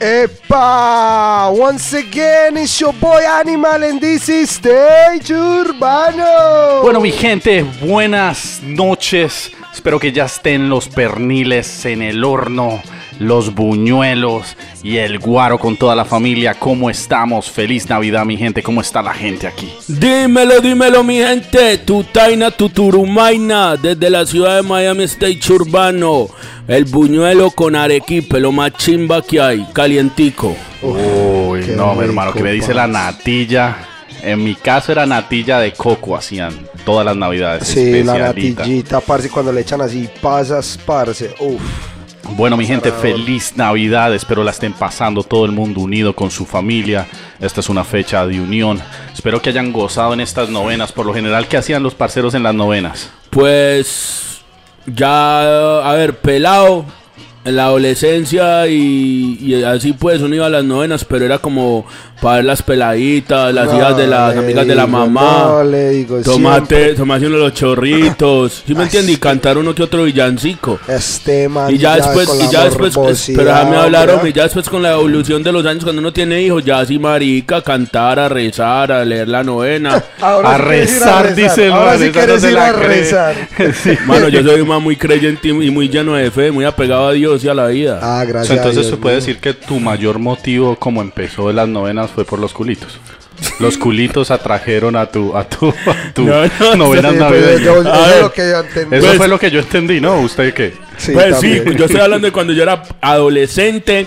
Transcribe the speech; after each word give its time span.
Epa! 0.00 1.50
Once 1.52 1.92
again, 1.94 2.56
it's 2.56 2.80
your 2.80 2.92
boy 2.94 3.20
Animal 3.20 3.84
and 3.84 4.00
this 4.00 4.28
is 4.28 4.50
Stage 4.50 5.30
Urbano. 5.30 6.82
Bueno, 6.82 7.00
mi 7.00 7.12
gente, 7.12 7.62
buenas 7.82 8.60
noches. 8.62 9.52
Espero 9.72 9.98
que 9.98 10.12
ya 10.12 10.24
estén 10.24 10.68
los 10.68 10.88
perniles 10.88 11.84
en 11.84 12.02
el 12.02 12.24
horno, 12.24 12.82
los 13.20 13.54
buñuelos 13.54 14.56
y 14.82 14.96
el 14.96 15.18
guaro 15.18 15.58
con 15.58 15.76
toda 15.76 15.94
la 15.94 16.04
familia. 16.04 16.54
¿Cómo 16.54 16.90
estamos? 16.90 17.50
Feliz 17.50 17.88
Navidad, 17.88 18.24
mi 18.24 18.36
gente. 18.36 18.62
¿Cómo 18.62 18.80
está 18.80 19.02
la 19.02 19.12
gente 19.12 19.46
aquí? 19.46 19.70
Dímelo, 19.86 20.60
dímelo, 20.60 21.04
mi 21.04 21.18
gente. 21.18 21.78
Tu 21.78 22.02
taina, 22.04 22.50
tu 22.50 22.70
turumaina, 22.70 23.76
desde 23.76 24.10
la 24.10 24.26
ciudad 24.26 24.56
de 24.56 24.62
Miami 24.62 25.04
State 25.04 25.40
Urbano. 25.52 26.28
El 26.66 26.86
buñuelo 26.86 27.50
con 27.50 27.76
arequipe, 27.76 28.40
lo 28.40 28.52
más 28.52 28.72
chimba 28.72 29.22
que 29.22 29.40
hay, 29.40 29.66
calientico. 29.72 30.56
Uy, 30.82 31.66
no, 31.76 31.94
mi 31.94 32.04
hermano, 32.04 32.32
que 32.32 32.42
me 32.42 32.52
dice 32.52 32.72
la 32.72 32.86
natilla. 32.86 33.76
En 34.22 34.42
mi 34.42 34.54
caso 34.54 34.92
era 34.92 35.04
natilla 35.04 35.58
de 35.58 35.72
coco, 35.72 36.16
hacían 36.16 36.54
todas 36.84 37.04
las 37.04 37.16
navidades. 37.16 37.68
Sí, 37.68 38.02
la 38.02 38.18
natillita, 38.18 39.00
parce, 39.00 39.28
cuando 39.28 39.52
le 39.52 39.60
echan 39.60 39.80
así 39.82 40.08
pasas, 40.22 40.78
parce. 40.86 41.34
Uf. 41.38 41.60
Bueno, 42.22 42.56
mi 42.56 42.66
gente, 42.66 42.92
feliz 42.92 43.56
Navidad. 43.56 44.14
Espero 44.14 44.44
la 44.44 44.50
estén 44.50 44.72
pasando 44.72 45.22
todo 45.22 45.44
el 45.44 45.52
mundo 45.52 45.80
unido 45.80 46.14
con 46.14 46.30
su 46.30 46.46
familia. 46.46 47.06
Esta 47.40 47.60
es 47.60 47.68
una 47.68 47.84
fecha 47.84 48.26
de 48.26 48.40
unión. 48.40 48.80
Espero 49.12 49.40
que 49.42 49.50
hayan 49.50 49.72
gozado 49.72 50.12
en 50.12 50.20
estas 50.20 50.48
novenas. 50.48 50.92
Por 50.92 51.06
lo 51.06 51.14
general, 51.14 51.48
¿qué 51.48 51.56
hacían 51.56 51.82
los 51.82 51.94
parceros 51.94 52.34
en 52.34 52.42
las 52.42 52.54
novenas? 52.54 53.10
Pues 53.30 54.42
ya, 54.86 55.80
a 55.80 55.92
ver, 55.94 56.18
pelado 56.18 56.84
en 57.44 57.56
la 57.56 57.64
adolescencia 57.64 58.66
y, 58.68 59.64
así 59.64 59.92
pues 59.92 60.20
uno 60.20 60.34
iba 60.34 60.46
a 60.46 60.50
las 60.50 60.64
novenas, 60.64 61.04
pero 61.04 61.24
era 61.24 61.38
como 61.38 61.86
para 62.20 62.36
ver 62.36 62.44
las 62.44 62.62
peladitas, 62.62 63.52
las 63.54 63.72
hijas 63.74 63.96
de 63.96 64.06
las 64.06 64.36
amigas 64.36 64.66
de 64.66 64.74
la 64.74 64.86
mamá. 64.86 65.44
No 65.48 65.64
le 65.64 65.90
digo, 65.90 66.20
Tomate, 66.22 66.94
tomarse 66.94 67.26
uno 67.26 67.36
de 67.36 67.42
los 67.44 67.54
chorritos, 67.54 68.62
¿sí 68.66 68.74
me 68.74 68.80
Ay, 68.80 68.84
entiende? 68.86 69.12
Y 69.12 69.14
sí. 69.14 69.20
cantar 69.20 69.58
uno 69.58 69.74
que 69.74 69.82
otro 69.82 70.04
villancico. 70.04 70.78
Este 70.88 71.48
man. 71.48 71.72
Y 71.74 71.78
ya 71.78 71.96
después, 71.96 72.28
y 72.42 72.52
ya 72.52 72.64
después, 72.64 72.94
pero 73.34 73.44
déjame 73.44 73.76
hablar, 73.76 74.02
hombre. 74.10 74.14
hombre, 74.16 74.32
ya 74.32 74.42
después 74.44 74.68
con 74.68 74.82
la 74.82 74.92
evolución 74.92 75.42
de 75.42 75.52
los 75.52 75.64
años, 75.66 75.84
cuando 75.84 76.00
uno 76.00 76.12
tiene 76.12 76.42
hijos, 76.42 76.64
ya 76.64 76.80
así 76.80 76.98
marica, 76.98 77.62
cantar, 77.62 78.18
a 78.18 78.28
rezar, 78.28 78.92
a 78.92 79.04
leer 79.04 79.28
la 79.28 79.42
novena. 79.42 80.02
Ahora 80.20 80.54
A 80.54 80.56
sí 80.56 80.62
rezar, 80.62 81.34
dice 81.34 81.66
el 81.66 81.72
Ahora 81.72 81.92
man, 81.92 81.98
sí 82.00 82.10
quieres 82.10 82.44
ir 82.44 82.58
a 82.58 82.72
rezar. 82.72 83.34
Mano, 84.06 84.28
yo 84.28 84.42
soy 84.42 84.60
un 84.60 84.68
man 84.68 84.82
muy 84.82 84.96
creyente 84.96 85.48
y 85.48 85.50
y 85.70 85.70
muy 85.70 85.88
lleno 85.88 86.14
de 86.14 86.30
fe, 86.30 86.50
muy 86.50 86.64
apegado 86.64 87.08
a 87.08 87.12
Dios 87.12 87.44
y 87.44 87.48
a 87.48 87.54
la 87.54 87.66
vida. 87.68 87.98
Ah, 88.02 88.20
O 88.20 88.44
sea, 88.44 88.56
gracias. 88.56 88.58
entonces 88.58 88.86
se 88.86 88.96
puede 88.96 89.16
decir 89.16 89.38
que 89.38 89.52
tu 89.54 89.78
mayor 89.80 90.18
motivo 90.18 90.76
como 90.76 91.00
empezó 91.02 91.48
de 91.48 91.54
las 91.54 91.68
novenas 91.68 92.09
fue 92.10 92.24
por 92.24 92.38
los 92.38 92.52
culitos. 92.52 92.98
Los 93.58 93.78
culitos 93.78 94.30
atrajeron 94.30 94.96
a 94.96 95.06
tu 95.06 95.34
a 95.36 95.44
tu, 95.48 95.68
a 95.70 96.12
tu 96.12 96.24
No, 96.26 96.42
no, 96.60 96.76
novenas 96.76 97.12
Sí, 97.12 97.18
pero 97.18 97.30
navideñas. 97.30 97.62
yo- 97.64 97.80
eso 97.82 98.20
lo 98.22 98.32
que 98.32 98.42
yo 98.50 98.58
entendí. 98.60 98.96
Eso 98.96 99.06
Pues- 99.06 99.16
fue 99.16 99.28
lo 99.28 99.38
que 99.38 99.50
yo 99.50 99.60
entendí, 99.60 100.00
¿no? 100.00 100.20
¿Usted 100.20 100.52
qué? 100.52 100.74
Sí, 100.98 101.12
pues 101.12 101.36
sí, 101.40 101.56
también. 101.56 101.76
yo 101.78 101.84
estoy 101.86 102.00
hablando 102.00 102.26
de 102.26 102.32
cuando 102.32 102.52
yo 102.52 102.62
era 102.62 102.82
adolescente, 103.00 104.06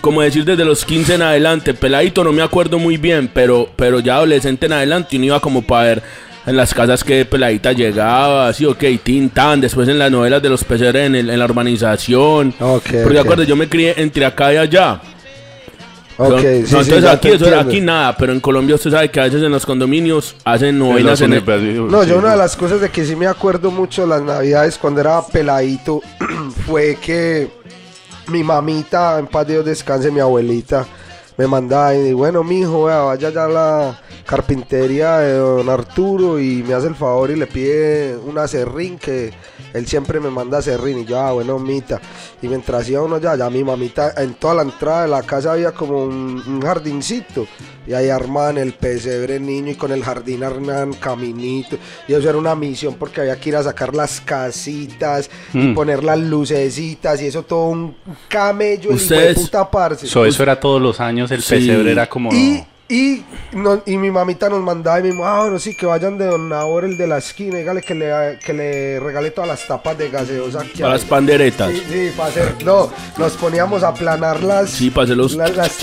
como 0.00 0.22
decir 0.22 0.44
desde 0.44 0.64
los 0.64 0.84
15 0.84 1.14
en 1.14 1.22
adelante, 1.22 1.74
peladito 1.74 2.24
no 2.24 2.32
me 2.32 2.42
acuerdo 2.42 2.78
muy 2.78 2.96
bien, 2.96 3.30
pero, 3.32 3.68
pero 3.76 4.00
ya 4.00 4.16
adolescente 4.16 4.66
en 4.66 4.72
adelante 4.72 5.16
uno 5.16 5.26
iba 5.26 5.40
como 5.40 5.62
para 5.62 5.82
ver 5.84 6.02
en 6.46 6.56
las 6.56 6.74
casas 6.74 7.02
que 7.04 7.24
peladita 7.24 7.72
llegaba, 7.72 8.48
así, 8.48 8.66
ok, 8.66 8.82
tin, 9.02 9.30
tan, 9.30 9.60
después 9.62 9.88
en 9.88 9.98
las 9.98 10.10
novelas 10.10 10.42
de 10.42 10.50
los 10.50 10.62
peseres 10.64 11.06
en, 11.06 11.14
el- 11.14 11.30
en 11.30 11.38
la 11.38 11.44
urbanización. 11.46 12.54
Ok, 12.60 12.82
Porque 12.84 13.04
ok. 13.04 13.12
de 13.12 13.20
acuerdo, 13.20 13.42
yo 13.44 13.56
me 13.56 13.68
crié 13.68 13.94
entre 13.98 14.26
acá 14.26 14.52
y 14.52 14.56
allá. 14.56 15.00
Ok, 16.16 16.30
No, 16.30 16.38
sí, 16.38 16.44
no, 16.44 16.66
sí, 16.66 16.90
entonces 16.90 17.04
aquí, 17.06 17.28
eso- 17.28 17.46
nada, 17.82 18.16
pero 18.16 18.32
en 18.32 18.40
Colombia 18.40 18.76
usted 18.76 18.90
sabe 18.90 19.10
que 19.10 19.20
a 19.20 19.24
veces 19.24 19.42
en 19.42 19.50
los 19.50 19.66
condominios 19.66 20.36
hacen 20.44 20.78
novenas 20.78 21.20
en 21.20 21.32
el, 21.32 21.44
No, 21.90 22.04
yo 22.04 22.18
una 22.18 22.32
de 22.32 22.36
las 22.36 22.56
cosas 22.56 22.80
de 22.80 22.90
que 22.90 23.04
sí 23.04 23.16
me 23.16 23.26
acuerdo 23.26 23.70
mucho 23.70 24.02
de 24.02 24.08
las 24.08 24.22
navidades 24.22 24.78
cuando 24.78 25.00
era 25.00 25.20
peladito 25.26 26.00
fue 26.66 26.96
que 27.00 27.50
mi 28.28 28.44
mamita, 28.44 29.18
en 29.18 29.26
paz 29.26 29.46
de 29.46 29.54
Dios 29.54 29.64
descanse, 29.66 30.10
mi 30.10 30.20
abuelita, 30.20 30.86
me 31.36 31.46
mandaba 31.46 31.94
y 31.94 32.12
bueno, 32.12 32.44
mijo, 32.44 32.84
vea, 32.84 33.00
vaya 33.00 33.30
ya 33.30 33.44
a 33.44 33.48
la 33.48 34.00
carpintería 34.26 35.18
de 35.18 35.34
don 35.36 35.68
Arturo 35.68 36.38
y 36.40 36.62
me 36.62 36.74
hace 36.74 36.86
el 36.88 36.94
favor 36.94 37.30
y 37.30 37.36
le 37.36 37.46
pide 37.46 38.16
una 38.16 38.46
serrín 38.48 38.98
que 38.98 39.32
él 39.72 39.86
siempre 39.86 40.20
me 40.20 40.30
manda 40.30 40.62
serrín 40.62 40.98
y 41.00 41.04
yo, 41.04 41.18
ah, 41.18 41.32
bueno, 41.32 41.58
mita. 41.58 42.00
Y 42.40 42.46
mientras 42.48 42.88
iba 42.88 43.02
uno 43.02 43.18
ya, 43.18 43.34
ya 43.36 43.50
mi 43.50 43.64
mamita, 43.64 44.12
en 44.16 44.34
toda 44.34 44.54
la 44.54 44.62
entrada 44.62 45.02
de 45.02 45.08
la 45.08 45.22
casa 45.22 45.52
había 45.52 45.72
como 45.72 46.04
un, 46.04 46.42
un 46.46 46.60
jardincito 46.62 47.46
y 47.86 47.92
ahí 47.92 48.08
armaban 48.08 48.56
el 48.58 48.72
pesebre 48.72 49.38
niño 49.40 49.72
y 49.72 49.74
con 49.74 49.92
el 49.92 50.02
jardín 50.02 50.42
armaban 50.44 50.92
caminito 50.94 51.76
y 52.08 52.14
eso 52.14 52.28
era 52.30 52.38
una 52.38 52.54
misión 52.54 52.94
porque 52.94 53.20
había 53.20 53.36
que 53.38 53.50
ir 53.50 53.56
a 53.56 53.62
sacar 53.62 53.94
las 53.94 54.20
casitas 54.20 55.28
y 55.52 55.58
Mm. 55.58 55.74
poner 55.74 56.02
las 56.04 56.18
lucecitas 56.18 57.20
y 57.20 57.26
eso 57.26 57.42
todo 57.42 57.66
un 57.68 57.96
camello 58.28 58.90
y 58.90 58.94
Ustedes- 58.94 59.34
puta 59.38 59.70
parce. 59.70 60.06
So, 60.06 60.24
eso 60.24 60.42
era 60.42 60.58
todos 60.58 60.80
los 60.80 61.00
años, 61.00 61.23
el 61.30 61.42
Sí. 61.42 61.54
pesebre 61.54 61.90
era 61.92 62.08
como... 62.08 62.32
Y, 62.32 62.64
y, 62.88 63.24
no- 63.52 63.82
y 63.86 63.96
mi 63.96 64.10
mamita 64.10 64.48
nos 64.50 64.60
mandaba 64.60 65.00
y 65.00 65.04
mi 65.04 65.12
mamá, 65.12 65.38
ah, 65.38 65.40
bueno, 65.42 65.58
sí, 65.58 65.74
que 65.74 65.86
vayan 65.86 66.18
de 66.18 66.26
Don 66.26 66.48
Nabor, 66.50 66.84
el 66.84 66.98
de 66.98 67.06
la 67.06 67.18
esquina, 67.18 67.56
dígale 67.58 67.80
que 67.80 67.94
le, 67.94 68.38
que 68.44 68.52
le 68.52 69.00
regale 69.00 69.30
todas 69.30 69.48
las 69.48 69.66
tapas 69.66 69.96
de 69.96 70.10
gaseosa 70.10 70.62
que 70.64 70.80
para 70.82 70.92
hay". 70.94 70.98
las 71.00 71.04
panderetas. 71.08 71.72
Sí, 71.72 71.82
sí, 71.90 72.10
para 72.16 72.28
hacer, 72.28 72.54
no, 72.64 72.92
nos 73.16 73.32
poníamos 73.32 73.82
a 73.82 73.94
planar 73.94 74.42
las, 74.42 74.68
Sí, 74.70 74.90
para 74.90 75.04
hacer 75.04 75.16
los- 75.16 75.34
la- 75.34 75.48
las 75.48 75.78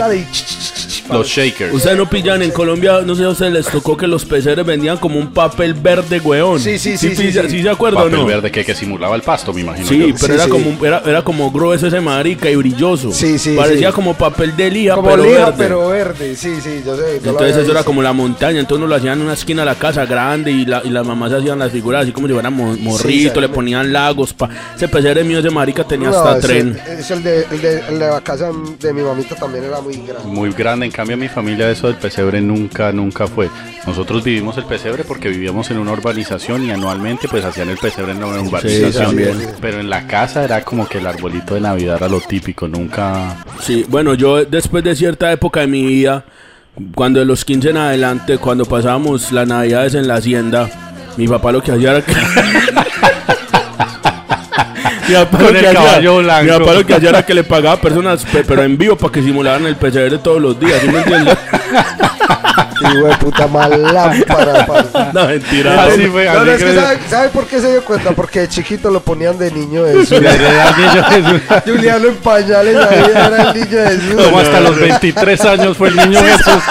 Los 1.12 1.28
shakers. 1.28 1.74
Ustedes 1.74 1.98
no 1.98 2.10
pillan 2.10 2.42
en 2.42 2.52
Colombia, 2.52 3.02
no 3.06 3.16
sé 3.16 3.22
si 3.22 3.26
a 3.26 3.30
ustedes 3.30 3.54
les 3.54 3.68
tocó 3.68 3.96
que 3.98 4.08
los 4.08 4.26
peseres 4.26 4.66
vendían 4.66 4.98
como 4.98 5.20
un 5.20 5.34
papel 5.34 5.74
verde, 5.74 6.20
weón. 6.20 6.60
Sí, 6.60 6.78
sí, 6.80 6.98
sí, 6.98 7.16
sí, 7.16 7.24
pilla- 7.24 7.50
sí. 7.50 7.62
se 7.62 7.70
acuerdan 7.70 8.02
o 8.02 8.06
Papel 8.06 8.20
no? 8.20 8.26
verde 8.26 8.52
que, 8.52 8.64
que 8.66 8.74
simulaba 8.76 9.16
el 9.16 9.22
pasto, 9.22 9.54
me 9.54 9.62
imagino 9.62 9.88
Sí, 9.88 9.98
yo. 10.00 10.06
pero 10.20 10.28
Sí, 10.28 10.32
era 10.34 10.44
sí. 10.46 10.50
como 10.50 10.70
un- 10.70 10.86
era, 10.86 11.02
era 11.06 11.22
como 11.24 11.52
grueso 11.52 11.88
ese 11.88 12.00
marica 12.02 12.50
y 12.50 12.56
brilloso. 12.56 13.12
Sí, 13.12 13.38
sí, 13.40 13.56
Parecía 13.56 13.90
sí. 13.90 13.94
como 13.96 14.14
papel 14.16 14.56
de 14.56 14.70
lija, 14.72 14.96
Como 14.96 15.10
pero 15.10 15.24
lija, 15.24 15.46
verde. 15.46 15.56
pero 15.58 15.88
verde, 15.90 16.36
sí, 16.36 16.56
sí, 16.62 16.82
yo 16.86 16.96
sé. 16.96 17.02
yo 17.02 17.06
lo 17.06 17.12
Entonces 17.16 17.36
había 17.42 17.48
eso 17.50 17.60
era 17.62 17.66
visto. 17.72 17.86
como 17.86 18.02
la 18.02 18.14
montaña, 18.14 18.60
entonces 18.60 18.82
nos 18.82 18.90
lo 18.90 18.96
hacían 18.96 19.20
en 19.20 19.26
una 19.26 19.34
esquina 19.34 19.62
de 19.64 19.66
la 19.68 19.76
casa 19.76 20.06
grande 20.06 20.52
y, 20.52 20.66
la, 20.66 20.82
y 20.84 20.90
las 20.90 21.06
mamás 21.06 21.32
hacían 21.34 21.60
las 21.60 21.72
figuras 21.72 22.04
así 22.04 22.12
como 22.12 22.28
si 22.28 22.34
fueran 22.34 22.54
mo- 22.54 22.76
morrito, 22.78 23.40
le 23.42 23.48
sí. 23.48 23.54
ponían 23.54 23.92
lagos. 23.94 24.34
Pa. 24.34 24.50
Ese 24.76 24.88
pesebre 24.88 25.24
mío, 25.24 25.40
ese 25.40 25.50
marica 25.50 25.84
tenía 25.84 26.10
No, 26.10 26.18
hasta 26.18 26.38
ese- 26.40 26.48
tren. 26.48 26.80
el, 27.10 27.24
de, 27.24 27.46
el, 27.52 27.62
de, 27.62 27.80
el 27.90 28.00
de 28.00 28.08
la 28.08 28.22
casa 28.22 28.50
de 28.80 28.94
mi 28.94 29.02
mamita 29.02 29.36
también 29.36 29.66
era 29.66 29.82
muy 29.82 29.96
grande. 29.96 30.28
Muy 30.28 30.52
grande, 30.52 30.86
en 30.86 30.92
cambio 31.02 31.16
en 31.16 31.22
mi 31.22 31.30
familia 31.30 31.68
eso 31.72 31.88
del 31.88 31.96
pesebre 31.96 32.42
nunca, 32.42 32.92
nunca 32.92 33.26
fue. 33.26 33.50
Nosotros 33.88 34.24
vivimos 34.24 34.56
el 34.58 34.66
pesebre 34.66 35.04
porque 35.04 35.30
vivíamos 35.30 35.72
en 35.72 35.80
una 35.80 35.94
urbanización 35.94 36.64
y 36.64 36.70
anualmente 36.70 37.28
pues 37.28 37.44
hacían 37.44 37.70
el 37.70 37.78
pesebre 37.80 38.12
en 38.12 38.20
la 38.20 38.28
urbanización. 38.28 38.92
también. 38.94 39.36
Pero 39.60 39.80
en 39.80 39.90
la 39.90 40.06
casa 40.06 40.44
era 40.44 40.64
como 40.64 40.88
que 40.88 41.00
el 41.00 41.08
arbolito 41.08 41.56
de 41.56 41.62
Navidad 41.62 41.96
era 41.98 42.08
lo 42.08 42.22
típico, 42.22 42.68
nunca... 42.68 43.36
Sí, 43.62 43.84
bueno, 43.90 44.14
yo 44.14 44.46
después 44.46 44.84
de 44.84 44.96
cierta 44.96 45.32
época 45.32 45.62
de 45.62 45.68
mi 45.68 45.84
vida, 45.84 46.24
cuando 46.94 47.20
de 47.20 47.26
los 47.26 47.44
15 47.46 47.72
en 47.72 47.78
adelante, 47.78 48.38
cuando 48.38 48.66
pasábamos 48.66 49.32
las 49.32 49.48
navidades 49.48 49.96
en 49.96 50.08
la 50.08 50.18
hacienda, 50.18 50.70
mi 51.18 51.28
papá 51.28 51.52
lo 51.52 51.64
que 51.64 51.72
hacía 51.72 51.98
era. 51.98 52.06
Mi 55.08 55.16
papá, 55.16 55.38
Con 55.38 55.42
lo 55.42 55.50
el 55.50 55.60
que 55.60 55.68
hacía- 55.68 55.80
caballo 55.80 56.18
blanco. 56.18 56.44
mi 56.54 56.60
papá 56.60 56.74
lo 56.74 56.86
que 56.86 56.94
hacía 56.96 57.10
era 57.10 57.26
que 57.26 57.34
le 57.34 57.44
pagaba 57.44 57.76
a 57.76 57.82
personas, 57.82 58.24
pe- 58.26 58.44
pero 58.44 58.64
en 58.64 58.78
vivo, 58.78 58.96
para 58.96 59.12
que 59.12 59.22
simularan 59.22 59.66
el 59.66 59.76
pesebre 59.76 60.18
todos 60.20 60.42
los 60.42 60.60
días, 60.60 60.80
¿sí 60.82 60.88
me 60.88 61.00
entiendes? 61.00 61.38
Y 62.94 62.98
güey, 63.00 63.14
puta 63.20 63.46
mal 63.48 63.80
lámpara, 63.94 64.66
parce. 64.66 64.90
No, 65.14 65.28
mentira. 65.28 65.84
Así 65.84 66.08
fue, 66.08 66.26
No, 66.26 66.34
no, 66.44 66.52
así 66.52 66.64
es 66.64 66.64
que. 66.64 66.76
¿sabe, 66.82 67.00
sabe 67.10 67.30
por 67.30 67.46
qué 67.46 67.62
se 67.62 67.72
dio 67.72 67.86
cuenta? 67.86 68.12
Porque 68.12 68.40
de 68.42 68.50
chiquito 68.50 68.90
lo 68.90 69.02
ponían 69.02 69.38
de 69.38 69.52
niño 69.52 69.86
Jesús. 69.86 70.10
Juliano 71.66 72.08
en 72.08 72.16
pañales 72.18 72.76
ahí 72.76 73.04
era 73.12 73.52
el 73.52 73.54
niño 73.54 73.78
Jesús. 73.88 74.24
Como 74.26 74.40
hasta 74.40 74.60
los 74.62 74.80
23 74.80 75.46
años 75.46 75.78
fue 75.78 75.90
el 75.90 75.96
niño 75.96 76.20
Jesús. 76.24 76.64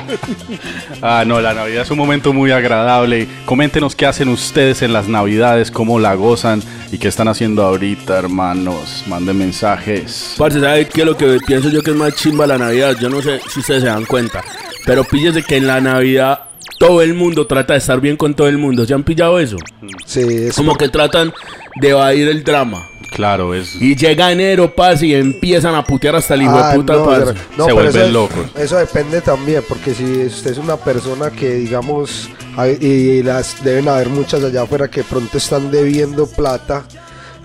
Ah, 1.02 1.24
no, 1.26 1.40
la 1.40 1.52
Navidad 1.54 1.82
es 1.82 1.90
un 1.90 1.98
momento 1.98 2.32
muy 2.32 2.50
agradable. 2.50 3.28
Coméntenos 3.44 3.94
qué 3.94 4.06
hacen 4.06 4.28
ustedes 4.28 4.82
en 4.82 4.92
las 4.92 5.08
Navidades, 5.08 5.70
cómo 5.70 5.98
la 5.98 6.14
gozan 6.14 6.62
y 6.90 6.98
qué 6.98 7.08
están 7.08 7.28
haciendo 7.28 7.62
ahorita, 7.62 8.18
hermanos. 8.18 9.04
Manden 9.06 9.38
mensajes. 9.38 10.34
Parce, 10.38 10.60
¿sabe 10.60 10.88
qué 10.88 11.02
es 11.02 11.06
lo 11.06 11.16
que 11.16 11.38
pienso 11.46 11.68
yo 11.68 11.82
que 11.82 11.90
es 11.90 11.96
más 11.96 12.14
chimba 12.16 12.46
la 12.46 12.58
Navidad? 12.58 12.96
Yo 13.00 13.08
no 13.08 13.20
sé 13.22 13.40
si 13.48 13.60
ustedes 13.60 13.82
se 13.82 13.88
dan 13.88 14.04
cuenta, 14.06 14.42
pero 14.84 15.04
píllese 15.04 15.42
que 15.42 15.56
en 15.56 15.66
la 15.66 15.80
Navidad 15.80 16.40
todo 16.78 17.02
el 17.02 17.14
mundo 17.14 17.46
trata 17.46 17.74
de 17.74 17.78
estar 17.78 18.00
bien 18.00 18.16
con 18.16 18.34
todo 18.34 18.48
el 18.48 18.58
mundo. 18.58 18.84
¿Se 18.84 18.94
han 18.94 19.04
pillado 19.04 19.38
eso? 19.38 19.56
Sí, 20.04 20.20
es 20.20 20.56
Como 20.56 20.76
que 20.76 20.88
tratan 20.88 21.32
de 21.80 21.90
evadir 21.90 22.28
el 22.28 22.42
drama. 22.44 22.88
Claro, 23.10 23.54
es. 23.54 23.80
Y 23.80 23.94
llega 23.96 24.30
enero, 24.32 24.74
parce, 24.74 25.06
y 25.06 25.14
empiezan 25.14 25.74
a 25.74 25.82
putear 25.84 26.16
hasta 26.16 26.34
el 26.34 26.42
hijo 26.42 26.56
Ah, 26.56 26.70
de 26.72 26.76
puta, 26.76 26.92
no, 26.94 27.04
parce. 27.06 27.34
no, 27.56 27.64
Se 27.66 27.72
vuelven 27.72 28.02
eso- 28.02 28.12
locos. 28.12 28.46
Eso 28.58 28.76
depende 28.76 29.20
también, 29.20 29.62
porque 29.68 29.94
si 29.94 30.04
usted 30.26 30.50
es 30.52 30.58
una 30.58 30.76
persona 30.76 31.30
que, 31.30 31.54
digamos, 31.54 32.28
hay- 32.56 32.78
y 32.80 33.22
las 33.22 33.62
deben 33.64 33.88
haber 33.88 34.08
muchas 34.08 34.42
allá 34.44 34.62
afuera 34.62 34.88
que 34.88 35.02
pronto 35.04 35.38
están 35.38 35.70
debiendo 35.70 36.26
plata 36.26 36.84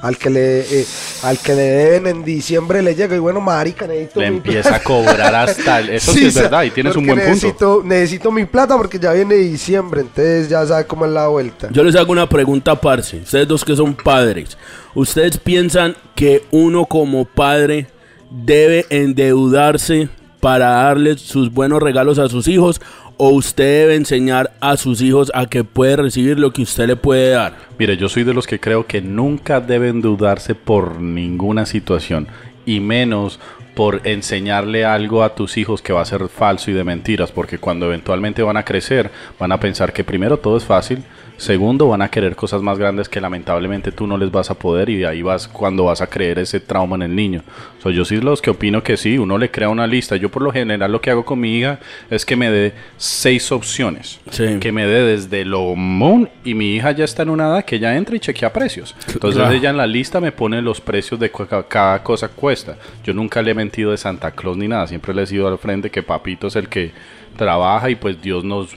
Al 0.01 0.18
que 0.18 0.30
le 0.31 0.62
eh, 0.62 0.86
al 1.24 1.38
que 1.38 1.53
le 1.53 1.62
deben 1.62 2.07
en 2.07 2.24
diciembre 2.24 2.81
le 2.81 2.95
llega 2.95 3.15
y 3.15 3.19
bueno, 3.19 3.39
marica, 3.39 3.86
necesito 3.86 4.19
Le 4.19 4.31
mi 4.31 4.38
empieza 4.38 4.69
a 4.69 4.80
plata. 4.80 4.83
cobrar 4.83 5.36
hasta 5.36 5.80
el... 5.80 5.89
Eso 5.92 6.12
sí, 6.13 6.19
Sí, 6.21 6.25
es 6.27 6.36
verdad 6.36 6.63
y 6.63 6.71
tienes 6.71 6.95
un 6.95 7.06
buen 7.06 7.18
punto. 7.19 7.30
necesito, 7.33 7.81
Necesito 7.86 8.31
mi 8.31 8.45
plata 8.45 8.75
porque 8.77 8.98
ya 8.98 9.13
viene 9.13 9.36
diciembre, 9.36 10.01
entonces 10.01 10.50
ya 10.50 10.65
sabe 10.65 10.86
cómo 10.86 11.06
es 11.06 11.12
la 11.12 11.27
vuelta. 11.27 11.69
Yo 11.71 11.83
les 11.83 11.95
hago 11.95 12.12
una 12.12 12.27
pregunta, 12.27 12.75
parce. 12.75 13.18
Ustedes 13.18 13.48
dos 13.48 13.63
que 13.63 13.75
son 13.75 13.94
padres. 13.94 14.57
¿Ustedes 14.95 15.38
piensan 15.38 15.95
que 16.15 16.44
uno 16.51 16.86
como 16.86 17.25
padre 17.25 17.88
debe 18.31 18.86
endeudarse 18.89 20.09
para 20.39 20.69
darles 20.71 21.21
sus 21.21 21.54
buenos 21.54 21.81
regalos 21.81 22.18
a 22.18 22.27
sus 22.27 22.47
hijos? 22.47 22.81
¿O 23.23 23.29
usted 23.29 23.81
debe 23.81 23.95
enseñar 23.97 24.51
a 24.62 24.77
sus 24.77 25.00
hijos 25.00 25.31
a 25.35 25.45
que 25.45 25.63
puede 25.63 25.95
recibir 25.95 26.39
lo 26.39 26.51
que 26.51 26.63
usted 26.63 26.88
le 26.88 26.95
puede 26.95 27.29
dar? 27.29 27.56
Mire, 27.77 27.95
yo 27.95 28.09
soy 28.09 28.23
de 28.23 28.33
los 28.33 28.47
que 28.47 28.59
creo 28.59 28.88
que 28.88 29.00
nunca 29.00 29.62
deben 29.62 30.01
dudarse 30.01 30.56
por 30.56 31.00
ninguna 31.00 31.68
situación 31.68 32.27
y 32.65 32.79
menos 32.79 33.39
por 33.73 34.01
enseñarle 34.03 34.85
algo 34.85 35.23
a 35.23 35.33
tus 35.35 35.57
hijos 35.57 35.81
que 35.81 35.94
va 35.94 36.01
a 36.01 36.06
ser 36.06 36.27
falso 36.27 36.69
y 36.71 36.73
de 36.73 36.83
mentiras, 36.83 37.31
porque 37.31 37.57
cuando 37.57 37.85
eventualmente 37.88 38.44
van 38.44 38.57
a 38.57 38.63
crecer, 38.65 39.09
van 39.39 39.51
a 39.51 39.59
pensar 39.59 39.94
que 39.94 40.03
primero 40.03 40.38
todo 40.38 40.57
es 40.57 40.65
fácil, 40.65 41.03
segundo 41.38 41.88
van 41.88 42.03
a 42.03 42.09
querer 42.12 42.35
cosas 42.35 42.62
más 42.62 42.77
grandes 42.77 43.09
que 43.09 43.19
lamentablemente 43.19 43.91
tú 43.91 44.06
no 44.06 44.15
les 44.18 44.29
vas 44.31 44.51
a 44.51 44.53
poder 44.53 44.89
y 44.89 44.97
de 44.97 45.07
ahí 45.07 45.23
vas 45.23 45.47
cuando 45.47 45.85
vas 45.85 46.00
a 46.01 46.07
creer 46.07 46.38
ese 46.38 46.59
trauma 46.59 46.95
en 46.97 47.01
el 47.01 47.15
niño. 47.15 47.41
So, 47.81 47.89
yo 47.89 48.06
sí 48.06 48.18
los 48.21 48.44
que 48.44 48.51
opino 48.51 48.83
que 48.83 48.95
sí, 48.95 49.18
uno 49.18 49.39
le 49.39 49.50
crea 49.50 49.69
una 49.69 49.88
lista. 49.88 50.15
Yo 50.18 50.29
por 50.29 50.44
lo 50.44 50.51
general 50.51 50.91
lo 50.91 51.01
que 51.01 51.09
hago 51.09 51.25
con 51.25 51.39
mi 51.39 51.57
hija 51.57 51.79
es 52.12 52.27
que 52.27 52.35
me 52.35 52.51
dé 52.51 52.73
seis 52.97 53.51
opciones 53.51 54.19
Sí. 54.29 54.57
que 54.59 54.71
me 54.71 54.85
dé 54.85 55.01
desde 55.03 55.44
lo 55.44 55.73
moon 55.75 56.29
y 56.45 56.53
mi 56.53 56.75
hija 56.75 56.91
ya 56.91 57.06
está 57.06 57.23
en 57.23 57.31
una 57.31 57.47
edad 57.47 57.65
que 57.65 57.77
ella 57.77 57.95
entra 57.97 58.15
y 58.15 58.19
chequea 58.19 58.53
precios. 58.53 58.95
Entonces 59.12 59.39
Claro. 59.41 59.56
ella 59.56 59.71
en 59.71 59.77
la 59.77 59.88
lista 59.88 60.21
me 60.21 60.31
pone 60.31 60.62
los 60.62 60.79
precios 60.79 61.19
de 61.19 61.31
cada 61.68 62.03
cosa 62.03 62.27
cuesta. 62.27 62.75
Yo 63.03 63.15
nunca 63.15 63.41
le 63.41 63.50
he 63.50 63.53
mentido 63.61 63.91
de 63.91 63.97
Santa 63.97 64.31
Claus 64.31 64.57
ni 64.57 64.67
nada, 64.67 64.87
siempre 64.87 65.13
le 65.13 65.23
he 65.23 65.27
sido 65.27 65.47
al 65.47 65.57
frente 65.57 65.91
que 65.91 66.01
papito 66.01 66.47
es 66.47 66.55
el 66.55 66.67
que 66.67 66.91
trabaja 67.37 67.89
y 67.89 67.95
pues 67.95 68.21
Dios 68.21 68.43
nos 68.43 68.75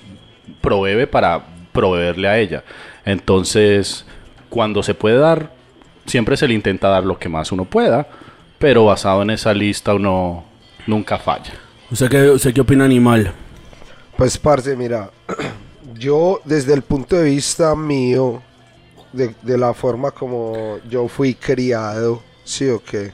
provee 0.60 1.06
para 1.06 1.44
proveerle 1.72 2.28
a 2.28 2.38
ella. 2.38 2.64
Entonces, 3.04 4.04
cuando 4.50 4.82
se 4.82 4.94
puede 4.94 5.19
dar, 5.19 5.50
siempre 6.06 6.36
se 6.36 6.46
le 6.46 6.54
intenta 6.54 6.88
dar 6.88 7.04
lo 7.04 7.19
que 7.19 7.28
más 7.28 7.50
uno 7.50 7.64
pueda, 7.64 8.06
pero 8.58 8.84
basado 8.84 9.22
en 9.22 9.31
esa 9.31 9.54
lista 9.54 9.94
uno 9.94 10.44
nunca 10.86 11.19
falla. 11.19 11.52
¿Usted 11.90 12.08
qué, 12.08 12.31
usted 12.31 12.54
qué 12.54 12.60
opina, 12.60 12.84
animal? 12.84 13.32
Pues, 14.16 14.38
parce, 14.38 14.76
mira, 14.76 15.10
yo 15.98 16.40
desde 16.44 16.75
el 16.75 16.82
punto 16.82 17.16
de 17.16 17.25
vista 17.25 17.75
mío, 17.75 18.42
de, 19.12 19.34
de 19.42 19.58
la 19.58 19.72
forma 19.75 20.10
como 20.10 20.78
yo 20.88 21.08
fui 21.08 21.34
criado, 21.34 22.22
sí 22.44 22.69
o 22.69 22.82
qué, 22.82 23.12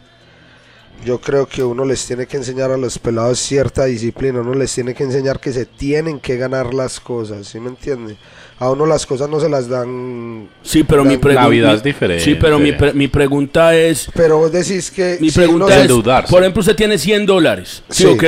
yo 1.05 1.20
creo 1.20 1.47
que 1.47 1.62
uno 1.62 1.85
les 1.85 2.05
tiene 2.06 2.26
que 2.26 2.37
enseñar 2.37 2.70
a 2.70 2.76
los 2.76 2.99
pelados 2.99 3.38
cierta 3.38 3.85
disciplina, 3.85 4.41
uno 4.41 4.55
les 4.55 4.75
tiene 4.75 4.94
que 4.94 5.05
enseñar 5.05 5.41
que 5.41 5.52
se 5.52 5.67
tienen 5.67 6.20
que 6.20 6.37
ganar 6.37 6.75
las 6.75 7.00
cosas, 7.00 7.49
¿sí 7.49 7.58
me 7.58 7.69
entiende? 7.69 8.17
A 8.58 8.70
uno 8.70 8.85
las 8.85 9.06
cosas 9.06 9.31
no 9.31 9.41
se 9.41 9.49
las 9.49 9.69
dan. 9.69 10.47
Sí, 10.62 10.85
pero 10.85 11.02
mi 11.02 11.17
pregunta 11.17 11.73
es 11.73 11.82
diferente. 11.82 12.23
Sí, 12.23 12.35
pero 12.35 12.58
mi, 12.58 12.75
mi, 12.93 13.08
pregunta 13.08 13.75
es. 13.75 14.11
Pero 14.14 14.37
vos 14.37 14.52
decís 14.52 14.91
que. 14.91 15.19
No 15.56 15.67
es. 15.67 15.79
Endeudarse. 15.79 16.31
Por 16.31 16.43
ejemplo, 16.43 16.61
usted 16.61 16.76
tiene 16.76 16.99
100 16.99 17.25
dólares. 17.25 17.82
Sí, 17.88 18.03
sí. 18.03 18.08
ok. 18.11 18.25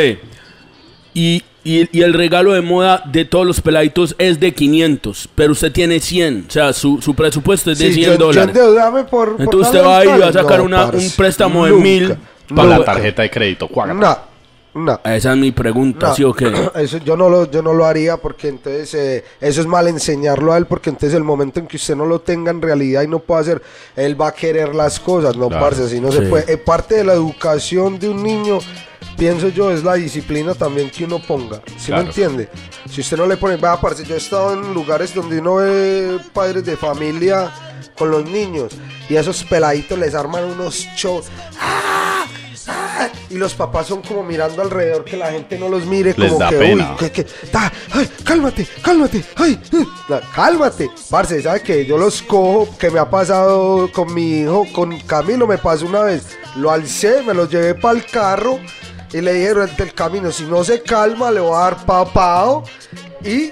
Y, 1.12 1.42
y, 1.64 2.00
el 2.00 2.14
regalo 2.14 2.54
de 2.54 2.62
moda 2.62 3.02
de 3.12 3.26
todos 3.26 3.46
los 3.46 3.60
peladitos 3.60 4.16
es 4.18 4.40
de 4.40 4.54
500, 4.54 5.28
pero 5.34 5.52
usted 5.52 5.70
tiene 5.70 6.00
100, 6.00 6.46
o 6.48 6.50
sea, 6.50 6.72
su, 6.72 7.02
su 7.02 7.14
presupuesto 7.14 7.70
es 7.70 7.78
de 7.78 7.92
sí, 7.92 8.02
100 8.02 8.18
dólares. 8.18 8.56
Yo 8.56 9.06
por, 9.10 9.36
por 9.36 9.42
Entonces 9.42 9.68
usted 9.68 9.84
va 9.86 10.02
y 10.02 10.18
va 10.18 10.28
a 10.28 10.32
sacar 10.32 10.68
no, 10.68 10.90
un 10.90 11.10
préstamo 11.14 11.66
de 11.66 11.72
1000 11.72 12.16
para 12.54 12.78
la 12.78 12.84
tarjeta 12.84 13.22
de 13.22 13.30
crédito. 13.30 13.68
No, 13.68 13.72
pues. 13.74 13.96
no. 13.96 15.00
Esa 15.04 15.32
es 15.32 15.38
mi 15.38 15.52
pregunta, 15.52 16.14
¿sí 16.14 16.24
o 16.24 16.32
qué? 16.32 16.50
Eso 16.74 16.98
yo 16.98 17.16
no 17.16 17.28
lo, 17.28 17.50
yo 17.50 17.62
no 17.62 17.74
lo 17.74 17.84
haría 17.84 18.16
porque 18.16 18.48
entonces 18.48 18.94
eh, 18.94 19.24
eso 19.40 19.60
es 19.60 19.66
mal 19.66 19.86
enseñarlo 19.86 20.52
a 20.52 20.56
él 20.56 20.66
porque 20.66 20.90
entonces 20.90 21.14
el 21.14 21.24
momento 21.24 21.60
en 21.60 21.66
que 21.66 21.76
usted 21.76 21.94
no 21.94 22.06
lo 22.06 22.20
tenga 22.20 22.50
en 22.50 22.62
realidad 22.62 23.02
y 23.02 23.08
no 23.08 23.18
pueda 23.18 23.42
hacer, 23.42 23.62
él 23.96 24.18
va 24.20 24.28
a 24.28 24.32
querer 24.32 24.74
las 24.74 24.98
cosas, 24.98 25.36
no 25.36 25.48
claro. 25.48 25.66
parce, 25.66 25.88
si 25.88 26.00
no 26.00 26.10
se 26.10 26.22
puede. 26.22 26.50
Eh, 26.52 26.56
parte 26.56 26.96
de 26.96 27.04
la 27.04 27.12
educación 27.12 27.98
de 27.98 28.08
un 28.08 28.22
niño 28.22 28.60
pienso 29.16 29.48
yo, 29.48 29.70
es 29.70 29.84
la 29.84 29.94
disciplina 29.94 30.54
también 30.54 30.90
que 30.90 31.04
uno 31.04 31.20
ponga. 31.20 31.60
¿Sí 31.76 31.86
claro. 31.86 32.02
me 32.02 32.08
entiende? 32.08 32.48
Si 32.90 33.02
usted 33.02 33.16
no 33.16 33.26
le 33.26 33.36
pone, 33.36 33.56
vea, 33.56 33.76
parce, 33.80 34.04
yo 34.04 34.14
he 34.14 34.18
estado 34.18 34.54
en 34.54 34.72
lugares 34.72 35.14
donde 35.14 35.38
uno 35.38 35.56
ve 35.56 36.18
padres 36.32 36.64
de 36.64 36.76
familia 36.76 37.52
con 37.96 38.10
los 38.10 38.24
niños 38.24 38.72
y 39.08 39.16
esos 39.16 39.44
peladitos 39.44 39.98
les 39.98 40.14
arman 40.14 40.44
unos 40.44 40.86
shows. 40.96 41.26
¡Ah! 41.60 42.24
Y 43.30 43.34
los 43.36 43.54
papás 43.54 43.86
son 43.86 44.02
como 44.02 44.22
mirando 44.22 44.62
alrededor 44.62 45.04
que 45.04 45.16
la 45.16 45.30
gente 45.32 45.58
no 45.58 45.68
los 45.68 45.86
mire, 45.86 46.14
Les 46.16 46.28
como 46.28 46.38
da 46.40 46.48
que, 46.50 46.56
pena. 46.56 46.90
uy, 46.92 46.96
que, 46.98 47.10
que, 47.12 47.24
ta, 47.50 47.72
ay, 47.92 48.10
cálmate, 48.24 48.66
cálmate, 48.82 49.24
ay, 49.36 49.58
eh, 49.72 49.84
la- 50.08 50.20
cálmate. 50.34 50.90
Parce, 51.10 51.42
¿sabe 51.42 51.62
que 51.62 51.84
Yo 51.86 51.96
los 51.98 52.22
cojo, 52.22 52.68
que 52.78 52.90
me 52.90 52.98
ha 52.98 53.08
pasado 53.10 53.90
con 53.92 54.12
mi 54.14 54.40
hijo, 54.40 54.66
con 54.72 54.98
Camilo 55.00 55.46
me 55.46 55.58
pasó 55.58 55.86
una 55.86 56.02
vez. 56.02 56.38
Lo 56.56 56.70
alcé, 56.70 57.22
me 57.22 57.34
lo 57.34 57.48
llevé 57.48 57.74
para 57.74 57.98
el 57.98 58.04
carro 58.06 58.58
y 59.12 59.20
le 59.20 59.32
dije 59.34 59.48
durante 59.50 59.82
el 59.82 59.94
camino, 59.94 60.30
si 60.30 60.44
no 60.44 60.62
se 60.64 60.82
calma, 60.82 61.30
le 61.30 61.40
voy 61.40 61.54
a 61.54 61.60
dar 61.60 61.84
papao. 61.86 62.64
Y 63.24 63.50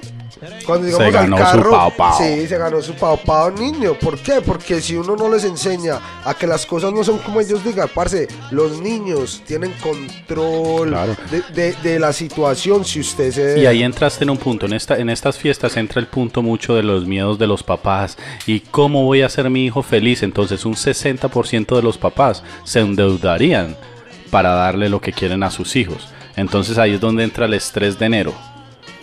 cuando 0.66 0.88
Se 0.96 1.10
ganó 1.10 1.37
al 1.37 1.62
su 1.62 1.70
pao 1.70 1.90
pao. 1.96 2.19
sí, 2.19 2.46
se 2.46 2.56
ganó 2.58 2.81
su 2.81 2.94
pao 2.94 3.16
pao 3.19 3.50
niño. 3.50 3.94
¿Por 3.94 4.19
qué? 4.19 4.40
Porque 4.40 4.81
si 4.81 4.96
uno 4.96 5.14
no 5.16 5.28
les 5.28 5.44
enseña 5.44 5.98
a 6.25 6.34
que 6.34 6.46
las 6.46 6.64
cosas 6.66 6.92
no 6.92 7.04
son 7.04 7.19
como 7.19 7.40
ellos 7.40 7.62
digan, 7.64 7.88
parce, 7.94 8.26
los 8.50 8.81
niños 8.81 9.42
tienen 9.46 9.72
control 9.82 10.88
Claro. 10.88 11.16
de, 11.31 11.42
de- 11.54 11.72
de 11.82 11.98
la 11.98 12.12
situación 12.12 12.84
si 12.84 13.00
usted 13.00 13.32
se... 13.32 13.60
Y 13.60 13.66
ahí 13.66 13.82
entraste 13.82 14.25
en 14.25 14.31
un 14.31 14.38
punto, 14.38 14.66
en, 14.66 14.72
esta, 14.72 14.96
en 14.98 15.10
estas 15.10 15.37
fiestas 15.38 15.76
entra 15.76 16.00
el 16.00 16.06
punto 16.06 16.42
mucho 16.42 16.75
de 16.75 16.82
los 16.82 17.06
miedos 17.06 17.38
de 17.38 17.46
los 17.46 17.62
papás 17.62 18.16
y 18.46 18.60
cómo 18.60 19.04
voy 19.04 19.22
a 19.22 19.26
hacer 19.26 19.48
mi 19.50 19.66
hijo 19.66 19.82
feliz. 19.82 20.22
Entonces 20.22 20.64
un 20.64 20.75
60% 20.75 21.76
de 21.76 21.82
los 21.82 21.98
papás 21.98 22.42
se 22.64 22.81
endeudarían 22.81 23.76
para 24.31 24.50
darle 24.54 24.88
lo 24.88 25.00
que 25.00 25.12
quieren 25.12 25.42
a 25.42 25.50
sus 25.50 25.76
hijos. 25.76 26.08
Entonces 26.37 26.78
ahí 26.78 26.94
es 26.94 27.00
donde 27.00 27.25
entra 27.25 27.46
el 27.46 27.54
estrés 27.54 27.98
de 27.98 28.06
enero. 28.06 28.32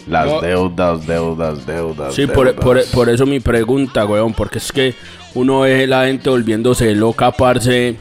Las 0.07 0.25
No. 0.27 0.41
deudas, 0.41 1.05
deudas, 1.05 1.65
deudas. 1.65 2.13
Sí, 2.15 2.27
por, 2.27 2.55
por, 2.55 2.83
por 2.91 3.09
eso 3.09 3.25
mi 3.25 3.39
pregunta, 3.39 4.05
weón, 4.05 4.33
porque 4.33 4.59
es 4.59 4.71
que 4.71 4.95
uno 5.33 5.61
ve 5.61 5.85
la 5.87 6.05
gente 6.05 6.29
volviéndose 6.29 6.93
loca, 6.95 7.31
parce, 7.31 7.95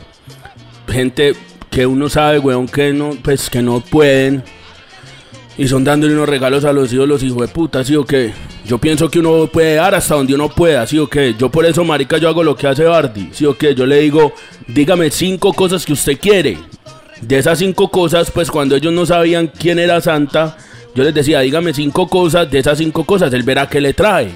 gente 0.89 1.35
que 1.71 1.87
uno 1.87 2.09
sabe, 2.09 2.39
weón, 2.39 2.69
que 2.69 2.93
no, 2.93 3.11
pues, 3.23 3.51
que 3.51 3.61
no 3.63 3.81
pueden, 3.81 4.45
y 5.59 5.67
son 5.69 5.85
dándole 5.85 6.15
unos 6.15 6.29
regalos 6.29 6.65
a 6.65 6.73
los 6.73 6.93
hijos, 6.93 7.09
los 7.09 7.23
hijos 7.23 7.41
de 7.41 7.49
puta, 7.49 7.83
¿sí 7.83 7.97
o 7.97 8.05
qué? 8.05 8.33
Yo 8.67 8.79
pienso 8.79 9.09
que 9.09 9.19
uno 9.21 9.49
puede 9.53 9.77
dar 9.77 9.95
hasta 9.95 10.15
donde 10.15 10.35
uno 10.35 10.49
pueda, 10.49 10.87
¿sí 10.87 10.99
o 10.99 11.09
qué? 11.09 11.35
Yo 11.39 11.51
por 11.51 11.65
eso, 11.67 11.85
marica, 11.85 12.19
yo 12.19 12.29
hago 12.29 12.43
lo 12.43 12.57
que 12.57 12.67
hace 12.67 12.85
Bardi, 12.85 13.31
¿sí 13.33 13.47
o 13.47 13.57
qué? 13.57 13.75
Yo 13.75 13.87
le 13.87 14.01
digo, 14.01 14.33
dígame 14.69 15.11
cinco 15.11 15.53
cosas 15.53 15.85
que 15.85 15.93
usted 15.93 16.19
quiere. 16.21 16.59
De 17.21 17.39
esas 17.39 17.59
cinco 17.59 17.91
cosas, 17.91 18.31
pues 18.31 18.51
cuando 18.51 18.77
ellos 18.77 18.93
no 18.93 19.07
sabían 19.07 19.47
quién 19.47 19.79
era 19.79 20.01
Santa, 20.03 20.57
yo 20.97 21.05
les 21.05 21.15
decía, 21.15 21.41
dígame 21.41 21.73
cinco 21.73 22.09
cosas, 22.09 22.51
de 22.51 22.59
esas 22.59 22.79
cinco 22.79 23.05
cosas, 23.05 23.33
él 23.33 23.43
verá 23.45 23.69
qué 23.69 23.81
le 23.81 23.95
trae. 23.95 24.31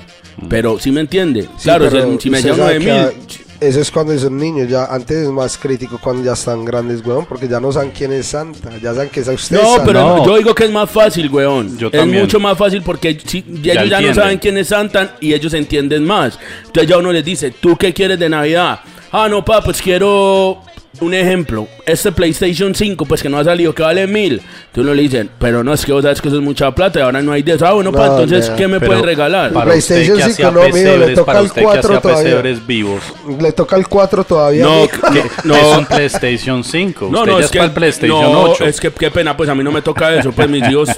Pero, 0.49 0.79
¿sí 0.79 0.93
me 0.93 1.01
entiende? 1.01 1.43
Sí, 1.57 1.65
claro, 1.65 1.87
pero 1.91 2.13
si, 2.13 2.19
si 2.21 2.31
me 2.31 2.41
9 2.41 2.73
que 2.73 2.79
mil... 2.79 2.91
a- 2.91 3.13
Eso 3.61 3.81
es 3.81 3.91
cuando 3.91 4.17
son 4.19 4.39
niños, 4.39 4.69
ya 4.71 4.87
antes 4.87 5.19
es 5.19 5.29
más 5.29 5.59
crítico 5.59 5.99
cuando 6.01 6.25
ya 6.25 6.33
están 6.33 6.65
grandes, 6.65 7.05
weón, 7.05 7.27
porque 7.27 7.47
ya 7.47 7.61
no 7.61 7.71
saben 7.73 7.91
quién 7.91 8.11
es 8.13 8.27
Santa, 8.29 8.71
ya 8.83 8.95
saben 8.95 9.11
que 9.11 9.21
es 9.21 9.29
a 9.29 9.33
usted. 9.33 9.57
No, 9.61 9.69
Santa. 9.73 9.85
pero 9.85 10.17
No. 10.17 10.25
yo 10.27 10.37
digo 10.39 10.55
que 10.55 10.65
es 10.65 10.71
más 10.71 10.89
fácil, 10.91 11.29
weón. 11.31 11.77
Yo 11.77 11.89
es 11.89 11.93
también. 11.93 12.23
mucho 12.23 12.41
más 12.41 12.57
fácil 12.57 12.81
porque 12.83 13.19
si- 13.23 13.45
ya 13.63 13.75
Ya 13.75 13.83
ellos 13.83 13.91
ya 13.91 14.01
no 14.09 14.15
saben 14.15 14.39
quién 14.39 14.57
es 14.57 14.69
Santa 14.69 15.17
y 15.21 15.35
ellos 15.35 15.53
entienden 15.53 16.05
más. 16.05 16.39
Entonces 16.67 16.89
ya 16.89 16.97
uno 16.97 17.13
les 17.13 17.25
dice, 17.25 17.51
¿tú 17.51 17.77
qué 17.77 17.93
quieres 17.93 18.19
de 18.19 18.29
Navidad? 18.31 18.81
Ah, 19.13 19.29
no, 19.29 19.45
pa, 19.45 19.61
pues 19.63 19.83
quiero 19.83 20.63
un 21.01 21.15
ejemplo. 21.15 21.69
Este 21.87 22.11
PlayStation 22.11 22.75
5, 22.75 23.07
pues 23.07 23.23
que 23.23 23.29
no 23.29 23.39
ha 23.39 23.45
salido, 23.45 23.73
que 23.75 23.83
vale 23.83 24.07
mil. 24.07 24.35
Entonces 24.35 24.77
uno 24.77 24.93
le 24.95 25.03
dicen, 25.03 25.31
pero 25.39 25.63
no, 25.63 25.73
es 25.73 25.85
que 25.87 25.93
vos 25.93 26.03
sabes 26.03 26.21
que 26.21 26.29
eso 26.29 26.39
es 26.39 26.43
mucha 26.43 26.71
plata 26.75 26.99
y 26.99 27.03
ahora 27.03 27.23
no 27.23 27.33
hay 27.33 27.43
de 27.43 27.53
eso. 27.53 27.67
Ah, 27.67 27.73
bueno, 27.73 27.93
pa, 27.93 28.07
No, 28.09 28.13
entonces, 28.21 28.51
no. 28.51 28.57
¿qué 28.57 28.67
me 28.69 28.81
Pero 28.81 28.91
puedes 28.91 29.05
regalar? 29.05 29.53
Para 29.53 29.75
usted 29.75 29.95
PlayStation 29.95 30.17
que 30.29 30.35
5 30.35 30.49
hacía 30.49 30.51
no, 30.51 30.75
mijo, 30.77 30.97
le 31.07 31.15
toca 31.15 31.27
para 31.27 31.39
el 31.41 31.47
usted 31.47 31.61
que 31.61 31.65
4 31.65 31.81
hacía 31.97 32.01
todavía. 32.01 32.61
vivos. 32.67 33.03
Le 33.41 33.53
toca 33.53 33.77
el 33.77 33.87
4 33.89 34.25
todavía. 34.25 34.65
No, 34.65 34.89
que- 34.89 35.25
no. 35.45 35.55
Es 35.55 35.79
un 35.79 35.87
PlayStation 35.87 36.65
5. 36.65 37.09
No, 37.11 37.21
usted 37.21 37.33
no, 37.33 37.39
ya 37.39 37.45
es 37.45 37.51
que 37.51 37.59
para 37.59 37.69
el 37.69 37.75
PlayStation 37.75 38.33
no, 38.33 38.43
8. 38.51 38.65
es 38.67 38.81
que 38.81 38.91
qué 38.91 39.11
pena, 39.11 39.37
pues 39.37 39.49
a 39.49 39.55
mí 39.55 39.63
no 39.63 39.71
me 39.73 39.83
toca 39.83 40.15
eso, 40.15 40.33
pues 40.33 40.49
mis 40.51 40.69
hijos, 40.69 40.89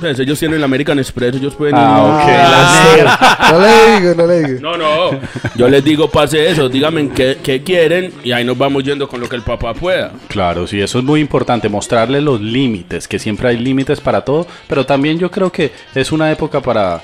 pues 0.00 0.18
ellos 0.18 0.38
tienen 0.38 0.58
el 0.58 0.64
American 0.64 0.98
Express, 0.98 1.34
ellos 1.36 1.54
pueden 1.54 1.74
ir- 1.76 1.80
Ah, 1.82 2.02
ok, 2.02 2.28
la 2.28 2.96
negra. 2.96 3.38
no 3.52 3.60
le 3.60 4.00
digo, 4.00 4.14
no 4.14 4.26
le 4.26 4.42
digo. 4.46 4.60
No, 4.60 4.76
no. 4.76 5.20
Yo 5.56 5.68
les 5.68 5.82
digo, 5.84 6.08
pase 6.10 6.48
eso, 6.50 6.68
díganme 6.68 7.08
qué, 7.10 7.38
qué 7.42 7.62
quieren 7.62 8.12
y 8.22 8.32
ahí 8.32 8.44
nos 8.44 8.56
vamos 8.56 8.84
yendo 8.84 9.08
con 9.08 9.20
lo 9.20 9.28
que 9.28 9.36
el 9.36 9.42
papá 9.42 9.74
pueda. 9.74 10.12
Claro, 10.28 10.66
sí, 10.66 10.80
eso 10.80 10.98
es 10.98 11.04
muy 11.04 11.20
importante, 11.20 11.68
mostrarle 11.68 12.20
los 12.20 12.40
límites, 12.40 13.08
que 13.08 13.18
siempre 13.18 13.48
hay 13.48 13.58
límites 13.58 14.00
para 14.00 14.20
todo, 14.22 14.46
pero 14.68 14.86
también 14.86 15.18
yo 15.18 15.30
creo 15.30 15.50
que 15.50 15.72
es 15.94 16.12
una 16.12 16.30
época 16.30 16.60
para, 16.60 17.00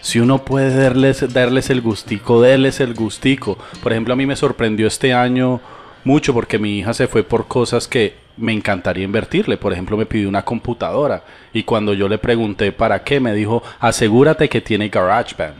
si 0.00 0.20
uno 0.20 0.38
puede 0.44 0.74
darles, 0.82 1.32
darles 1.32 1.70
el 1.70 1.80
gustico, 1.80 2.40
darles 2.40 2.80
el 2.80 2.94
gustico. 2.94 3.58
Por 3.82 3.92
ejemplo, 3.92 4.14
a 4.14 4.16
mí 4.16 4.24
me 4.26 4.36
sorprendió 4.36 4.86
este 4.86 5.12
año 5.12 5.60
mucho 6.04 6.32
porque 6.32 6.58
mi 6.58 6.78
hija 6.78 6.94
se 6.94 7.08
fue 7.08 7.22
por 7.24 7.46
cosas 7.48 7.86
que 7.88 8.14
me 8.38 8.52
encantaría 8.52 9.04
invertirle. 9.04 9.56
Por 9.56 9.72
ejemplo, 9.72 9.96
me 9.96 10.06
pidió 10.06 10.28
una 10.28 10.44
computadora 10.44 11.22
y 11.52 11.62
cuando 11.64 11.92
yo 11.94 12.08
le 12.08 12.18
pregunté 12.18 12.72
para 12.72 13.02
qué, 13.04 13.20
me 13.20 13.34
dijo, 13.34 13.62
asegúrate 13.80 14.48
que 14.48 14.60
tiene 14.60 14.88
GarageBand. 14.88 15.54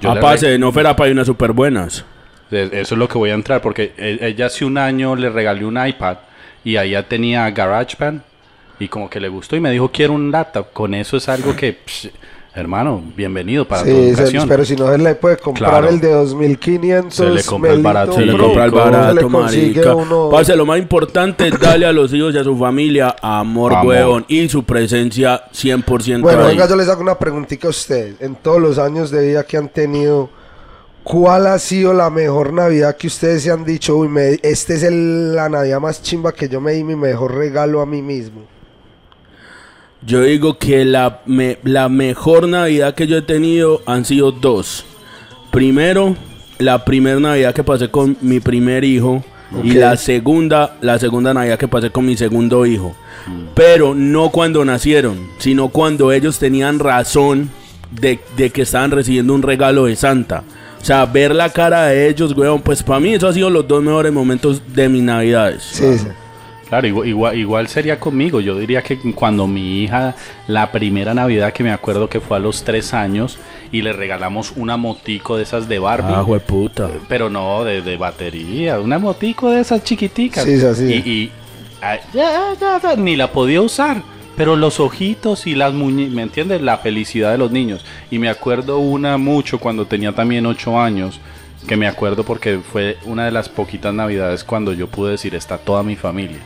Yo 0.00 0.10
Ah, 0.10 0.18
parce, 0.20 0.58
no 0.58 0.72
fuera 0.72 0.94
para 0.96 1.10
unas 1.12 1.26
super 1.26 1.52
buenas. 1.52 2.04
re- 2.50 2.64
Eso 2.80 2.94
es 2.94 2.98
lo 2.98 3.08
que 3.08 3.16
voy 3.18 3.30
a 3.30 3.34
entrar 3.34 3.60
porque 3.62 3.92
e- 3.96 4.18
ella 4.20 4.46
hace 4.46 4.64
un 4.64 4.76
año 4.78 5.16
le 5.16 5.30
regalé 5.30 5.64
un 5.64 5.78
iPad 5.86 6.18
y 6.64 6.76
ahí 6.76 6.90
ya 6.90 7.02
tenía 7.04 7.50
GarageBand 7.50 8.22
y 8.78 8.88
como 8.88 9.08
que 9.08 9.20
le 9.20 9.28
gustó 9.28 9.54
y 9.56 9.60
me 9.60 9.70
dijo, 9.70 9.90
quiero 9.92 10.12
un 10.14 10.30
laptop. 10.30 10.72
Con 10.72 10.94
eso 10.94 11.16
es 11.16 11.28
algo 11.28 11.54
que, 11.56 11.78
psh, 11.86 12.08
hermano, 12.54 13.02
bienvenido 13.16 13.66
para 13.66 13.82
tu 13.82 13.88
Sí, 13.88 13.94
se- 13.94 14.08
educación. 14.10 14.48
pero 14.48 14.64
si 14.64 14.76
no 14.76 14.86
se 14.90 14.98
le 14.98 15.14
puede 15.16 15.36
comprar 15.38 15.70
Claro. 15.70 15.88
el 15.88 16.00
de 16.00 16.12
2500. 16.12 17.14
Se 17.14 17.28
le 17.30 17.42
compra 17.42 17.72
el 17.72 17.82
barato. 17.82 18.12
Se 18.12 18.20
le 18.24 18.36
compra 18.38 18.64
el 18.66 18.70
barato, 18.70 19.28
marica. 19.28 19.94
uno- 19.94 20.28
Parce, 20.30 20.54
lo 20.54 20.64
más 20.64 20.78
importante 20.78 21.48
es 21.48 21.58
darle 21.58 21.86
a 21.86 21.92
los 21.92 22.12
hijos 22.12 22.34
y 22.34 22.38
a 22.38 22.44
su 22.44 22.56
familia 22.56 23.16
amor, 23.20 23.72
Amor. 23.72 23.86
huevón, 23.86 24.24
y 24.28 24.48
su 24.48 24.62
presencia 24.62 25.42
100% 25.52 26.22
Bueno, 26.22 26.42
ahí. 26.42 26.48
venga, 26.52 26.68
yo 26.68 26.76
les 26.76 26.88
hago 26.88 27.02
una 27.02 27.18
preguntita 27.18 27.66
a 27.66 27.70
usted. 27.70 28.14
En 28.20 28.36
todos 28.36 28.60
los 28.60 28.78
años 28.78 29.10
de 29.10 29.26
vida 29.26 29.42
que 29.44 29.56
han 29.56 29.68
tenido, 29.68 30.30
¿cuál 31.02 31.48
ha 31.48 31.58
sido 31.58 31.92
la 31.92 32.08
mejor 32.08 32.52
Navidad 32.52 32.96
que 32.96 33.08
ustedes 33.08 33.42
se 33.42 33.50
han 33.50 33.64
dicho? 33.64 33.96
Uy, 33.96 34.06
me, 34.08 34.38
este 34.42 34.74
es 34.74 34.84
el- 34.84 35.34
la 35.34 35.48
Navidad 35.48 35.80
más 35.80 36.00
chimba 36.02 36.32
que 36.32 36.48
yo 36.48 36.60
me 36.60 36.72
di 36.72 36.84
mi 36.84 36.94
mejor 36.94 37.34
regalo 37.34 37.80
a 37.80 37.86
mí 37.86 38.00
mismo. 38.00 38.42
Yo 40.06 40.20
digo 40.22 40.58
que 40.58 40.84
la, 40.84 41.20
me- 41.26 41.58
la 41.64 41.88
mejor 41.88 42.46
Navidad 42.48 42.94
que 42.94 43.06
yo 43.06 43.16
he 43.18 43.22
tenido 43.22 43.80
han 43.86 44.04
sido 44.04 44.32
dos. 44.32 44.84
Primero, 45.50 46.16
la 46.58 46.84
primera 46.84 47.20
Navidad 47.20 47.54
que 47.54 47.64
pasé 47.64 47.88
con 47.90 48.16
mi 48.20 48.40
primer 48.40 48.84
hijo. 48.84 49.24
Y 49.62 49.72
la 49.74 49.96
segunda, 49.96 50.76
la 50.80 50.98
segunda 50.98 51.32
Navidad 51.32 51.58
que 51.58 51.68
pasé 51.68 51.90
con 51.90 52.04
mi 52.06 52.16
segundo 52.16 52.66
hijo. 52.66 52.94
Pero 53.54 53.94
no 53.94 54.30
cuando 54.30 54.64
nacieron, 54.64 55.28
sino 55.38 55.68
cuando 55.68 56.10
ellos 56.12 56.38
tenían 56.38 56.80
razón 56.80 57.50
de, 57.92 58.18
de 58.36 58.50
que 58.50 58.62
estaban 58.62 58.90
recibiendo 58.90 59.32
un 59.32 59.42
regalo 59.42 59.84
de 59.84 59.94
Santa. 59.96 60.42
O 60.82 60.84
sea, 60.84 61.06
ver 61.06 61.34
la 61.34 61.50
cara 61.50 61.86
de 61.86 62.08
ellos, 62.08 62.36
weón, 62.36 62.60
pues 62.62 62.82
para 62.82 63.00
mí 63.00 63.14
eso 63.14 63.28
ha 63.28 63.32
sido 63.32 63.48
los 63.48 63.66
dos 63.68 63.82
mejores 63.82 64.12
momentos 64.12 64.60
de 64.74 64.88
mis 64.88 65.02
Navidades. 65.02 65.62
Sí, 65.62 65.98
sí. 65.98 66.08
Claro, 66.74 66.88
igual, 66.88 67.08
igual, 67.08 67.38
igual 67.38 67.68
sería 67.68 68.00
conmigo. 68.00 68.40
Yo 68.40 68.58
diría 68.58 68.82
que 68.82 68.98
cuando 69.12 69.46
mi 69.46 69.84
hija, 69.84 70.16
la 70.48 70.72
primera 70.72 71.14
Navidad 71.14 71.52
que 71.52 71.62
me 71.62 71.70
acuerdo 71.70 72.08
que 72.08 72.18
fue 72.18 72.36
a 72.36 72.40
los 72.40 72.64
tres 72.64 72.92
años 72.92 73.38
y 73.70 73.82
le 73.82 73.92
regalamos 73.92 74.52
una 74.56 74.76
motico 74.76 75.36
de 75.36 75.44
esas 75.44 75.68
de 75.68 75.78
Barbie. 75.78 76.12
Ah, 76.12 76.26
puta. 76.44 76.90
Pero 77.08 77.30
no, 77.30 77.62
de, 77.62 77.80
de 77.80 77.96
batería, 77.96 78.80
una 78.80 78.98
motico 78.98 79.52
de 79.52 79.60
esas 79.60 79.84
chiquiticas. 79.84 80.42
Sí, 80.42 80.54
es 80.54 80.64
así. 80.64 80.92
Y, 80.92 81.10
y, 81.10 81.32
ya, 82.12 82.54
ya, 82.60 82.80
ya, 82.82 82.96
ni 82.96 83.14
la 83.14 83.30
podía 83.30 83.60
usar. 83.60 84.02
Pero 84.36 84.56
los 84.56 84.80
ojitos 84.80 85.46
y 85.46 85.54
las 85.54 85.74
muñecas, 85.74 86.12
¿me 86.12 86.22
entiendes? 86.22 86.60
La 86.60 86.78
felicidad 86.78 87.30
de 87.30 87.38
los 87.38 87.52
niños. 87.52 87.84
Y 88.10 88.18
me 88.18 88.28
acuerdo 88.28 88.80
una 88.80 89.16
mucho 89.16 89.60
cuando 89.60 89.86
tenía 89.86 90.10
también 90.12 90.44
ocho 90.44 90.80
años, 90.80 91.20
que 91.68 91.76
me 91.76 91.86
acuerdo 91.86 92.24
porque 92.24 92.58
fue 92.58 92.96
una 93.04 93.26
de 93.26 93.30
las 93.30 93.48
poquitas 93.48 93.94
navidades 93.94 94.42
cuando 94.42 94.72
yo 94.72 94.88
pude 94.88 95.12
decir, 95.12 95.36
está 95.36 95.56
toda 95.56 95.84
mi 95.84 95.94
familia. 95.94 96.40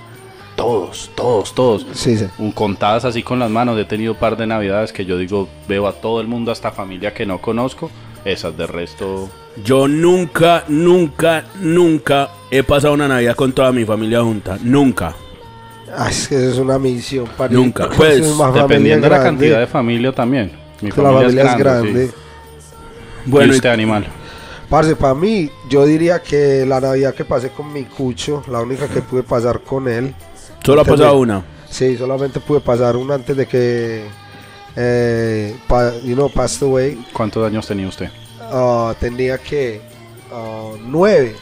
Todos, 0.58 1.10
todos, 1.14 1.54
todos. 1.54 1.86
Sí, 1.94 2.16
sí. 2.18 2.26
Un- 2.38 2.50
Contadas 2.50 3.04
así 3.04 3.22
con 3.22 3.38
las 3.38 3.48
manos, 3.48 3.78
he 3.78 3.84
tenido 3.84 4.12
un 4.14 4.18
par 4.18 4.36
de 4.36 4.44
navidades 4.46 4.92
que 4.92 5.04
yo 5.04 5.16
digo, 5.16 5.48
veo 5.68 5.86
a 5.86 5.92
todo 5.92 6.20
el 6.20 6.26
mundo, 6.26 6.50
hasta 6.50 6.72
familia 6.72 7.14
que 7.14 7.24
no 7.24 7.40
conozco. 7.40 7.90
Esas 8.24 8.56
de 8.56 8.66
resto... 8.66 9.30
Yo 9.64 9.86
nunca, 9.88 10.64
nunca, 10.68 11.44
nunca 11.60 12.28
he 12.50 12.62
pasado 12.64 12.92
una 12.94 13.06
Navidad 13.08 13.36
con 13.36 13.52
toda 13.52 13.70
mi 13.72 13.84
familia 13.84 14.20
junta. 14.22 14.58
Nunca. 14.62 15.14
Ah, 15.96 16.08
es 16.10 16.26
que 16.28 16.34
eso 16.36 16.50
es 16.50 16.58
una 16.58 16.78
misión. 16.78 17.26
para 17.36 17.52
Nunca. 17.54 17.88
Pues, 17.96 18.20
Dependiendo 18.54 19.08
de 19.08 19.16
la 19.16 19.22
cantidad 19.22 19.60
de 19.60 19.66
familia 19.68 20.12
también. 20.12 20.50
Mi 20.80 20.90
La 20.90 20.94
familia, 20.96 21.20
familia 21.22 21.42
es 21.44 21.50
es 21.50 21.56
grande. 21.58 21.88
grande. 21.92 22.06
sí. 22.08 22.12
Bueno, 23.26 23.46
¿Y 23.46 23.54
y- 23.54 23.56
usted, 23.56 23.70
animal? 23.70 24.06
Parce, 24.68 24.96
para 24.96 25.14
mí, 25.14 25.50
yo 25.70 25.84
diría 25.86 26.20
que 26.20 26.66
la 26.66 26.80
Navidad 26.80 27.14
que 27.14 27.24
pasé 27.24 27.50
con 27.50 27.72
mi 27.72 27.84
cucho, 27.84 28.42
la 28.50 28.60
única 28.60 28.86
que 28.88 29.00
pude 29.00 29.22
pasar 29.22 29.60
con 29.60 29.88
él. 29.88 30.14
Solo 30.64 30.80
ha 30.82 30.84
pasado 30.84 31.10
de- 31.14 31.16
una. 31.20 31.44
Sí, 31.68 31.96
solamente 31.96 32.40
pude 32.40 32.60
pasar 32.60 32.96
una 32.96 33.14
antes 33.14 33.36
de 33.36 33.46
que, 33.46 34.04
eh, 34.76 35.56
pa- 35.66 35.94
you 36.04 36.14
know, 36.14 36.30
passed 36.30 36.62
away. 36.66 36.98
¿Cuántos 37.12 37.46
años 37.46 37.66
tenía 37.66 37.88
usted? 37.88 38.08
Ah, 38.40 38.94
tenía 38.98 39.38
que 39.38 39.80
ah, 40.32 40.72
nueve. 40.86 41.36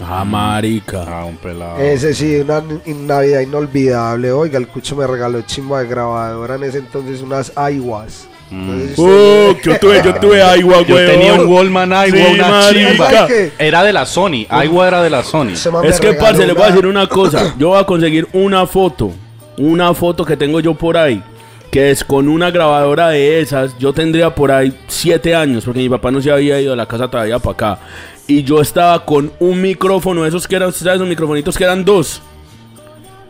Ah, 0.00 0.24
marica. 0.24 1.04
Ah, 1.06 1.24
un 1.24 1.36
pelado. 1.36 1.78
Ese 1.78 2.14
sí, 2.14 2.36
una 2.36 2.62
Navidad 2.86 3.40
inolvidable. 3.40 4.32
Oiga, 4.32 4.58
el 4.58 4.66
cucho 4.68 4.96
me 4.96 5.06
regaló 5.06 5.42
chimba 5.42 5.80
de 5.82 5.88
grabadora 5.88 6.56
en 6.56 6.64
ese 6.64 6.78
entonces 6.78 7.20
unas 7.22 7.52
iWas. 7.72 8.26
Mm. 8.54 8.92
Oh, 8.98 9.56
yo 9.64 9.78
tuve, 9.80 10.00
yo 10.04 10.14
tuve 10.20 10.40
agua, 10.40 10.82
Yo 10.86 10.94
weón. 10.94 11.10
tenía 11.10 11.34
un 11.34 11.46
Wallman 11.46 11.90
Iowa, 11.90 12.06
Sí, 12.06 12.34
una 12.34 12.48
marica. 12.48 13.28
Era 13.58 13.82
de 13.82 13.92
la 13.92 14.06
Sony. 14.06 14.46
Iowa 14.48 14.86
era 14.86 15.02
de 15.02 15.10
la 15.10 15.24
Sony. 15.24 15.54
Es 15.82 15.98
que, 16.00 16.12
parce, 16.14 16.46
le 16.46 16.52
voy 16.52 16.62
a 16.62 16.66
decir 16.66 16.86
una 16.86 17.08
cosa. 17.08 17.54
Yo 17.58 17.70
voy 17.70 17.80
a 17.80 17.84
conseguir 17.84 18.28
una 18.32 18.66
foto. 18.66 19.10
Una 19.56 19.92
foto 19.94 20.24
que 20.24 20.36
tengo 20.36 20.60
yo 20.60 20.74
por 20.74 20.96
ahí. 20.96 21.22
Que 21.70 21.90
es 21.90 22.04
con 22.04 22.28
una 22.28 22.50
grabadora 22.52 23.08
de 23.08 23.40
esas. 23.40 23.76
Yo 23.78 23.92
tendría 23.92 24.32
por 24.34 24.52
ahí 24.52 24.72
siete 24.86 25.34
años. 25.34 25.64
Porque 25.64 25.80
mi 25.80 25.88
papá 25.88 26.10
no 26.12 26.20
se 26.20 26.30
había 26.30 26.60
ido 26.60 26.70
de 26.70 26.76
la 26.76 26.86
casa 26.86 27.08
todavía 27.08 27.38
para 27.40 27.52
acá. 27.54 27.78
Y 28.28 28.44
yo 28.44 28.60
estaba 28.60 29.04
con 29.04 29.32
un 29.40 29.60
micrófono. 29.60 30.26
Esos 30.26 30.46
que 30.46 30.54
eran, 30.56 30.72
¿sabes? 30.72 30.96
Esos 30.96 31.08
microfonitos 31.08 31.56
que 31.56 31.64
eran 31.64 31.84
dos. 31.84 32.22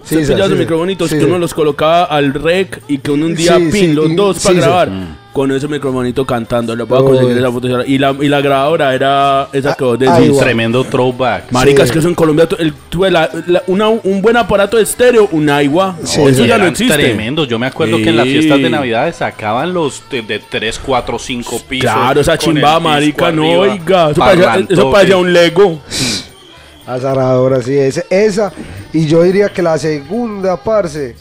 Sí, 0.04 0.16
sí, 0.24 0.32
esos 0.34 0.48
sí, 0.48 0.54
microfonitos 0.54 1.08
sí, 1.08 1.14
que 1.16 1.20
sí. 1.22 1.26
uno 1.26 1.38
los 1.38 1.54
colocaba 1.54 2.04
al 2.04 2.34
rec 2.34 2.82
y 2.88 2.98
que 2.98 3.10
uno 3.10 3.26
un 3.26 3.34
día 3.34 3.56
Sí, 3.56 3.62
pin, 3.72 3.72
sí, 3.72 3.92
los 3.94 4.14
dos 4.14 4.38
para 4.42 4.54
sí. 4.54 4.60
grabar. 4.60 4.90
Con 5.32 5.50
ese 5.50 5.66
microfonito 5.66 6.24
cantando. 6.24 6.74
Oh, 6.74 7.04
conseguir 7.04 7.36
esa 7.38 7.50
foto. 7.50 7.84
Y 7.84 7.98
la, 7.98 8.14
y 8.20 8.28
la 8.28 8.40
grabadora 8.40 8.94
era 8.94 9.48
esa 9.52 9.74
que 9.74 9.82
vos 9.82 9.98
Ah, 10.06 10.20
decís. 10.20 10.38
Tremendo 10.38 10.84
throwback. 10.84 11.50
Marica, 11.50 11.82
Sí. 11.82 11.86
es 11.86 11.92
que 11.92 11.98
eso 11.98 12.06
en 12.08 12.14
Colombia 12.14 12.46
el- 12.56 12.72
tuve 12.88 13.10
la- 13.10 13.28
la- 13.48 13.64
una- 13.66 13.88
un 13.88 14.22
buen 14.22 14.36
aparato 14.36 14.76
de 14.76 14.84
estéreo, 14.84 15.28
un 15.32 15.50
agua. 15.50 15.96
Sí, 16.04 16.20
eso 16.22 16.42
sí. 16.42 16.46
ya 16.48 16.56
no 16.56 16.66
existe. 16.66 16.94
tremendos. 16.96 17.48
Yo 17.48 17.58
me 17.58 17.66
acuerdo 17.66 17.96
que 17.96 18.10
en 18.10 18.16
las 18.16 18.26
fiestas 18.26 18.58
de 18.60 18.70
Navidad 18.70 19.12
sacaban 19.12 19.74
los 19.74 20.04
de, 20.08 20.22
de 20.22 20.38
3, 20.38 20.78
4, 20.78 21.18
5 21.18 21.60
pisos. 21.68 21.90
Claro, 21.90 22.20
esa 22.20 22.38
chimba, 22.38 22.78
marica, 22.78 23.32
no, 23.32 23.48
oiga. 23.58 24.10
Eso 24.12 24.20
parecía, 24.20 24.66
eso 24.68 24.90
parecía 24.92 25.16
un 25.16 25.32
Lego. 25.32 25.80
Azaradora, 26.86 27.62
sí, 27.62 27.76
ese- 27.76 28.06
esa. 28.10 28.52
Y 28.92 29.06
yo 29.06 29.22
diría 29.22 29.48
que 29.52 29.62
la 29.62 29.78
segunda, 29.78 30.56
parce, 30.56 31.14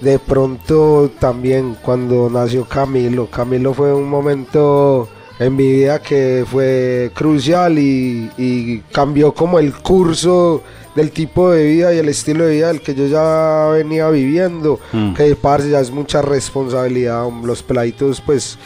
de 0.00 0.18
pronto 0.18 1.10
también 1.18 1.76
cuando 1.82 2.30
nació 2.30 2.64
Camilo. 2.64 3.26
Camilo 3.30 3.74
fue 3.74 3.92
un 3.94 4.08
momento 4.08 5.08
en 5.38 5.54
mi 5.54 5.70
vida 5.70 6.00
que 6.00 6.44
fue 6.50 7.10
crucial 7.14 7.78
y, 7.78 8.30
y 8.38 8.78
cambió 8.92 9.32
como 9.32 9.58
el 9.58 9.72
curso 9.74 10.62
del 10.96 11.10
tipo 11.12 11.50
de 11.50 11.64
vida 11.64 11.94
y 11.94 11.98
el 11.98 12.08
estilo 12.08 12.44
de 12.44 12.56
vida 12.56 12.68
del 12.68 12.80
que 12.80 12.94
yo 12.94 13.06
ya 13.06 13.68
venía 13.72 14.08
viviendo. 14.10 14.80
Mm. 14.92 15.14
Que, 15.14 15.36
parce, 15.36 15.70
ya 15.70 15.80
es 15.80 15.90
mucha 15.90 16.22
responsabilidad. 16.22 17.24
Los 17.44 17.62
peladitos, 17.62 18.20
pues, 18.20 18.58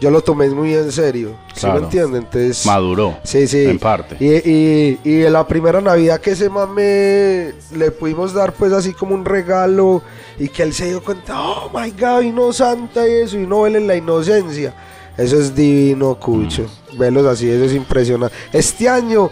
yo 0.00 0.10
lo 0.10 0.22
tomé 0.22 0.48
muy 0.50 0.74
en 0.74 0.90
serio. 0.90 1.34
¿Sí 1.54 1.60
Claro. 1.60 1.80
me 1.80 1.84
entienden? 1.86 2.22
Entonces... 2.22 2.64
Maduró. 2.66 3.18
Sí, 3.22 3.46
sí. 3.46 3.64
En 3.66 3.78
parte. 3.78 4.16
Y, 4.18 4.50
y, 4.50 5.00
y 5.04 5.24
en 5.24 5.32
la 5.32 5.46
primera 5.46 5.80
Navidad 5.80 6.20
que 6.20 6.30
ese 6.30 6.48
mame 6.48 7.52
le 7.76 7.90
pudimos 7.90 8.32
dar 8.32 8.52
pues 8.54 8.72
así 8.72 8.92
como 8.92 9.14
un 9.14 9.24
regalo 9.24 10.02
y 10.38 10.48
que 10.48 10.62
él 10.62 10.72
se 10.72 10.88
dio 10.88 11.02
cuenta, 11.02 11.38
oh 11.40 11.70
my 11.72 11.90
god, 11.90 12.20
vino 12.22 12.52
Santa 12.52 13.06
y 13.06 13.12
eso, 13.12 13.36
y 13.38 13.46
no 13.46 13.66
en 13.66 13.86
la 13.86 13.94
inocencia. 13.96 14.72
Eso 15.18 15.38
es 15.38 15.54
divino, 15.54 16.14
Cucho. 16.14 16.62
Mm. 16.94 16.98
Velos 16.98 17.26
así, 17.26 17.48
eso 17.50 17.64
es 17.64 17.74
impresionante. 17.74 18.34
Este 18.52 18.88
año, 18.88 19.30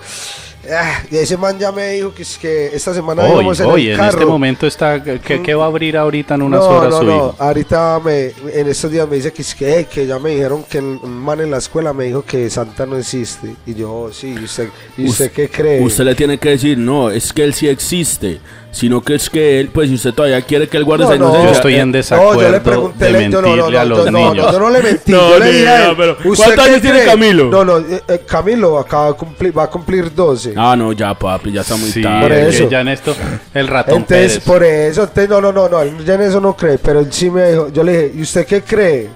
ah, 0.76 1.02
y 1.10 1.16
ese 1.16 1.36
man 1.36 1.58
ya 1.58 1.72
me 1.72 1.92
dijo 1.92 2.12
que, 2.14 2.22
es 2.22 2.38
que 2.38 2.66
esta 2.74 2.92
semana 2.94 3.22
Hoy, 3.22 3.30
íbamos 3.32 3.60
en 3.60 3.66
hoy, 3.66 3.86
el 3.86 3.92
en 3.92 3.96
carro. 3.98 4.10
este 4.18 4.26
momento 4.26 4.66
está. 4.66 5.02
¿qué, 5.02 5.40
qué 5.42 5.54
va 5.54 5.64
a 5.64 5.68
abrir 5.68 5.96
ahorita 5.96 6.34
en 6.34 6.42
unas 6.42 6.60
no, 6.60 6.66
horas 6.68 6.90
no, 6.90 6.98
su 6.98 7.04
no. 7.04 7.16
hijo? 7.16 7.36
Ahorita 7.38 8.00
me, 8.04 8.32
en 8.52 8.68
estos 8.68 8.90
días 8.90 9.08
me 9.08 9.16
dice 9.16 9.32
que, 9.32 9.42
es 9.42 9.54
que, 9.54 9.86
que 9.86 10.06
ya 10.06 10.18
me 10.18 10.30
dijeron 10.30 10.64
que 10.68 10.78
un 10.78 11.18
man 11.18 11.40
en 11.40 11.50
la 11.50 11.58
escuela 11.58 11.92
me 11.92 12.04
dijo 12.04 12.22
que 12.22 12.48
Santa 12.50 12.86
no 12.86 12.96
existe. 12.96 13.54
Y 13.66 13.74
yo, 13.74 13.92
"Oh, 13.92 14.12
sí, 14.12 14.34
¿y 14.38 14.44
usted, 14.44 14.68
¿y 14.96 15.06
usted 15.08 15.26
Us- 15.26 15.32
qué 15.32 15.48
cree? 15.48 15.82
Usted 15.82 16.04
le 16.04 16.14
tiene 16.14 16.38
que 16.38 16.50
decir, 16.50 16.76
no, 16.78 17.10
es 17.10 17.32
que 17.32 17.44
él 17.44 17.54
sí 17.54 17.68
existe. 17.68 18.40
Sino 18.70 19.00
que 19.02 19.14
es 19.14 19.30
que 19.30 19.60
él, 19.60 19.70
pues 19.72 19.88
si 19.88 19.94
usted 19.94 20.12
todavía 20.12 20.42
quiere 20.42 20.68
que 20.68 20.76
él 20.76 20.84
guarde 20.84 21.04
No, 21.04 21.12
esa 21.12 21.18
no. 21.24 21.44
Yo 21.44 21.50
estoy 21.50 21.74
eh, 21.74 21.80
en 21.80 21.90
No, 21.90 21.96
desacuerdo 21.96 22.42
yo 22.42 22.50
le 22.50 22.60
pregunté, 22.60 23.04
de 23.06 23.12
yo 23.12 23.28
no, 23.30 23.40
no, 23.40 23.48
mentirle 23.48 23.72
no, 23.72 23.78
a 23.80 23.84
los 23.84 24.10
no, 24.12 24.18
niños. 24.18 24.36
no, 24.46 24.52
yo 24.52 24.58
no 24.60 24.70
le 24.70 24.82
mentí. 24.82 25.12
No, 25.12 25.30
yo 25.30 25.38
le 25.38 25.52
dije 25.52 25.68
a 25.68 25.86
él, 25.90 25.94
pero 25.96 26.12
¿usted 26.24 26.44
¿cuántos 26.44 26.66
años 26.66 26.80
tiene? 26.82 27.04
Camilo? 27.04 27.44
No, 27.50 27.64
no, 27.64 27.78
eh, 27.78 28.02
eh, 28.06 28.20
Camilo 28.26 28.78
acaba 28.78 29.06
de 29.08 29.12
cumplir, 29.14 29.56
va 29.58 29.62
a 29.64 29.70
cumplir 29.70 30.14
12. 30.14 30.52
Ah, 30.56 30.76
no, 30.76 30.92
ya, 30.92 31.14
papi, 31.14 31.50
ya 31.50 31.62
está 31.62 31.76
muy 31.76 31.90
Sí, 31.90 32.02
tarde. 32.02 32.20
Por 32.28 32.32
eso. 32.32 32.68
ya 32.68 32.80
en 32.82 32.88
esto, 32.88 33.16
el 33.54 33.66
ratón 33.68 33.96
Entonces, 33.98 34.32
Pérez. 34.32 34.44
por 34.44 34.62
eso, 34.62 35.02
entonces, 35.02 35.28
no, 35.30 35.40
no, 35.40 35.50
no, 35.50 35.68
no, 35.68 35.80
él 35.80 36.04
ya 36.04 36.14
en 36.14 36.22
eso 36.22 36.38
no 36.40 36.54
cree, 36.54 36.76
pero 36.78 37.00
él 37.00 37.08
sí 37.10 37.30
me 37.30 37.50
dijo, 37.50 37.68
yo 37.72 37.82
le 37.82 37.92
dije, 38.02 38.18
¿y 38.18 38.22
usted 38.22 38.46
qué 38.46 38.62
cree? 38.62 39.08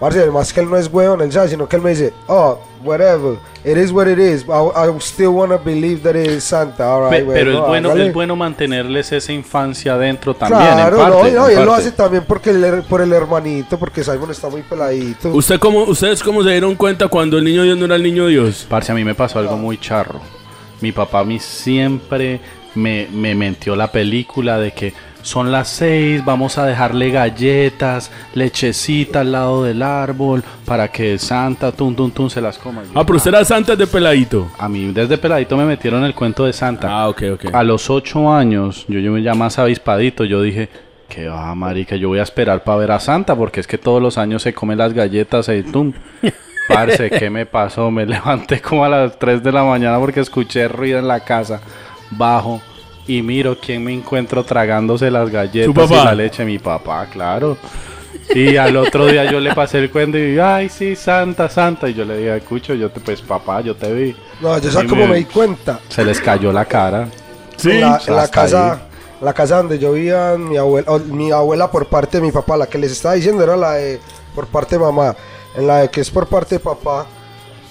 Parce, 0.00 0.26
más 0.30 0.52
que 0.52 0.60
él 0.60 0.68
no 0.70 0.76
es 0.76 0.88
huevón, 0.92 1.20
él 1.22 1.32
sabe, 1.32 1.48
sino 1.48 1.68
que 1.68 1.76
él 1.76 1.82
me 1.82 1.90
dice, 1.90 2.12
oh, 2.28 2.58
whatever. 2.86 3.38
It 3.64 3.76
is 3.76 3.90
what 3.90 4.06
it 4.06 4.18
is. 4.18 4.44
I, 4.48 4.88
I 4.88 4.98
still 5.00 5.30
want 5.34 5.50
to 5.52 5.58
believe 5.58 6.02
that 6.02 6.14
it 6.14 6.28
is 6.28 6.44
Santa. 6.44 6.84
All 6.84 7.10
Pe- 7.10 7.20
right, 7.20 7.28
pero 7.28 7.52
es 7.52 7.60
bueno, 7.60 7.92
es 7.92 8.12
bueno 8.12 8.36
mantenerles 8.36 9.10
esa 9.12 9.32
infancia 9.32 9.94
adentro 9.94 10.34
también. 10.34 10.60
Claro, 10.60 10.96
en 10.96 11.10
parte, 11.10 11.32
no, 11.32 11.50
y 11.50 11.54
él 11.54 11.64
lo 11.64 11.74
hace 11.74 11.92
también 11.92 12.24
porque 12.26 12.50
el 12.50 12.82
por 12.84 13.00
el 13.00 13.12
hermanito, 13.12 13.78
porque 13.78 14.04
Simon 14.04 14.30
está 14.30 14.48
muy 14.48 14.62
peladito. 14.62 15.30
¿Usted 15.30 15.58
cómo, 15.58 15.82
¿Ustedes 15.82 16.22
cómo 16.22 16.42
se 16.42 16.50
dieron 16.50 16.74
cuenta 16.76 17.08
cuando 17.08 17.38
el 17.38 17.44
niño 17.44 17.64
Dios 17.64 17.76
no 17.76 17.86
era 17.86 17.96
el 17.96 18.02
niño 18.02 18.26
Dios? 18.26 18.66
Parce, 18.68 18.92
a 18.92 18.94
mí 18.94 19.04
me 19.04 19.14
pasó 19.14 19.38
algo 19.38 19.56
muy 19.56 19.78
charro. 19.78 20.20
Mi 20.80 20.92
papá 20.92 21.20
a 21.20 21.24
mí 21.24 21.38
siempre 21.38 22.40
me, 22.74 23.08
me 23.12 23.34
mentió 23.34 23.74
la 23.74 23.90
película 23.90 24.58
de 24.58 24.72
que 24.72 24.92
son 25.26 25.50
las 25.50 25.68
seis, 25.68 26.24
vamos 26.24 26.56
a 26.56 26.64
dejarle 26.64 27.10
galletas, 27.10 28.12
lechecita 28.32 29.20
al 29.20 29.32
lado 29.32 29.64
del 29.64 29.82
árbol 29.82 30.44
para 30.64 30.88
que 30.88 31.18
Santa, 31.18 31.72
tum, 31.72 31.96
tum, 31.96 32.12
tum, 32.12 32.30
se 32.30 32.40
las 32.40 32.56
coma. 32.58 32.82
Yo, 32.84 32.90
Ah, 32.94 33.04
pero 33.04 33.16
usted 33.16 33.30
era 33.30 33.44
Santa 33.44 33.74
de 33.74 33.86
peladito. 33.88 34.48
A 34.56 34.68
mí 34.68 34.92
desde 34.92 35.18
peladito 35.18 35.56
me 35.56 35.64
metieron 35.64 36.04
el 36.04 36.14
cuento 36.14 36.44
de 36.44 36.52
Santa. 36.52 36.88
Ah, 36.88 37.08
ok, 37.08 37.22
ok. 37.34 37.44
A 37.52 37.64
los 37.64 37.90
ocho 37.90 38.32
años, 38.32 38.84
yo, 38.86 39.00
yo 39.00 39.18
ya 39.18 39.34
más 39.34 39.58
avispadito, 39.58 40.24
yo 40.24 40.40
dije, 40.42 40.68
que 41.08 41.26
va, 41.26 41.52
marica, 41.56 41.96
yo 41.96 42.08
voy 42.08 42.20
a 42.20 42.22
esperar 42.22 42.62
para 42.62 42.78
ver 42.78 42.92
a 42.92 43.00
Santa, 43.00 43.34
porque 43.34 43.58
es 43.58 43.66
que 43.66 43.78
todos 43.78 44.00
los 44.00 44.18
años 44.18 44.42
se 44.42 44.54
come 44.54 44.76
las 44.76 44.92
galletas 44.92 45.48
y 45.48 45.62
tum. 45.64 45.92
Parce, 46.68 47.10
¿qué 47.10 47.30
me 47.30 47.46
pasó? 47.46 47.90
Me 47.90 48.06
levanté 48.06 48.60
como 48.60 48.84
a 48.84 48.88
las 48.88 49.18
3 49.18 49.42
de 49.42 49.52
la 49.52 49.64
mañana 49.64 49.98
porque 49.98 50.20
escuché 50.20 50.68
ruido 50.68 50.98
en 51.00 51.08
la 51.08 51.20
casa. 51.20 51.60
Bajo 52.10 52.60
y 53.06 53.22
miro 53.22 53.56
quién 53.60 53.84
me 53.84 53.92
encuentro 53.92 54.44
tragándose 54.44 55.10
las 55.10 55.30
galletas 55.30 55.90
y 55.90 55.94
la 55.94 56.14
leche. 56.14 56.44
Mi 56.44 56.58
papá, 56.58 57.06
claro. 57.06 57.56
Y 58.34 58.56
al 58.56 58.76
otro 58.76 59.06
día 59.06 59.30
yo 59.30 59.38
le 59.38 59.54
pasé 59.54 59.78
el 59.78 59.90
cuento 59.90 60.18
y 60.18 60.38
ay, 60.38 60.68
sí, 60.68 60.96
Santa, 60.96 61.48
Santa. 61.48 61.88
Y 61.88 61.94
yo 61.94 62.04
le 62.04 62.16
dije, 62.18 62.36
escucho, 62.36 62.74
yo 62.74 62.90
te, 62.90 63.00
pues 63.00 63.20
papá, 63.22 63.60
yo 63.60 63.76
te 63.76 63.92
vi. 63.92 64.16
No, 64.40 64.58
yo 64.58 64.70
sé 64.70 64.84
Y 64.84 64.86
cómo 64.88 65.06
me- 65.06 65.16
di 65.16 65.24
cuenta. 65.24 65.80
Se 65.88 66.04
les 66.04 66.20
cayó 66.20 66.52
la 66.52 66.64
cara. 66.64 67.08
Sí. 67.56 67.70
En 67.72 67.80
la, 67.82 68.00
en 68.06 68.16
la 68.16 68.28
casa, 68.28 68.72
ahí. 68.72 68.78
la 69.20 69.32
casa 69.32 69.58
donde 69.58 69.78
yo 69.78 69.92
vivía, 69.92 70.34
mi 70.36 70.56
abuela, 70.56 70.90
o, 70.90 70.98
mi 70.98 71.30
abuela 71.30 71.70
por 71.70 71.86
parte 71.86 72.18
de 72.18 72.22
mi 72.24 72.32
papá, 72.32 72.56
la 72.56 72.66
que 72.66 72.78
les 72.78 72.92
estaba 72.92 73.14
diciendo 73.14 73.42
era 73.44 73.56
la 73.56 73.72
de 73.74 74.00
por 74.34 74.46
parte 74.46 74.76
de 74.76 74.82
mamá. 74.82 75.14
En 75.56 75.66
la 75.66 75.78
de 75.82 75.90
que 75.90 76.00
es 76.00 76.10
por 76.10 76.26
parte 76.26 76.56
de 76.56 76.58
papá, 76.60 77.06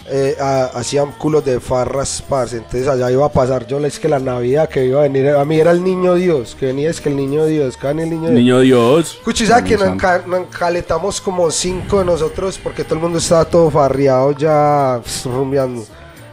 eh, 0.07 0.35
a- 0.39 0.65
hacían 0.75 1.11
culos 1.13 1.43
de 1.43 1.59
farras, 1.59 2.23
parce. 2.27 2.57
Entonces 2.57 2.87
allá 2.87 3.09
iba 3.11 3.25
a 3.25 3.29
pasar 3.29 3.65
yo, 3.65 3.83
es 3.85 3.99
que 3.99 4.07
la 4.07 4.19
Navidad 4.19 4.69
que 4.69 4.85
iba 4.85 4.99
a 4.99 5.03
venir, 5.03 5.29
a 5.29 5.43
mí 5.45 5.59
era 5.59 5.71
el 5.71 5.83
niño 5.83 6.13
Dios, 6.15 6.55
que 6.59 6.67
venía 6.67 6.89
es 6.89 7.01
que 7.01 7.09
el 7.09 7.15
niño 7.15 7.45
Dios, 7.45 7.75
que 7.77 7.89
el 7.89 7.97
niño 7.97 8.21
Dios. 8.29 8.31
Niño 8.31 8.59
Dios. 8.59 9.19
¿sabes 9.47 9.63
que 9.65 9.75
nos, 9.77 9.85
Santo. 9.87 10.05
enca- 10.07 10.25
nos 10.25 10.39
encaletamos 10.41 11.19
como 11.21 11.49
cinco 11.49 11.99
de 11.99 12.05
nosotros 12.05 12.59
porque 12.63 12.83
todo 12.83 12.95
el 12.95 13.01
mundo 13.01 13.17
estaba 13.17 13.45
todo 13.45 13.69
farreado 13.71 14.31
ya 14.33 14.99
pss, 15.03 15.25
rumbeando? 15.25 15.83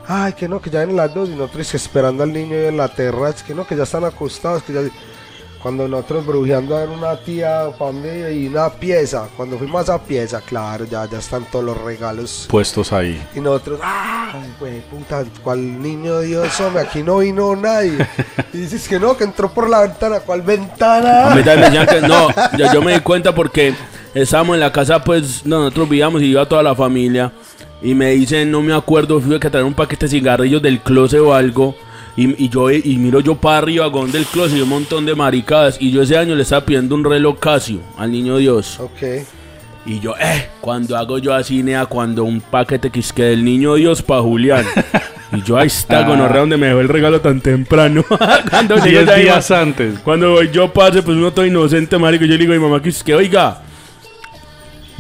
Ay, 0.07 0.33
que 0.35 0.49
no, 0.49 0.61
que 0.61 0.69
ya 0.69 0.81
vienen 0.81 0.97
las 0.97 1.14
dos 1.14 1.29
y 1.29 1.33
nosotros 1.33 1.75
esperando 1.75 2.23
al 2.25 2.33
niño 2.33 2.55
en 2.57 2.76
la 2.76 2.88
terraza, 2.88 3.45
que 3.47 3.55
no, 3.55 3.67
que 3.67 3.76
ya 3.76 3.85
están 3.85 4.05
acostados, 4.05 4.62
que 4.64 4.73
ya... 4.73 4.81
Cuando 5.62 5.87
nosotros 5.87 6.26
brujeando 6.26 6.76
a 6.76 6.81
ver 6.81 6.88
una 6.88 7.16
tía 7.16 7.71
familia 7.78 8.33
y 8.33 8.49
una 8.49 8.69
pieza, 8.69 9.28
cuando 9.37 9.57
fuimos 9.57 9.81
a 9.81 9.83
esa 9.95 10.02
pieza, 10.02 10.40
claro, 10.40 10.87
ya, 10.87 11.09
ya 11.09 11.19
están 11.19 11.45
todos 11.45 11.64
los 11.64 11.81
regalos. 11.81 12.49
Puestos 12.50 12.92
ahí. 12.92 13.23
Y 13.33 13.40
nosotros, 13.40 13.78
¡ay, 13.81 14.52
güey, 14.59 14.81
puta! 14.81 15.25
¿Cuál 15.45 15.81
niño 15.81 16.19
Dios, 16.19 16.61
hombre? 16.61 16.83
Aquí 16.83 17.04
no 17.04 17.19
vino 17.19 17.54
nadie. 17.54 17.97
Y 18.52 18.59
dices 18.59 18.88
que 18.88 18.99
no, 18.99 19.16
que 19.16 19.23
entró 19.23 19.50
por 19.50 19.71
la 19.71 19.83
ventana. 19.83 20.19
¿Cuál 20.19 20.42
ventana? 20.42 21.31
A 21.31 21.35
mí 21.37 21.45
también 21.45 21.61
me 21.61 21.66
decían 21.66 21.87
que 21.87 22.09
no, 22.09 22.28
yo, 22.59 22.73
yo 22.73 22.83
me 22.83 22.95
di 22.95 23.00
cuenta 23.00 23.33
porque 23.33 23.73
estábamos 24.14 24.54
en 24.54 24.61
la 24.61 24.73
casa, 24.73 25.04
pues 25.04 25.47
no, 25.47 25.61
nosotros 25.61 25.88
vivíamos 25.88 26.23
y 26.23 26.26
iba 26.26 26.45
toda 26.45 26.64
la 26.64 26.75
familia. 26.75 27.33
Y 27.81 27.95
me 27.95 28.11
dicen, 28.11 28.50
no 28.50 28.62
me 28.62 28.75
acuerdo, 28.75 29.21
fui 29.21 29.37
a 29.37 29.38
traer 29.38 29.64
un 29.64 29.75
paquete 29.75 30.07
de 30.07 30.11
cigarrillos 30.11 30.61
del 30.61 30.81
closet 30.81 31.21
o 31.21 31.33
algo. 31.33 31.76
Y, 32.16 32.45
y 32.45 32.49
yo 32.49 32.71
y 32.71 32.97
miro 32.99 33.21
yo 33.21 33.35
para 33.37 33.59
arriba, 33.59 33.90
con 33.90 34.12
del 34.12 34.26
closet 34.26 34.59
y 34.59 34.61
un 34.61 34.69
montón 34.69 35.07
de 35.07 35.14
maricadas. 35.14 35.76
Y 35.81 35.90
yo 35.90 36.02
ese 36.02 36.19
año 36.19 36.35
le 36.35 36.42
estaba 36.42 36.64
pidiendo 36.64 36.95
un 36.95 37.04
reloj 37.04 37.39
Casio 37.39 37.80
al 37.97 38.13
niño 38.13 38.37
Dios. 38.37 38.78
Ok. 38.80 39.02
Y 39.84 39.99
yo, 39.99 40.15
eh, 40.21 40.49
cuando 40.60 40.97
hago 40.97 41.19
yo 41.19 41.34
así, 41.34 41.63
nea, 41.63 41.87
cuando 41.87 42.23
un 42.25 42.41
paquete 42.41 42.91
que 42.91 43.00
es 43.00 43.13
que 43.13 43.25
del 43.25 43.45
niño 43.45 43.75
Dios 43.75 44.02
para 44.02 44.23
Julián. 44.23 44.65
Y 45.34 45.43
yo, 45.43 45.56
ahí 45.56 45.67
está, 45.67 46.06
gonorrea, 46.06 46.41
donde 46.41 46.58
me 46.58 46.67
dejó 46.67 46.80
el 46.80 46.89
regalo 46.89 47.21
tan 47.23 47.41
temprano. 47.41 48.04
cuando 48.50 48.76
Diez 48.76 49.15
días 49.17 49.50
antes. 49.50 49.99
cuando 50.00 50.32
voy 50.32 50.50
yo 50.52 50.71
pase, 50.73 51.02
pues 51.02 51.17
uno 51.17 51.32
todo 51.32 51.47
inocente, 51.47 51.97
marico. 51.99 52.26
Yo 52.26 52.32
le 52.32 52.39
digo 52.39 52.52
a 52.52 52.56
mi 52.56 52.63
mamá 52.63 52.82
que 52.82 52.91
es 52.91 53.02
que, 53.02 53.15
oiga, 53.15 53.63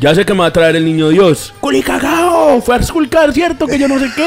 ya 0.02 0.14
sé 0.14 0.24
que 0.26 0.34
me 0.34 0.40
va 0.40 0.46
a 0.46 0.52
traer 0.52 0.76
el 0.76 0.84
niño 0.84 1.08
Dios. 1.08 1.54
¡Culi 1.60 1.82
cagao! 1.82 2.60
Fue 2.60 2.74
a 2.74 2.78
esculcar, 2.78 3.32
¿cierto? 3.32 3.66
Que 3.66 3.78
yo 3.78 3.88
no 3.88 3.98
sé 3.98 4.06
qué. 4.14 4.26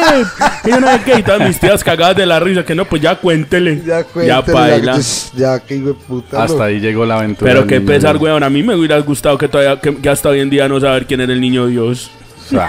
Que 0.64 0.72
yo 0.72 0.80
no 0.80 0.88
sé 0.88 1.02
qué. 1.06 1.20
Y 1.20 1.24
todas 1.24 1.42
mis 1.48 1.60
tías 1.60 1.84
cagadas 1.84 2.16
de 2.16 2.26
la 2.26 2.40
risa. 2.40 2.64
Que 2.64 2.74
no, 2.74 2.86
pues 2.86 3.02
ya 3.02 3.16
cuéntele. 3.18 3.82
Ya 3.86 4.00
Ya 4.00 4.04
cuéntale, 4.06 4.54
paila. 4.54 4.98
Ya, 4.98 5.02
ya 5.36 5.60
que 5.60 5.76
hijo 5.76 5.88
de 5.90 5.94
puta. 5.94 6.44
Hasta 6.44 6.58
no. 6.58 6.64
ahí 6.64 6.80
llegó 6.80 7.06
la 7.06 7.18
aventura. 7.18 7.52
Pero 7.54 7.68
qué 7.68 7.82
pesar, 7.82 8.18
weón. 8.18 8.42
A 8.44 8.50
mí 8.50 8.64
me 8.64 8.74
hubiera 8.76 8.98
gustado 9.00 9.38
que 9.38 9.48
todavía, 9.48 9.80
que, 9.80 9.96
que 9.98 10.10
hasta 10.10 10.30
hoy 10.30 10.40
en 10.40 10.50
día 10.50 10.68
no 10.68 10.80
saber 10.80 11.06
quién 11.06 11.22
era 11.22 11.34
el 11.34 11.42
niño 11.42 11.68
Dios. 11.68 12.10
No, 12.52 12.62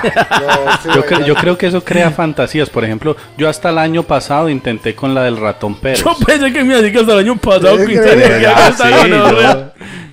sí, 0.83 0.89
Yo, 0.95 1.05
cre- 1.05 1.21
ya- 1.21 1.27
yo 1.27 1.35
creo 1.35 1.59
que 1.59 1.67
eso 1.67 1.85
crea 1.85 2.11
fantasías. 2.11 2.71
Por 2.71 2.83
ejemplo, 2.83 3.15
yo 3.37 3.47
hasta 3.47 3.69
el 3.69 3.77
año 3.77 4.03
pasado 4.05 4.49
intenté 4.49 4.95
con 4.95 5.15
la 5.15 5.25
del 5.25 5.37
ratón 5.37 5.75
Pérez. 5.75 6.03
Yo 6.03 6.17
pensé 6.27 6.51
que 6.51 6.65
me 6.65 6.77
decía 6.77 6.93
que 6.93 6.99
hasta 7.01 7.13
el 7.13 7.19
año 7.27 7.37
pasado. 7.37 7.77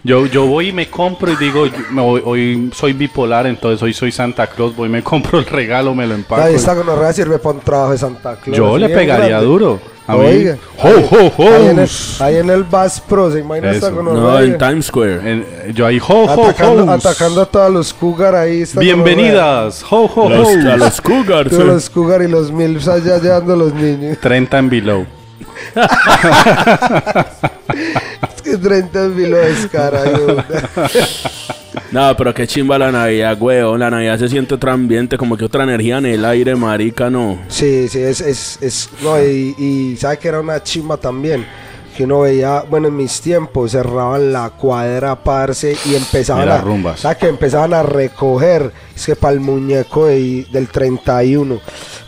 Yo, 0.05 0.25
yo, 0.25 0.45
voy 0.45 0.67
y 0.69 0.71
me 0.73 0.89
compro 0.89 1.31
y 1.31 1.37
digo, 1.37 1.65
yo- 1.65 1.73
voy- 1.93 2.21
hoy 2.25 2.69
soy 2.75 2.91
bipolar, 2.91 3.47
entonces 3.47 3.81
hoy 3.81 3.93
soy 3.93 4.11
Santa 4.11 4.47
Claus, 4.47 4.75
voy 4.75 4.89
y 4.89 4.91
me 4.91 5.01
compro 5.01 5.39
el 5.39 5.45
regalo, 5.45 5.95
me 5.95 6.05
lo 6.05 6.13
empaco. 6.15 6.41
Ahí 6.41 6.55
esta 6.55 6.73
gonorrea 6.73 7.13
sirve 7.13 7.39
para 7.39 7.55
un 7.55 7.61
trabajo 7.61 7.91
de 7.93 7.97
Santa 7.97 8.35
Claus. 8.35 8.57
Yo 8.57 8.77
le 8.77 8.89
pegaría 8.89 9.27
grande. 9.29 9.45
duro. 9.45 9.79
A 10.05 10.17
mí, 10.17 10.25
Oiga. 10.25 10.57
ho, 10.79 10.89
ho, 10.89 11.31
ho. 11.37 11.47
Ahí 11.55 11.67
en 11.67 11.79
el, 11.79 11.89
ahí 12.19 12.35
en 12.35 12.49
el 12.49 12.63
Bass 12.65 12.99
Pro, 12.99 13.31
¿se 13.31 13.39
imagina 13.39 13.71
esta 13.71 13.89
gonorrea? 13.89 14.21
No, 14.21 14.39
en 14.41 14.57
Times 14.57 14.85
Square. 14.87 15.31
En- 15.31 15.45
yo 15.73 15.85
ahí, 15.87 15.97
ho, 16.05 16.25
ho, 16.25 16.43
atacando, 16.49 16.83
ho. 16.83 16.91
atacando 16.91 17.41
a 17.41 17.45
todos 17.45 17.71
los 17.71 17.93
Cougar 17.93 18.35
ahí. 18.35 18.65
Bienvenidas, 18.77 19.81
ho, 19.89 20.11
ho, 20.13 20.29
Los- 20.29 20.47
ho. 20.49 20.69
a 20.69 20.75
los 20.75 20.99
Cougars. 20.99 21.27
gonorrea. 21.29 21.49
Todos 21.49 21.65
los 21.65 21.89
Cougar 21.89 22.21
y 22.23 22.27
los 22.27 22.51
Milfs 22.51 22.89
allá 22.89 23.17
llevando 23.19 23.55
los 23.55 23.73
niños. 23.73 24.17
30 24.19 24.59
en 24.59 24.69
below. 24.69 25.05
Es 28.35 28.41
que 28.41 28.57
30 28.57 28.99
mil 29.09 29.31
lo 29.31 29.37
descara. 29.37 30.03
yo. 30.05 30.37
No, 31.91 32.15
pero 32.17 32.33
qué 32.33 32.47
chimba 32.47 32.77
la 32.77 32.91
Navidad, 32.91 33.37
weón. 33.39 33.79
La 33.79 33.89
Navidad 33.89 34.17
se 34.19 34.29
siente 34.29 34.55
otro 34.55 34.71
ambiente, 34.71 35.17
como 35.17 35.37
que 35.37 35.45
otra 35.45 35.63
energía 35.63 35.97
en 35.99 36.05
el 36.07 36.25
aire, 36.25 36.55
marica, 36.55 37.09
no. 37.09 37.39
Sí, 37.47 37.87
sí, 37.87 37.99
es, 37.99 38.21
es, 38.21 38.57
es 38.61 38.89
no, 39.01 39.21
y, 39.23 39.55
y 39.57 39.97
sabe 39.97 40.17
que 40.17 40.27
era 40.27 40.39
una 40.39 40.61
chimba 40.61 40.97
también, 40.97 41.45
que 41.95 42.03
uno 42.05 42.21
veía, 42.21 42.61
bueno, 42.69 42.87
en 42.89 42.95
mis 42.97 43.21
tiempos 43.21 43.71
cerraban 43.71 44.33
la 44.33 44.49
cuadra, 44.49 45.15
parce, 45.23 45.75
y 45.85 45.95
empezaban 45.95 46.43
Era 46.43 46.55
a, 46.55 46.61
rumbas. 46.61 46.99
sabe 47.01 47.17
que 47.17 47.27
empezaban 47.27 47.73
a 47.73 47.83
recoger, 47.83 48.71
es 48.95 49.05
que 49.05 49.15
para 49.15 49.33
el 49.33 49.39
muñeco 49.39 50.07
de- 50.07 50.45
del 50.51 50.67
31, 50.69 51.59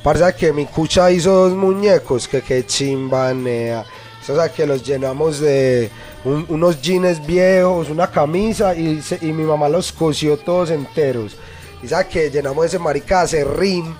parce, 0.03 0.33
que 0.35 0.51
mi 0.51 0.65
cucha 0.65 1.09
hizo 1.11 1.31
dos 1.33 1.53
muñecos, 1.53 2.27
que 2.27 2.41
qué 2.41 2.65
chimba, 2.65 3.33
nea. 3.33 3.85
o 4.27 4.35
sea, 4.35 4.49
que 4.51 4.65
los 4.65 4.83
llenamos 4.83 5.39
de 5.39 5.91
un- 6.23 6.45
unos 6.49 6.81
jeans 6.81 7.23
viejos, 7.25 7.89
una 7.91 8.07
camisa, 8.09 8.73
y, 8.75 8.99
se- 9.03 9.19
y 9.21 9.31
mi 9.31 9.43
mamá 9.43 9.69
los 9.69 9.91
cosió 9.91 10.35
todos 10.37 10.71
enteros. 10.71 11.37
Y 11.83 11.87
sabe 11.87 12.07
que 12.07 12.31
llenamos 12.31 12.65
ese 12.65 12.79
marica 12.79 13.21
de 13.21 13.27
serrín, 13.27 13.93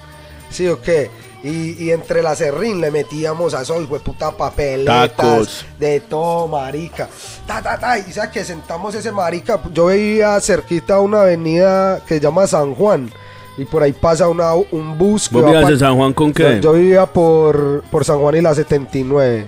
¿sí 0.49 0.67
o 0.67 0.81
qué? 0.81 1.11
Y, 1.45 1.75
y 1.83 1.91
entre 1.91 2.23
la 2.23 2.35
serrín 2.35 2.81
le 2.81 2.89
metíamos 2.89 3.53
a 3.53 3.61
eso, 3.61 3.79
hijo 3.79 3.93
de 3.93 3.99
puta 3.99 4.31
papeletas, 4.31 5.15
Tacos. 5.15 5.65
de 5.79 5.99
todo, 5.99 6.47
marica. 6.47 7.07
Ta, 7.45 7.61
ta, 7.61 7.77
ta. 7.77 7.99
Y 7.99 8.11
sabe 8.11 8.31
que 8.31 8.43
sentamos 8.43 8.95
ese 8.95 9.11
marica. 9.11 9.59
Yo 9.71 9.87
vivía 9.87 10.39
cerquita 10.41 10.95
a 10.95 11.01
una 11.01 11.21
avenida 11.21 11.99
que 12.07 12.15
se 12.15 12.19
llama 12.19 12.47
San 12.47 12.73
Juan. 12.73 13.11
Y 13.57 13.65
por 13.65 13.83
ahí 13.83 13.93
pasa 13.93 14.27
una, 14.27 14.53
un 14.53 14.97
bus 14.97 15.29
que 15.29 15.35
¿Vos 15.35 15.45
vivías 15.45 15.69
en 15.69 15.79
San 15.79 15.95
Juan 15.95 16.13
con 16.13 16.33
qué? 16.33 16.55
Yo, 16.55 16.59
yo 16.61 16.73
vivía 16.73 17.05
por, 17.05 17.83
por 17.91 18.03
San 18.03 18.19
Juan 18.19 18.35
y 18.35 18.41
la 18.41 18.55
79. 18.55 19.45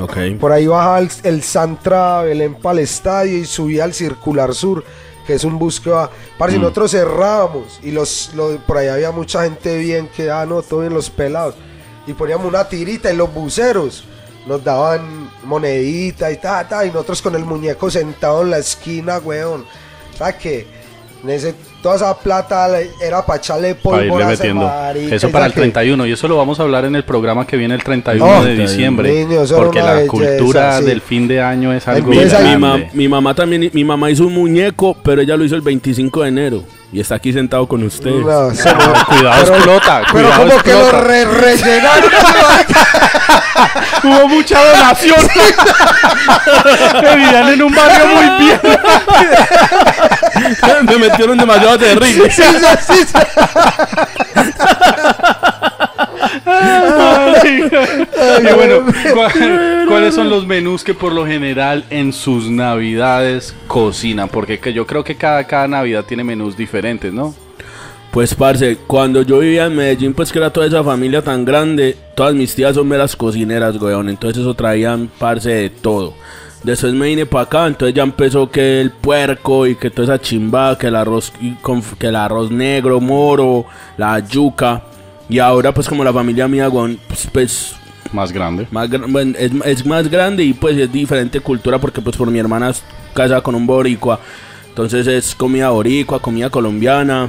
Ok. 0.00 0.16
Por 0.38 0.52
ahí 0.52 0.66
baja 0.68 1.00
el, 1.00 1.10
el 1.24 1.42
Santra 1.42 2.22
Belén 2.22 2.54
para 2.54 2.74
el 2.74 2.78
estadio 2.84 3.36
y 3.36 3.44
subía 3.44 3.84
al 3.84 3.92
Circular 3.92 4.54
Sur, 4.54 4.84
que 5.30 5.36
es 5.36 5.44
un 5.44 5.60
bus 5.60 5.78
que 5.80 5.90
va. 5.90 6.10
Para 6.36 6.50
si 6.50 6.58
Mm. 6.58 6.62
nosotros 6.62 6.90
cerrábamos 6.90 7.78
y 7.84 7.92
los, 7.92 8.32
los- 8.34 8.58
por 8.62 8.78
ahí 8.78 8.88
había 8.88 9.12
mucha 9.12 9.44
gente 9.44 9.78
bien 9.78 10.08
que, 10.08 10.28
ah, 10.28 10.44
no, 10.44 10.60
todo 10.60 10.80
bien 10.80 10.92
los 10.92 11.08
pelados. 11.08 11.54
Y 12.04 12.14
poníamos 12.14 12.46
una 12.46 12.68
tirita 12.68 13.12
y 13.12 13.16
los 13.16 13.32
buceros 13.32 14.02
nos 14.48 14.64
daban 14.64 15.30
monedita 15.44 16.32
y 16.32 16.38
ta, 16.38 16.66
ta, 16.66 16.84
y 16.84 16.88
nosotros 16.88 17.22
con 17.22 17.36
el 17.36 17.44
muñeco 17.44 17.88
sentado 17.92 18.42
en 18.42 18.50
la 18.50 18.58
esquina, 18.58 19.18
weón. 19.18 19.64
¿Sabes 20.18 20.34
qué? 20.36 20.66
En 21.22 21.30
ese- 21.30 21.54
toda 21.82 21.96
esa 21.96 22.16
plata 22.18 22.68
era 23.00 23.24
para 23.24 23.38
echarle 23.38 23.74
polvo 23.74 23.96
Para 23.96 24.06
irle 24.06 24.22
a 24.24 24.26
metiendo. 24.28 24.66
marica, 24.66 25.14
Eso 25.14 25.30
para 25.30 25.44
¿sabe 25.44 25.46
el 25.46 25.52
qué? 25.54 25.60
31. 25.60 26.06
Y 26.06 26.12
eso 26.12 26.28
lo 26.28 26.36
vamos 26.36 26.60
a 26.60 26.62
hablar 26.64 26.84
en 26.84 26.94
el 26.96 27.04
programa 27.04 27.46
que 27.46 27.56
viene 27.56 27.74
el 27.74 27.82
31 27.82 28.38
Oh, 28.38 28.44
de 28.44 28.54
diciembre. 28.56 29.12
niño, 29.24 29.40
porque 29.56 29.80
la 29.80 29.92
belleza, 29.94 30.10
cultura 30.10 30.78
sí. 30.78 30.84
del 30.84 31.00
fin 31.00 31.26
de 31.28 31.40
año 31.42 31.72
es 31.72 31.86
algo 31.88 32.12
Empieza 32.12 32.40
Mi, 32.40 32.56
ma- 32.56 32.68
grande. 32.76 32.90
mi 32.92 33.08
mamá 33.08 33.34
también, 33.34 33.70
mi 33.72 33.84
mamá 33.84 34.10
hizo 34.10 34.26
un 34.26 34.34
muñeco, 34.34 34.96
pero 35.02 35.22
ella 35.22 35.36
lo 35.36 35.44
hizo 35.44 35.54
el 35.56 35.62
25 35.62 36.22
de 36.22 36.28
enero. 36.28 36.62
Y 36.92 36.98
está 36.98 37.14
aquí 37.14 37.32
sentado 37.32 37.68
con 37.68 37.84
ustedes. 37.84 38.16
No, 38.26 38.50
no. 38.50 39.06
Cuidado, 39.06 39.40
explota. 39.54 40.02
Pero 40.12 40.24
cuidado, 40.28 40.48
como 40.50 40.62
que 40.64 40.72
lo 40.72 40.90
re 41.02 41.24
rellenaron. 41.24 42.10
Hubo 44.02 44.28
mucha 44.28 44.58
donación. 44.64 45.20
Vivían 47.00 47.48
en 47.50 47.62
un 47.62 47.72
barrio 47.74 48.06
muy 48.06 48.44
bien. 48.44 48.60
Me 50.86 50.98
metieron 50.98 51.38
demasiado 51.38 51.78
de 51.78 51.94
ring. 51.94 52.14
Sí, 52.14 52.22
sí, 52.30 52.42
sí, 52.86 52.94
sí. 57.42 57.60
y 58.40 58.54
bueno, 58.54 58.84
¿cuál- 59.14 59.84
¿cuáles 59.88 60.14
son 60.14 60.30
los 60.30 60.46
menús 60.46 60.84
que 60.84 60.94
por 60.94 61.12
lo 61.12 61.26
general 61.26 61.84
en 61.90 62.12
sus 62.12 62.48
navidades 62.50 63.54
cocinan? 63.66 64.28
Porque 64.28 64.58
que 64.58 64.72
yo 64.72 64.86
creo 64.86 65.04
que 65.04 65.16
cada, 65.16 65.44
cada 65.44 65.68
navidad 65.68 66.04
tiene 66.04 66.24
menús 66.24 66.56
diferentes, 66.56 67.12
¿no? 67.12 67.34
Pues, 68.10 68.34
parce, 68.34 68.76
cuando 68.88 69.22
yo 69.22 69.38
vivía 69.38 69.66
en 69.66 69.76
Medellín, 69.76 70.14
pues 70.14 70.32
que 70.32 70.40
era 70.40 70.50
toda 70.52 70.66
esa 70.66 70.82
familia 70.82 71.22
tan 71.22 71.44
grande, 71.44 71.96
todas 72.16 72.34
mis 72.34 72.52
tías 72.56 72.74
son 72.74 72.88
meras 72.88 73.14
cocineras, 73.14 73.76
weón. 73.80 74.08
Entonces 74.08 74.40
eso 74.42 74.52
traían, 74.54 75.08
parce, 75.18 75.48
de 75.50 75.70
todo. 75.70 76.14
Después 76.62 76.92
me 76.92 77.06
vine 77.06 77.24
para 77.24 77.44
acá, 77.44 77.66
entonces 77.66 77.94
ya 77.94 78.02
empezó 78.02 78.50
que 78.50 78.80
el 78.82 78.90
puerco 78.90 79.66
y 79.66 79.76
que 79.76 79.90
toda 79.90 80.14
esa 80.14 80.22
chimba, 80.22 80.76
que 80.76 80.88
el 80.88 80.96
arroz, 80.96 81.32
que 81.98 82.06
el 82.06 82.16
arroz 82.16 82.50
negro, 82.50 83.00
moro, 83.00 83.64
la 83.96 84.18
yuca. 84.18 84.82
Y 85.28 85.38
ahora, 85.38 85.72
pues 85.72 85.88
como 85.88 86.04
la 86.04 86.12
familia 86.12 86.48
mía, 86.48 86.68
pues, 86.68 87.28
pues 87.32 87.74
Más 88.12 88.32
grande. 88.32 88.66
más, 88.70 88.90
bueno, 89.08 89.38
es, 89.38 89.52
es 89.64 89.86
más 89.86 90.10
grande 90.10 90.44
y 90.44 90.52
pues 90.52 90.76
es 90.76 90.92
diferente 90.92 91.40
cultura 91.40 91.78
porque 91.78 92.02
pues 92.02 92.16
por 92.16 92.30
mi 92.30 92.40
hermana 92.40 92.70
es 92.70 92.82
casada 93.14 93.40
con 93.40 93.54
un 93.54 93.66
boricua. 93.66 94.20
Entonces 94.68 95.06
es 95.06 95.34
comida 95.34 95.70
boricua, 95.70 96.20
comida 96.20 96.50
colombiana. 96.50 97.28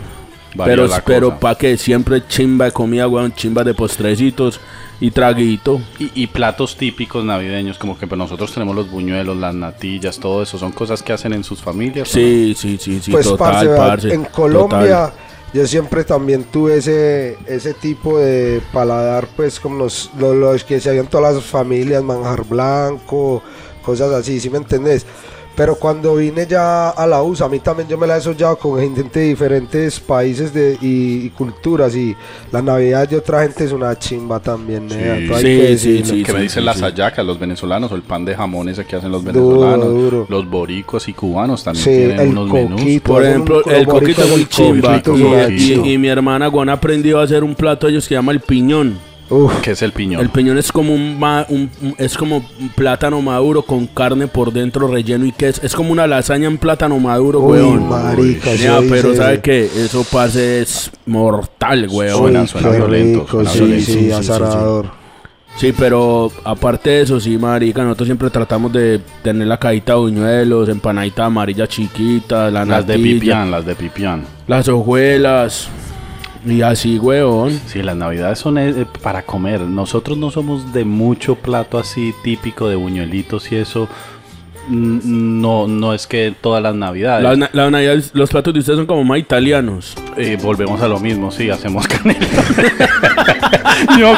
Varía 0.56 0.76
pero 0.76 0.90
pero 1.06 1.40
pa' 1.40 1.56
que 1.56 1.78
siempre 1.78 2.26
chimba 2.28 2.66
de 2.66 2.72
comida, 2.72 3.08
weón, 3.08 3.34
chimba 3.34 3.64
de 3.64 3.74
postrecitos 3.74 4.60
y 5.00 5.12
traguito. 5.12 5.82
Y, 5.98 6.12
y 6.24 6.28
platos 6.28 6.78
típicos 6.78 7.26
navideños, 7.26 7.78
como 7.78 7.98
que 7.98 8.08
pues, 8.08 8.18
nosotros 8.18 8.54
tenemos 8.54 8.76
los 8.76 8.90
buñuelos, 8.90 9.36
las 9.36 9.56
natillas, 9.56 10.20
todo 10.20 10.44
eso. 10.44 10.58
¿Son 10.58 10.72
cosas 10.72 11.02
que 11.02 11.12
hacen 11.12 11.34
en 11.34 11.44
sus 11.44 11.62
familias? 11.62 12.08
Sí, 12.08 12.54
sí, 12.58 12.78
sí, 12.80 13.02
sí, 13.02 13.12
pues 13.12 13.26
total, 13.26 13.76
parce, 13.76 14.14
en 14.14 14.26
Colombia 14.26 15.08
total. 15.08 15.14
yo 15.54 15.68
siempre 15.68 16.04
también 16.04 16.44
tuve 16.44 16.78
ese 16.78 17.38
ese 17.48 17.74
tipo 17.74 18.20
de 18.20 18.62
paladar 18.72 19.28
pues 19.36 19.60
como 19.60 19.78
los, 19.78 20.12
los, 20.20 20.36
los 20.36 20.64
que 20.64 20.80
se 20.80 20.90
habían 20.90 21.08
todas 21.08 21.36
las 21.36 21.44
familias 21.44 22.04
manjar 22.04 22.46
blanco 22.46 23.42
cosas 23.82 24.12
así 24.12 24.40
¿sí 24.40 24.50
me 24.50 24.58
entendés? 24.60 25.06
Pero 25.56 25.76
cuando 25.76 26.16
vine 26.16 26.46
ya 26.48 26.90
a 26.90 27.06
la 27.08 27.22
USA 27.22 27.46
a 27.46 27.50
mí 27.50 27.60
también 27.60 27.88
yo 27.90 27.98
me 27.98 28.08
la 28.08 28.18
he 28.18 28.22
soñado 28.22 28.58
con 28.58 28.80
gente 28.80 29.20
de 29.20 29.26
diferentes 29.28 30.00
países 30.00 30.54
de, 30.54 30.78
y, 30.82 31.26
y 31.26 31.30
culturas 31.32 31.96
y 31.96 32.16
la 32.52 32.62
navidad 32.62 33.08
de 33.08 33.18
otra 33.18 33.42
gente 33.44 33.66
es 33.66 33.72
una 33.72 33.98
chimba 33.98 34.40
también 34.40 34.90
Sí. 34.90 34.96
Sí, 34.98 35.42
que 35.42 35.78
sí, 35.78 36.04
sí. 36.06 36.24
que 36.24 36.34
me 36.34 36.42
dicen 36.42 36.66
las 36.66 36.78
sí. 36.78 36.84
hallacas, 36.84 37.26
los 37.26 37.40
venezolanos, 37.40 37.92
o 37.92 37.96
el 37.96 38.02
pan 38.02 38.26
de 38.26 38.36
jamón 38.36 38.70
ese 38.70 38.86
que 38.86 38.96
hacen 38.96 39.12
los 39.12 39.24
venezolanos. 39.24 39.88
duro. 39.88 40.26
Los 40.30 40.50
boricuas 40.50 41.08
y 41.08 41.14
cubanos 41.14 41.64
también 41.64 41.84
Sí, 41.84 41.92
tienen 41.92 42.20
el 42.20 42.28
unos 42.30 42.52
menús. 42.52 42.80
coquito. 42.82 43.04
Por 43.14 43.22
hacen 43.22 43.32
ejemplo, 43.34 43.62
un 43.66 43.72
el 43.74 43.88
coquito 43.88 44.22
es 44.24 44.30
muy 44.30 44.46
chimba. 44.48 44.98
Y, 44.98 45.02
chimba. 45.02 45.48
y- 45.50 45.94
y 45.94 45.98
mi 45.98 46.08
hermana 46.08 46.50
Juan 46.50 46.70
aprendió 46.70 47.20
a 47.20 47.24
hacer 47.24 47.44
un 47.44 47.56
plato 47.56 47.88
ellos 47.88 48.04
que 48.06 48.10
se 48.10 48.16
llama 48.16 48.32
el 48.32 48.40
piñón. 48.40 48.98
Uf, 49.32 49.62
¿Qué 49.62 49.72
es 49.72 49.82
el 49.82 49.94
piñón? 49.94 50.20
El 50.22 50.30
piñón 50.30 50.58
es 50.58 50.72
como 50.72 50.94
un, 50.94 51.18
ma- 51.18 51.46
un- 51.48 51.70
un- 51.82 51.96
es 51.98 52.18
como 52.18 52.44
un 52.60 52.70
plátano 52.70 53.22
maduro 53.22 53.62
con 53.64 53.88
carne 53.88 54.28
por 54.28 54.52
dentro 54.52 54.88
relleno 54.88 55.26
y 55.26 55.32
queso. 55.32 55.62
Es 55.64 55.74
como 55.74 55.92
una 55.94 56.06
lasaña 56.06 56.48
en 56.48 56.58
plátano 56.58 57.00
maduro, 57.00 57.40
Uy, 57.40 57.60
weón. 57.60 57.88
marica, 57.90 58.54
Ya, 58.56 58.78
eso 58.80 58.86
pero 58.90 59.10
dice- 59.12 59.22
sabe 59.24 59.40
que 59.42 59.64
eso 59.66 60.06
parce 60.12 60.62
es 60.62 60.92
mortal, 61.06 61.88
weón. 61.90 62.18
Suena- 62.18 62.46
suena 62.48 62.72
qué 62.72 62.78
violento, 62.78 63.20
rico, 63.22 63.32
suena 63.32 63.50
sí, 63.52 63.60
violento. 63.60 63.86
sí, 63.86 63.92
Sí, 63.94 64.00
sí, 64.00 64.06
sí, 64.08 64.12
azarador. 64.12 65.02
Sí, 65.58 65.74
pero 65.78 66.32
aparte 66.46 66.90
de 66.90 67.02
eso, 67.02 67.20
sí, 67.20 67.38
marica, 67.38 67.84
nosotros 67.84 68.08
siempre 68.08 68.30
tratamos 68.30 68.72
de 68.72 69.02
tener 69.22 69.48
la 69.48 69.58
cajita 69.58 69.94
de 69.94 70.00
buñuelos, 70.00 70.70
empanadita 70.70 71.26
amarilla 71.26 71.68
chiquita, 71.68 72.50
la 72.50 72.64
las 72.66 72.88
de 72.88 72.98
pipián, 72.98 73.52
las 73.52 73.66
de 73.66 73.76
pipián. 73.76 74.24
las 74.48 74.68
hojuelas 74.70 75.68
y 76.46 76.62
así, 76.62 76.98
weón. 77.00 77.60
Sí, 77.68 77.82
las 77.84 77.96
navidades 77.96 78.40
son 78.40 78.58
eh, 78.58 78.70
eh, 78.70 78.86
para 79.02 79.22
comer. 79.24 79.62
Nosotros 79.62 80.18
no 80.18 80.32
somos 80.32 80.74
de 80.74 80.84
mucho 80.86 81.36
plato 81.36 81.78
así 81.78 82.14
típico 82.24 82.68
de 82.68 82.76
buñuelitos 82.76 83.52
y 83.52 83.58
eso. 83.58 83.88
No, 84.70 85.68
no 85.68 85.94
es 85.94 86.06
que 86.08 86.34
todas 86.40 86.62
las 86.62 86.76
navidades. 86.76 87.24
La, 87.24 87.36
na- 87.36 87.50
la 87.52 87.70
Navidad- 87.72 88.04
los 88.14 88.30
platos 88.30 88.54
de 88.54 88.60
ustedes 88.60 88.78
son 88.78 88.86
como 88.86 89.04
más 89.04 89.20
italianos. 89.20 89.96
Eh, 90.18 90.38
volvemos 90.42 90.82
a 90.82 90.88
lo 90.88 91.00
mismo, 91.00 91.32
sí, 91.32 91.50
hacemos 91.50 91.88
canela. 91.88 92.20
Yo 94.00 94.14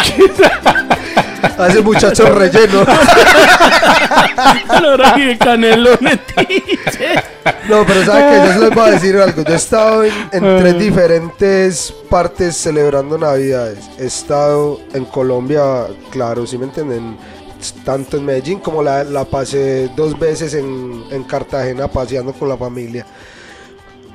quizá- 1.49 1.65
Hace 1.65 1.82
muchacho 1.82 2.25
relleno. 2.34 2.84
Ahora 4.69 5.13
que 5.15 5.38
canelones 5.38 6.19
dice. 6.49 7.23
No, 7.69 7.86
pero 7.86 8.06
¿sabes 8.06 8.23
qué? 8.23 8.47
Yo 8.47 8.53
se 8.53 8.60
les 8.60 8.69
voy 8.75 8.88
a 8.88 8.91
decir 8.91 9.17
algo. 9.17 9.41
Yo 9.43 9.53
he 9.53 9.58
estado 9.58 10.03
en, 10.03 10.13
en 10.32 10.58
tres 10.60 10.79
diferentes 10.79 11.93
partes 12.10 12.56
celebrando 12.58 13.17
Navidades. 13.17 13.79
He 13.99 14.06
estado 14.06 14.79
en 14.93 15.06
Colombia, 15.06 15.88
claro, 16.12 16.45
si 16.47 16.58
me 16.58 16.65
entienden? 16.65 17.17
Tanto 17.86 18.17
en 18.17 18.25
Medellín 18.25 18.60
como 18.60 18.84
la, 18.84 19.03
la 19.06 19.23
pasé 19.23 19.89
dos 19.95 20.19
veces 20.19 20.53
en, 20.53 21.03
en 21.12 21.23
Cartagena 21.23 21.88
paseando 21.88 22.34
con 22.34 22.49
la 22.49 22.58
familia. 22.58 23.06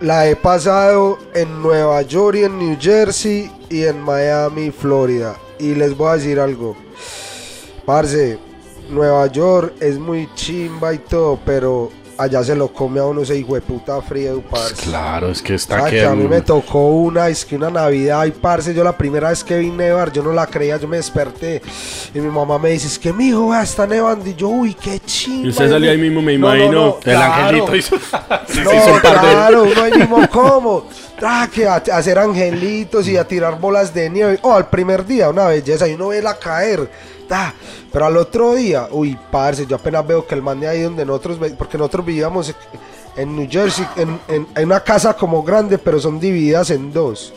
La 0.01 0.27
he 0.29 0.37
pasado 0.37 1.19
en 1.35 1.61
Nueva 1.63 2.03
York 2.03 2.37
y 2.41 2.45
en 2.45 2.59
New 2.59 2.77
Jersey 2.81 3.51
y 3.71 3.85
en 3.85 4.01
Miami, 4.03 4.71
Florida. 4.71 5.35
Y 5.59 5.75
les 5.75 5.97
voy 5.97 6.09
a 6.11 6.17
decir 6.17 6.39
algo. 6.41 6.77
Parce, 7.85 8.39
Nueva 8.91 9.27
York 9.29 9.75
es 9.81 9.99
muy 9.99 10.29
chimba 10.35 10.93
y 10.95 10.99
todo, 10.99 11.39
pero 11.45 11.91
allá 12.19 12.43
se 12.43 12.55
lo 12.57 12.69
come 12.69 12.99
a 13.01 13.05
uno 13.05 13.23
ese 13.23 13.37
hijo 13.37 13.55
de 13.55 13.61
puta 13.61 14.01
frío, 14.03 14.43
parce. 14.51 14.75
Claro, 14.83 15.31
es 15.31 15.41
que 15.41 15.55
está 15.55 15.79
¿Sabe 15.79 15.91
que. 15.91 15.97
que 15.99 16.05
a 16.05 16.15
mí 16.15 16.27
me 16.29 16.41
tocó 16.43 16.89
una, 16.89 17.29
es 17.29 17.45
que 17.45 17.57
una 17.57 17.71
Navidad, 17.71 18.27
y 18.27 18.31
parce, 18.33 18.75
yo 18.75 18.83
la 18.85 18.97
primera 18.97 19.31
vez 19.31 19.43
que 19.45 19.57
vi 19.59 19.71
nevar, 19.71 20.13
yo 20.13 20.23
no 20.23 20.33
la 20.33 20.47
creía, 20.47 20.77
yo 20.79 20.89
me 20.89 20.97
desperté 20.99 21.63
y 22.15 22.19
mi 22.21 22.29
mamá 22.29 22.59
me 22.59 22.71
dice, 22.71 22.89
es 22.89 22.99
que 22.99 23.13
mi 23.13 23.29
hijo 23.29 23.55
está 23.55 23.87
nevando, 23.87 24.29
y 24.29 24.35
yo, 24.35 24.49
uy, 24.49 24.75
qué 24.75 25.01
chimba. 25.01 25.47
Y 25.47 25.51
usted 25.51 25.71
salió 25.71 25.91
ahí 25.91 25.99
mismo, 25.99 26.21
me 26.21 26.37
No, 26.37 26.49
no, 26.49 26.55
imagino. 26.57 26.73
no, 26.73 26.97
El 26.97 27.03
claro. 27.03 27.33
angelito 27.45 27.77
hizo. 27.77 27.97
Se 28.49 28.61
hizo 28.63 28.71
un 28.95 29.01
par 29.01 29.15
de- 29.15 29.31
claro, 29.33 29.63
uno 29.65 29.83
ahí 29.83 29.93
mismo 29.93 30.29
como, 30.29 30.85
ah, 31.23 31.49
que 31.53 31.67
a, 31.67 31.77
hacer 31.77 32.19
angelitos 32.19 33.07
y 33.09 33.17
a 33.17 33.27
tirar 33.27 33.59
bolas 33.61 33.93
de 33.95 34.09
nieve. 34.11 34.39
Oh, 34.43 34.55
al 34.55 34.69
primer 34.69 35.05
día, 35.07 35.29
una 35.31 35.47
belleza, 35.47 35.89
y 35.89 35.95
uno 35.95 36.09
ve 36.09 36.23
la 36.23 36.39
caer. 36.39 36.91
ta, 37.29 37.53
Pero 37.93 38.07
al 38.07 38.17
otro 38.17 38.55
día, 38.55 38.89
uy, 38.91 39.19
parce, 39.31 39.67
yo 39.67 39.77
apenas 39.77 40.07
veo 40.07 40.27
que 40.27 40.35
el 40.35 40.43
man 40.43 40.61
de 40.61 40.69
ahí 40.69 40.83
donde 40.83 41.05
nosotros, 41.05 41.39
porque 41.57 41.77
nosotros 41.79 42.07
vivíamos 42.07 42.55
en 43.17 43.37
New 43.37 43.49
Jersey, 43.51 43.87
en, 43.97 44.19
en- 44.29 44.47
en 44.55 44.65
una 44.65 44.81
casa 44.81 45.15
como 45.15 45.43
grande, 45.43 45.77
pero 45.79 45.99
son 46.01 46.19
divididas 46.21 46.71
en 46.71 46.93
dos. 46.93 47.33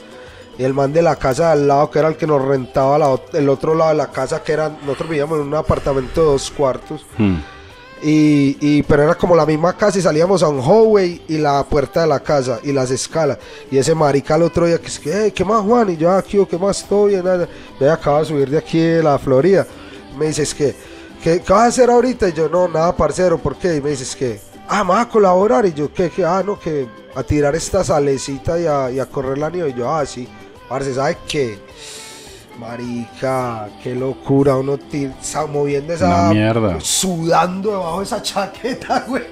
Y 0.57 0.63
el 0.63 0.73
man 0.73 0.93
de 0.93 1.01
la 1.01 1.15
casa 1.15 1.51
al 1.53 1.67
lado, 1.67 1.89
que 1.89 1.97
era 1.99 2.07
el 2.09 2.17
que 2.17 2.27
nos 2.27 2.41
rentaba 2.43 2.97
el 3.33 3.49
otro 3.49 3.73
lado 3.73 3.91
de 3.91 3.97
la 3.97 4.11
casa, 4.11 4.43
que 4.43 4.51
era, 4.53 4.69
nosotros 4.69 5.09
vivíamos 5.09 5.39
en 5.39 5.47
un 5.47 5.55
apartamento 5.55 6.21
de 6.21 6.27
dos 6.27 6.51
cuartos. 6.51 7.05
Hmm. 7.17 7.37
Y, 8.03 8.81
pero 8.83 9.03
era 9.03 9.15
como 9.15 9.35
la 9.35 9.45
misma 9.45 9.77
casa 9.77 9.99
y 9.99 10.01
salíamos 10.01 10.41
a 10.41 10.47
un 10.49 10.59
hallway 10.61 11.21
y 11.27 11.37
la 11.37 11.63
puerta 11.63 12.01
de 12.01 12.07
la 12.07 12.19
casa 12.19 12.59
y 12.63 12.71
las 12.71 12.89
escalas. 12.89 13.37
Y 13.69 13.77
ese 13.77 13.93
marica 13.93 14.35
el 14.35 14.43
otro 14.43 14.65
día 14.65 14.79
que 14.79 14.87
es 14.87 14.99
que, 14.99 15.11
"Hey, 15.13 15.31
¿qué 15.31 15.45
más 15.45 15.61
Juan? 15.61 15.89
Y 15.91 15.97
yo 15.97 16.09
"Ah, 16.09 16.17
aquí, 16.17 16.43
¿qué 16.49 16.57
más 16.57 16.81
estoy? 16.81 17.15
Nada. 17.17 17.47
Yo 17.79 17.85
de 17.87 18.25
subir 18.25 18.49
de 18.49 18.57
aquí 18.57 18.79
de 18.79 19.03
la 19.03 19.19
Florida. 19.19 19.67
Me 20.17 20.27
dices 20.27 20.53
que, 20.55 20.75
¿qué, 21.23 21.41
¿qué 21.41 21.53
vas 21.53 21.61
a 21.63 21.65
hacer 21.67 21.89
ahorita? 21.89 22.29
Y 22.29 22.33
yo, 22.33 22.49
no, 22.49 22.67
nada, 22.67 22.95
parcero, 22.95 23.37
¿por 23.37 23.55
qué? 23.55 23.75
Y 23.75 23.81
me 23.81 23.91
dices 23.91 24.15
que, 24.15 24.39
ah, 24.67 24.83
me 24.83 24.89
vas 24.91 25.05
a 25.05 25.09
colaborar. 25.09 25.65
Y 25.67 25.73
yo, 25.73 25.93
¿qué? 25.93 26.09
qué? 26.09 26.25
Ah, 26.25 26.41
no, 26.45 26.59
que 26.59 26.87
a 27.15 27.23
tirar 27.23 27.55
esta 27.55 27.83
salecita 27.83 28.59
y 28.59 28.65
a, 28.65 28.89
y 28.91 28.99
a 28.99 29.05
correr 29.05 29.37
la 29.37 29.49
nieve. 29.49 29.69
Y 29.69 29.73
yo, 29.79 29.89
ah, 29.93 30.05
sí. 30.05 30.27
Parce, 30.67 30.93
¿sabes 30.93 31.17
qué? 31.27 31.59
Marica, 32.59 33.69
qué 33.83 33.95
locura, 33.95 34.55
uno 34.55 34.77
sa- 35.21 35.45
moviendo 35.45 35.93
esa 35.93 36.07
Una 36.07 36.29
mierda. 36.33 36.79
sudando 36.79 37.71
debajo 37.71 37.99
de 37.99 38.05
esa 38.05 38.21
chaqueta, 38.21 39.05
güey. 39.07 39.23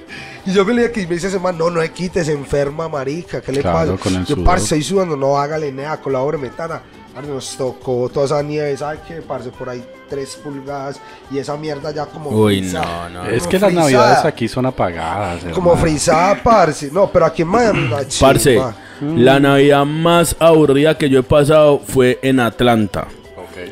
Y 0.46 0.52
yo 0.52 0.64
que 0.64 0.72
le 0.72 0.82
dije 0.82 0.92
que 0.92 1.06
me 1.06 1.14
dice 1.14 1.28
ese 1.28 1.38
man, 1.38 1.56
no, 1.58 1.70
no 1.70 1.80
se 1.82 1.90
quite, 1.92 2.24
se 2.24 2.32
enferma, 2.32 2.88
marica, 2.88 3.40
¿qué 3.40 3.52
le 3.52 3.60
Claro, 3.60 3.92
pasa? 3.96 4.02
con 4.02 4.14
el 4.16 4.24
yo, 4.26 4.42
parce, 4.44 4.64
estoy 4.64 4.82
sudando, 4.82 5.16
no, 5.16 5.36
hágale 5.38 5.70
nada, 5.72 6.00
colabore, 6.00 6.38
metana. 6.38 6.80
Nos 7.26 7.56
tocó 7.56 8.08
toda 8.08 8.24
esa 8.26 8.42
nieve, 8.42 8.74
¿sabes 8.76 9.00
qué? 9.06 9.16
Parce, 9.20 9.50
por 9.50 9.68
ahí 9.68 9.84
tres 10.10 10.36
pulgadas 10.36 11.00
y 11.30 11.38
esa 11.38 11.56
mierda 11.56 11.92
ya 11.92 12.04
como 12.04 12.30
Uy, 12.30 12.60
frisada, 12.60 13.08
no, 13.08 13.24
no. 13.24 13.30
Es 13.30 13.46
que 13.46 13.58
las 13.58 13.72
navidades 13.72 14.24
aquí 14.24 14.48
son 14.48 14.66
apagadas. 14.66 15.44
Como 15.54 15.70
hermano. 15.70 15.76
frisada, 15.76 16.42
parce. 16.42 16.90
No, 16.90 17.10
pero 17.10 17.24
aquí 17.24 17.42
en 17.42 17.48
Miami, 17.48 17.88
Parce, 18.20 18.60
la 19.00 19.40
Navidad 19.40 19.86
más 19.86 20.36
aburrida 20.38 20.98
que 20.98 21.08
yo 21.08 21.20
he 21.20 21.22
pasado 21.22 21.78
fue 21.78 22.18
en 22.22 22.40
Atlanta. 22.40 23.06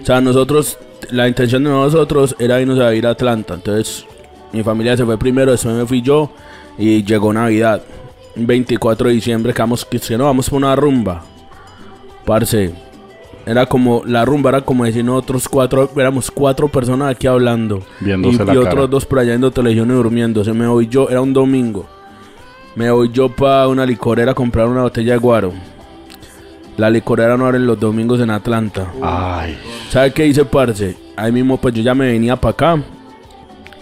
O 0.01 0.07
sea, 0.07 0.21
nosotros, 0.21 0.79
la 1.11 1.29
intención 1.29 1.65
de 1.65 1.71
nosotros 1.71 2.37
era 2.39 2.61
irnos 2.61 2.79
a 2.79 2.95
ir 2.95 3.07
a 3.07 3.11
Atlanta. 3.11 3.55
Entonces, 3.55 4.07
mi 4.53 4.63
familia 4.63 4.97
se 4.97 5.05
fue 5.05 5.19
primero, 5.19 5.51
después 5.51 5.75
me 5.75 5.85
fui 5.85 6.01
yo 6.01 6.31
y 6.79 7.05
llegó 7.05 7.33
Navidad. 7.33 7.83
24 8.37 9.09
de 9.09 9.15
diciembre, 9.15 9.53
que 9.53 9.61
vamos, 9.61 9.85
que 9.85 10.17
no, 10.17 10.25
vamos 10.25 10.49
por 10.49 10.59
una 10.59 10.77
rumba. 10.77 11.25
Parce, 12.25 12.73
era 13.49 13.65
como, 13.65 14.03
la 14.05 14.27
rumba 14.27 14.51
era 14.51 14.61
como 14.61 14.85
decir 14.85 15.03
nosotros 15.03 15.49
cuatro, 15.49 15.91
éramos 15.97 16.31
cuatro 16.31 16.69
personas 16.69 17.11
aquí 17.13 17.27
hablando. 17.27 17.83
Viéndose 17.99 18.43
y, 18.43 18.47
la 18.47 18.53
y 18.53 18.57
cara. 18.59 18.71
otros 18.71 18.91
dos 18.91 19.07
por 19.07 19.21
allá 19.21 19.31
viendo 19.31 19.51
televisión 19.51 19.91
y 19.91 19.95
durmiendo. 19.95 20.45
Se 20.45 20.53
me 20.53 20.67
voy 20.67 20.87
yo, 20.87 21.09
era 21.09 21.23
un 21.23 21.33
domingo. 21.33 21.87
Me 22.75 22.91
voy 22.91 23.11
yo 23.11 23.31
para 23.31 23.67
una 23.69 23.87
licorera 23.87 24.33
a 24.33 24.35
comprar 24.35 24.69
una 24.69 24.83
botella 24.83 25.15
de 25.15 25.19
guaro. 25.19 25.55
La 26.77 26.91
licorera 26.91 27.39
no 27.39 27.47
abre 27.47 27.59
los 27.59 27.81
domingos 27.81 28.21
en 28.21 28.29
Atlanta. 28.29 28.93
Ay, 29.01 29.57
¿Sabe 29.89 30.13
qué 30.13 30.27
hice, 30.27 30.45
parce? 30.45 30.95
Ahí 31.17 31.33
mismo, 31.33 31.57
pues 31.57 31.73
yo 31.73 31.81
ya 31.81 31.95
me 31.95 32.07
venía 32.07 32.37
para 32.37 32.53
acá. 32.53 32.83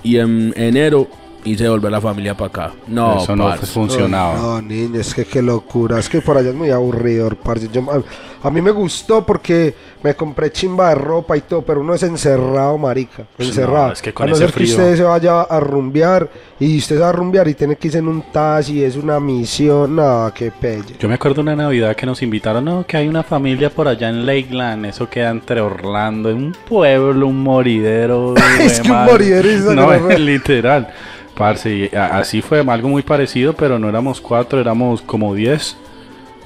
Y 0.05 0.17
en 0.19 0.55
enero 0.57 1.09
hice 1.47 1.69
volver 1.69 1.91
la 1.93 2.01
familia 2.01 2.37
para 2.37 2.49
acá. 2.49 2.73
No, 2.87 3.23
eso 3.23 3.35
no 3.37 3.45
parce. 3.45 3.67
funcionaba. 3.67 4.35
No, 4.35 4.63
niño, 4.63 5.01
es 5.01 5.15
que 5.15 5.25
qué 5.25 5.41
locura. 5.43 5.99
Es 5.99 6.09
que 6.09 6.21
por 6.21 6.37
allá 6.37 6.51
es 6.51 6.55
muy 6.55 6.71
aburrido, 6.71 7.29
parce. 7.43 7.69
Yo- 7.73 7.87
a, 7.91 8.03
a 8.47 8.51
mí 8.51 8.61
me 8.61 8.71
gustó 8.71 9.25
porque 9.25 9.75
me 10.03 10.15
compré 10.15 10.53
chimba 10.53 10.91
de 10.91 10.95
ropa 10.97 11.37
y 11.37 11.41
todo, 11.41 11.63
pero 11.63 11.81
uno 11.81 11.95
es 11.95 12.03
encerrado, 12.03 12.77
marica. 12.79 13.25
Encerrado. 13.39 13.87
no, 13.89 13.93
es 13.93 14.03
que 14.03 14.13
con 14.13 14.27
a 14.27 14.31
no 14.31 14.37
ese 14.37 14.45
ser 14.47 14.55
que 14.55 14.65
usted 14.65 14.97
se 14.97 15.03
vaya 15.03 15.41
a 15.43 15.59
rumbear 15.61 16.29
y 16.61 16.79
usted 16.79 16.97
se 16.97 17.01
va 17.03 17.09
a 17.09 17.13
rumbear 17.13 17.49
y 17.49 17.55
tiene 17.55 17.77
que 17.77 17.89
irse 17.89 17.99
en 17.99 18.09
un 18.09 18.23
taxi, 18.31 18.85
es 18.85 18.97
una 18.97 19.19
misión. 19.19 19.97
No, 19.97 20.31
qué 20.35 20.51
pelle. 20.53 20.95
Yo 20.99 21.09
me 21.09 21.15
acuerdo 21.15 21.41
una 21.43 21.57
Navidad 21.57 21.97
que 21.97 22.07
nos 22.07 22.23
invitaron, 22.23 22.65
no, 22.65 22.87
que 22.87 22.97
hay 22.97 23.09
una 23.09 23.23
familia 23.23 23.71
por 23.71 23.89
allá 23.89 24.09
en 24.09 24.25
Lakeland, 24.27 24.87
eso 24.87 25.09
queda 25.09 25.31
entre 25.31 25.61
Orlando, 25.61 26.31
en 26.31 26.37
un 26.37 26.53
pueblo, 26.69 27.27
un 27.27 27.43
moridero. 27.43 28.35
Es 28.61 28.81
que 28.81 28.91
un 28.91 29.05
moridero 29.05 29.49
es 29.49 29.61
No, 29.65 30.09
literal. 30.19 30.89
Parce, 31.37 31.91
así 31.97 32.41
fue 32.43 32.61
algo 32.67 32.89
muy 32.89 33.03
parecido, 33.03 33.53
pero 33.53 33.79
no 33.79 33.89
éramos 33.89 34.21
cuatro, 34.21 34.61
éramos 34.61 35.03
como 35.03 35.35
diez. 35.35 35.77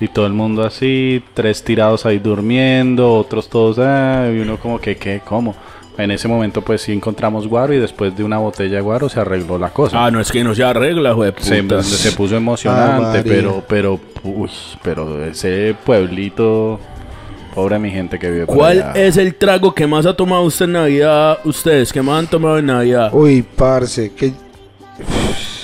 Y 0.00 0.09
todo 0.09 0.26
el 0.26 0.33
mundo 0.33 0.64
así, 0.64 1.22
tres 1.35 1.62
tirados 1.62 2.07
ahí 2.07 2.18
durmiendo, 2.18 3.14
otros 3.14 3.48
todos, 3.50 3.79
ah, 3.79 4.31
y 4.35 4.38
uno 4.40 4.57
como 4.59 4.81
que, 4.81 4.96
¿qué? 4.96 5.20
¿Cómo? 5.24 5.55
En 5.98 6.11
ese 6.11 6.26
momento 6.29 6.62
pues 6.62 6.81
sí 6.81 6.92
encontramos 6.92 7.46
guaro 7.46 7.74
y 7.74 7.79
después 7.79 8.16
de 8.16 8.24
una 8.24 8.38
botella 8.38 8.76
de 8.76 8.81
guaro 8.81 9.11
se 9.11 9.20
arregló 9.20 9.59
la 9.59 9.68
cosa. 9.68 10.07
Ah, 10.07 10.11
no 10.11 10.18
es 10.18 10.33
que 10.33 10.42
no 10.42 10.55
se 10.55 10.64
arregla, 10.64 11.12
güey. 11.12 11.33
Se, 11.38 11.62
se 11.83 12.12
puso 12.12 12.35
Ah, 12.35 12.38
emocionante, 12.38 13.18
María. 13.18 13.22
pero, 13.24 13.62
pero, 13.68 14.00
uy, 14.24 14.48
pero 14.83 15.22
ese 15.26 15.76
pueblito, 15.85 16.81
pobre 17.55 17.79
mi 17.79 17.90
gente 17.90 18.18
que 18.18 18.31
vive 18.31 18.46
por 18.46 18.57
¿Cuál 18.57 18.83
allá. 18.83 18.92
es 18.94 19.18
el 19.18 19.35
trago 19.35 19.74
que 19.74 19.87
más 19.87 20.07
ha 20.07 20.16
tomado 20.16 20.42
usted 20.44 20.64
en 20.64 20.72
Navidad? 20.72 21.38
Ustedes, 21.44 21.92
que 21.92 22.00
más 22.00 22.20
han 22.20 22.26
tomado 22.29 22.57
en 22.59 22.66
Navidad? 22.66 23.11
Uy, 23.12 23.42
parce, 23.42 24.11
que 24.12 24.33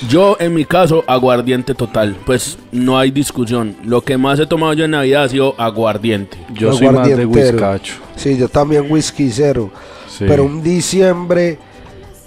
Yo, 0.09 0.37
en 0.38 0.55
mi 0.55 0.64
caso, 0.64 1.03
aguardiente 1.07 1.75
total. 1.75 2.16
Pues 2.27 2.59
no 2.70 2.99
hay 2.99 3.11
discusión. 3.11 3.77
Lo 3.85 4.03
que 4.03 4.16
más 4.18 4.38
he 4.38 4.46
tomado 4.46 4.72
yo 4.75 4.85
en 4.85 4.92
Navidad 4.92 5.25
ha 5.25 5.29
sido 5.29 5.55
aguardiente. 5.59 6.37
Yo 6.55 6.72
soy 6.72 6.90
más 6.90 7.09
de 7.09 7.27
whiskacho. 7.27 7.94
Sí, 8.14 8.37
yo 8.37 8.49
también 8.49 8.87
whisky 8.90 9.31
cero. 9.31 9.70
Sí. 10.09 10.25
Pero 10.29 10.44
un 10.44 10.62
diciembre, 10.62 11.59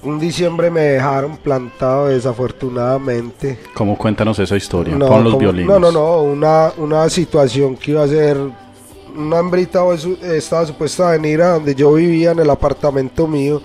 un 0.04 0.19
diciembre 0.19 0.69
me 0.72 0.82
dejaron 0.82 1.38
plantado 1.38 2.08
desafortunadamente. 2.08 3.60
¿Cómo 3.74 3.98
cuéntanos 3.98 4.38
esa 4.39 4.56
historia? 4.58 4.95
No, 4.95 5.08
Pon 5.08 5.24
los 5.24 5.34
como- 5.34 5.39
violines. 5.41 5.67
no, 5.67 5.80
no, 5.80 5.91
no, 5.91 6.22
una, 6.24 6.72
una 6.78 7.10
situación 7.10 7.76
que 7.76 7.91
iba 7.91 8.04
a 8.04 8.08
ser 8.08 8.38
una 9.15 9.39
hembrita 9.39 9.80
su- 9.98 10.17
estaba 10.24 10.65
supuesta 10.65 11.10
a 11.10 11.12
venir 11.13 11.41
a 11.41 11.54
donde 11.54 11.74
yo 11.76 11.93
vivía 11.93 12.32
en 12.32 12.39
el 12.39 12.50
apartamento 12.50 13.28
mío, 13.28 13.62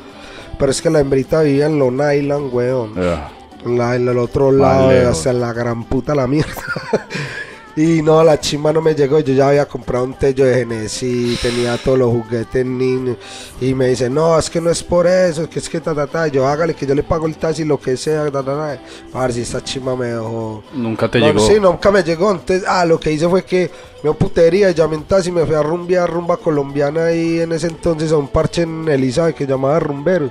pero 0.58 0.70
es 0.70 0.80
que 0.80 0.88
la 0.90 1.00
hembrita 1.00 1.42
vivía 1.42 1.66
en 1.66 1.78
Long 1.78 2.00
Island, 2.00 2.48
weón. 2.52 2.92
Ah, 2.96 3.28
la- 3.64 3.96
en 3.96 4.08
el 4.08 4.18
otro 4.18 4.50
lado, 4.52 4.90
hasta 5.10 5.30
en 5.30 5.40
la 5.40 5.52
gran 5.52 5.84
puta 5.84 6.14
la 6.14 6.26
mierda. 6.26 6.52
y 7.76 8.02
no, 8.02 8.22
la 8.22 8.38
chimba 8.38 8.72
no 8.72 8.80
me 8.80 8.94
llegó. 8.94 9.18
Yo 9.20 9.34
ya 9.34 9.48
había 9.48 9.66
comprado 9.66 10.04
un 10.04 10.14
tello 10.14 10.44
de 10.44 10.54
Genesis, 10.56 11.40
tenía 11.40 11.76
todos 11.76 11.98
los 11.98 12.08
juguetes 12.10 12.64
niños. 12.64 13.16
Y 13.60 13.74
me 13.74 13.88
dice, 13.88 14.08
no, 14.08 14.38
es 14.38 14.48
que 14.48 14.60
no 14.60 14.70
es 14.70 14.82
por 14.82 15.06
eso, 15.08 15.48
que 15.50 15.58
es 15.58 15.68
que 15.68 15.80
ta, 15.80 15.92
ta, 15.94 16.06
ta. 16.06 16.28
Yo 16.28 16.46
hágale 16.46 16.74
que 16.74 16.86
yo 16.86 16.94
le 16.94 17.02
pago 17.02 17.26
el 17.26 17.36
taxi, 17.36 17.64
lo 17.64 17.80
que 17.80 17.96
sea, 17.96 18.24
ta, 18.30 18.44
ta, 18.44 18.44
ta. 18.44 18.78
A 19.18 19.22
ver 19.22 19.32
si 19.32 19.40
esta 19.40 19.62
chimba 19.62 19.96
me 19.96 20.06
dejó. 20.06 20.62
Nunca 20.74 21.10
te 21.10 21.18
No, 21.18 21.26
llegó. 21.26 21.40
Sí, 21.40 21.54
nunca 21.60 21.90
me 21.90 22.02
llegó. 22.04 22.30
Entonces, 22.30 22.64
ah, 22.68 22.84
lo 22.84 23.00
que 23.00 23.10
hice 23.10 23.28
fue 23.28 23.44
que 23.44 23.70
me 24.04 24.12
putería 24.12 24.70
y 24.70 24.74
llamé 24.74 24.96
en 24.96 25.04
taxi 25.04 25.30
y 25.30 25.32
me 25.32 25.44
fui 25.46 25.54
a 25.56 25.62
rumbear 25.62 26.08
rumba 26.08 26.36
colombiana 26.36 27.06
ahí 27.06 27.40
en 27.40 27.50
ese 27.52 27.66
entonces 27.68 28.12
a 28.12 28.16
un 28.18 28.28
parche 28.28 28.62
en 28.62 28.88
Elizabeth 28.88 29.34
que 29.34 29.46
llamaba 29.46 29.80
Rumberos. 29.80 30.30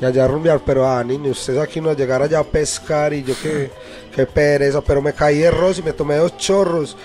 Y 0.00 0.04
allá 0.04 0.24
a 0.24 0.28
rumbear, 0.28 0.60
pero 0.64 0.86
ah, 0.86 1.02
niño, 1.02 1.30
ustedes 1.30 1.58
aquí 1.60 1.80
no 1.80 1.92
llegar 1.94 2.22
allá 2.22 2.40
a 2.40 2.44
pescar 2.44 3.14
y 3.14 3.22
yo 3.22 3.34
qué, 3.42 3.70
qué 4.14 4.26
pereza, 4.26 4.82
pero 4.82 5.00
me 5.00 5.12
caí 5.12 5.38
de 5.38 5.48
arroz 5.48 5.78
y 5.78 5.82
me 5.82 5.92
tomé 5.92 6.16
dos 6.16 6.36
chorros. 6.36 6.96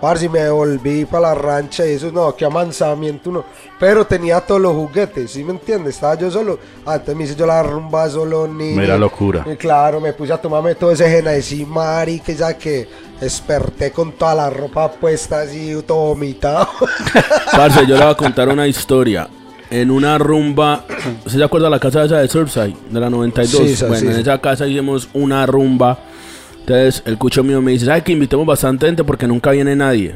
Parce, 0.00 0.26
y 0.26 0.28
me 0.28 0.48
volví 0.50 1.06
para 1.06 1.28
la 1.28 1.34
rancha 1.34 1.86
y 1.86 1.92
eso, 1.92 2.12
no, 2.12 2.36
qué 2.36 2.44
amansamiento, 2.44 3.30
no. 3.30 3.44
Pero 3.80 4.06
tenía 4.06 4.40
todos 4.40 4.60
los 4.60 4.74
juguetes, 4.74 5.30
¿sí 5.30 5.42
me 5.42 5.52
entiendes? 5.52 5.94
Estaba 5.94 6.14
yo 6.16 6.30
solo. 6.30 6.58
Ah, 6.84 6.96
entonces 6.96 7.16
me 7.16 7.24
hice 7.24 7.34
yo 7.34 7.46
la 7.46 7.62
rumba 7.62 8.08
solo, 8.10 8.46
niño. 8.46 8.76
Mera 8.76 8.98
locura. 8.98 9.44
Y 9.50 9.56
claro, 9.56 10.00
me 10.00 10.12
puse 10.12 10.34
a 10.34 10.38
tomarme 10.38 10.74
todo 10.74 10.92
ese 10.92 11.08
Genesis 11.08 11.66
Mari, 11.66 12.20
que 12.20 12.34
ya 12.34 12.56
que 12.58 12.86
desperté 13.18 13.90
con 13.90 14.12
toda 14.12 14.34
la 14.34 14.50
ropa 14.50 14.92
puesta 14.92 15.40
así, 15.40 15.74
todo 15.86 16.08
vomitado. 16.08 16.68
Parce, 17.52 17.86
yo 17.86 17.96
le 17.96 18.02
voy 18.02 18.12
a 18.12 18.16
contar 18.16 18.50
una 18.50 18.66
historia. 18.66 19.28
En 19.70 19.90
una 19.90 20.16
rumba, 20.18 20.84
¿usted 21.24 21.38
se 21.38 21.44
acuerda 21.44 21.66
de 21.66 21.70
la 21.70 21.80
casa 21.80 22.04
esa 22.04 22.18
de 22.18 22.28
Surfside? 22.28 22.74
De 22.90 23.00
la 23.00 23.10
92. 23.10 23.66
Sí, 23.66 23.72
esa, 23.72 23.88
bueno, 23.88 24.00
sí, 24.08 24.14
en 24.14 24.20
esa 24.20 24.40
casa 24.40 24.66
hicimos 24.66 25.08
una 25.12 25.44
rumba. 25.46 25.98
Entonces, 26.60 27.02
el 27.04 27.18
cucho 27.18 27.42
mío 27.42 27.60
me 27.60 27.72
dice, 27.72 27.86
¿sabes 27.86 28.02
que 28.02 28.12
invitemos 28.12 28.46
bastante 28.46 28.86
gente 28.86 29.04
porque 29.04 29.26
nunca 29.26 29.50
viene 29.50 29.74
nadie? 29.74 30.14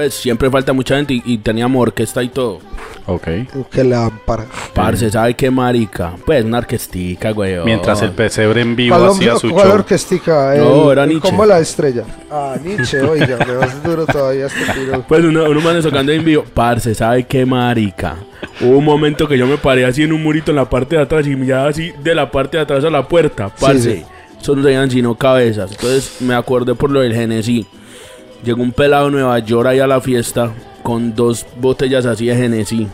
Pues 0.00 0.14
siempre 0.14 0.48
falta 0.48 0.72
mucha 0.72 0.96
gente 0.96 1.12
y, 1.12 1.22
y 1.26 1.36
teníamos 1.36 1.82
orquesta 1.82 2.22
y 2.22 2.30
todo. 2.30 2.60
Ok. 3.04 3.28
Qué 3.70 3.84
lámpara. 3.84 4.46
Parce, 4.74 5.10
¿sabe 5.10 5.34
qué 5.34 5.50
marica? 5.50 6.14
Pues 6.24 6.42
una 6.42 6.56
orquestica, 6.56 7.32
güey. 7.32 7.62
Mientras 7.66 8.00
el 8.00 8.12
pesebre 8.12 8.62
en 8.62 8.74
vivo 8.74 8.96
¿Cuál, 8.96 9.10
hacía 9.10 9.36
su 9.36 9.50
cuál 9.50 9.66
show. 9.66 9.74
orquestica? 9.74 10.54
No, 10.56 10.90
era 10.90 11.04
Nietzsche. 11.04 11.28
¿Cómo 11.28 11.44
la 11.44 11.58
estrella? 11.58 12.04
Ah, 12.30 12.56
Nietzsche, 12.64 13.02
oiga, 13.02 13.44
me 13.46 13.56
vas 13.56 13.82
duro 13.82 14.06
todavía 14.06 14.46
este 14.46 14.60
tiro. 14.72 15.04
Pues 15.06 15.22
uno, 15.22 15.44
uno 15.50 15.60
manes 15.60 15.84
tocando 15.84 16.12
en 16.12 16.24
vivo. 16.24 16.46
Parce, 16.54 16.94
¿sabe 16.94 17.24
qué 17.24 17.44
marica? 17.44 18.16
Hubo 18.62 18.78
un 18.78 18.84
momento 18.86 19.28
que 19.28 19.36
yo 19.36 19.46
me 19.46 19.58
paré 19.58 19.84
así 19.84 20.02
en 20.02 20.14
un 20.14 20.22
murito 20.22 20.50
en 20.50 20.56
la 20.56 20.70
parte 20.70 20.96
de 20.96 21.02
atrás 21.02 21.26
y 21.26 21.36
miraba 21.36 21.68
así 21.68 21.92
de 22.02 22.14
la 22.14 22.30
parte 22.30 22.56
de 22.56 22.62
atrás 22.62 22.82
a 22.84 22.88
la 22.88 23.06
puerta. 23.06 23.50
Parce, 23.50 23.96
sí. 23.96 24.04
eso 24.40 24.56
no 24.56 24.62
serían 24.62 24.90
sino 24.90 25.14
cabezas. 25.14 25.70
Entonces 25.72 26.22
me 26.22 26.34
acordé 26.34 26.74
por 26.74 26.90
lo 26.90 27.00
del 27.00 27.12
Genesí. 27.12 27.66
Llegó 28.44 28.62
un 28.62 28.72
pelado 28.72 29.06
de 29.06 29.12
Nueva 29.12 29.38
York 29.40 29.68
ahí 29.68 29.80
a 29.80 29.86
la 29.86 30.00
fiesta 30.00 30.52
con 30.82 31.14
dos 31.14 31.46
botellas 31.56 32.06
así 32.06 32.26
de 32.26 32.36
Genesí. 32.36 32.88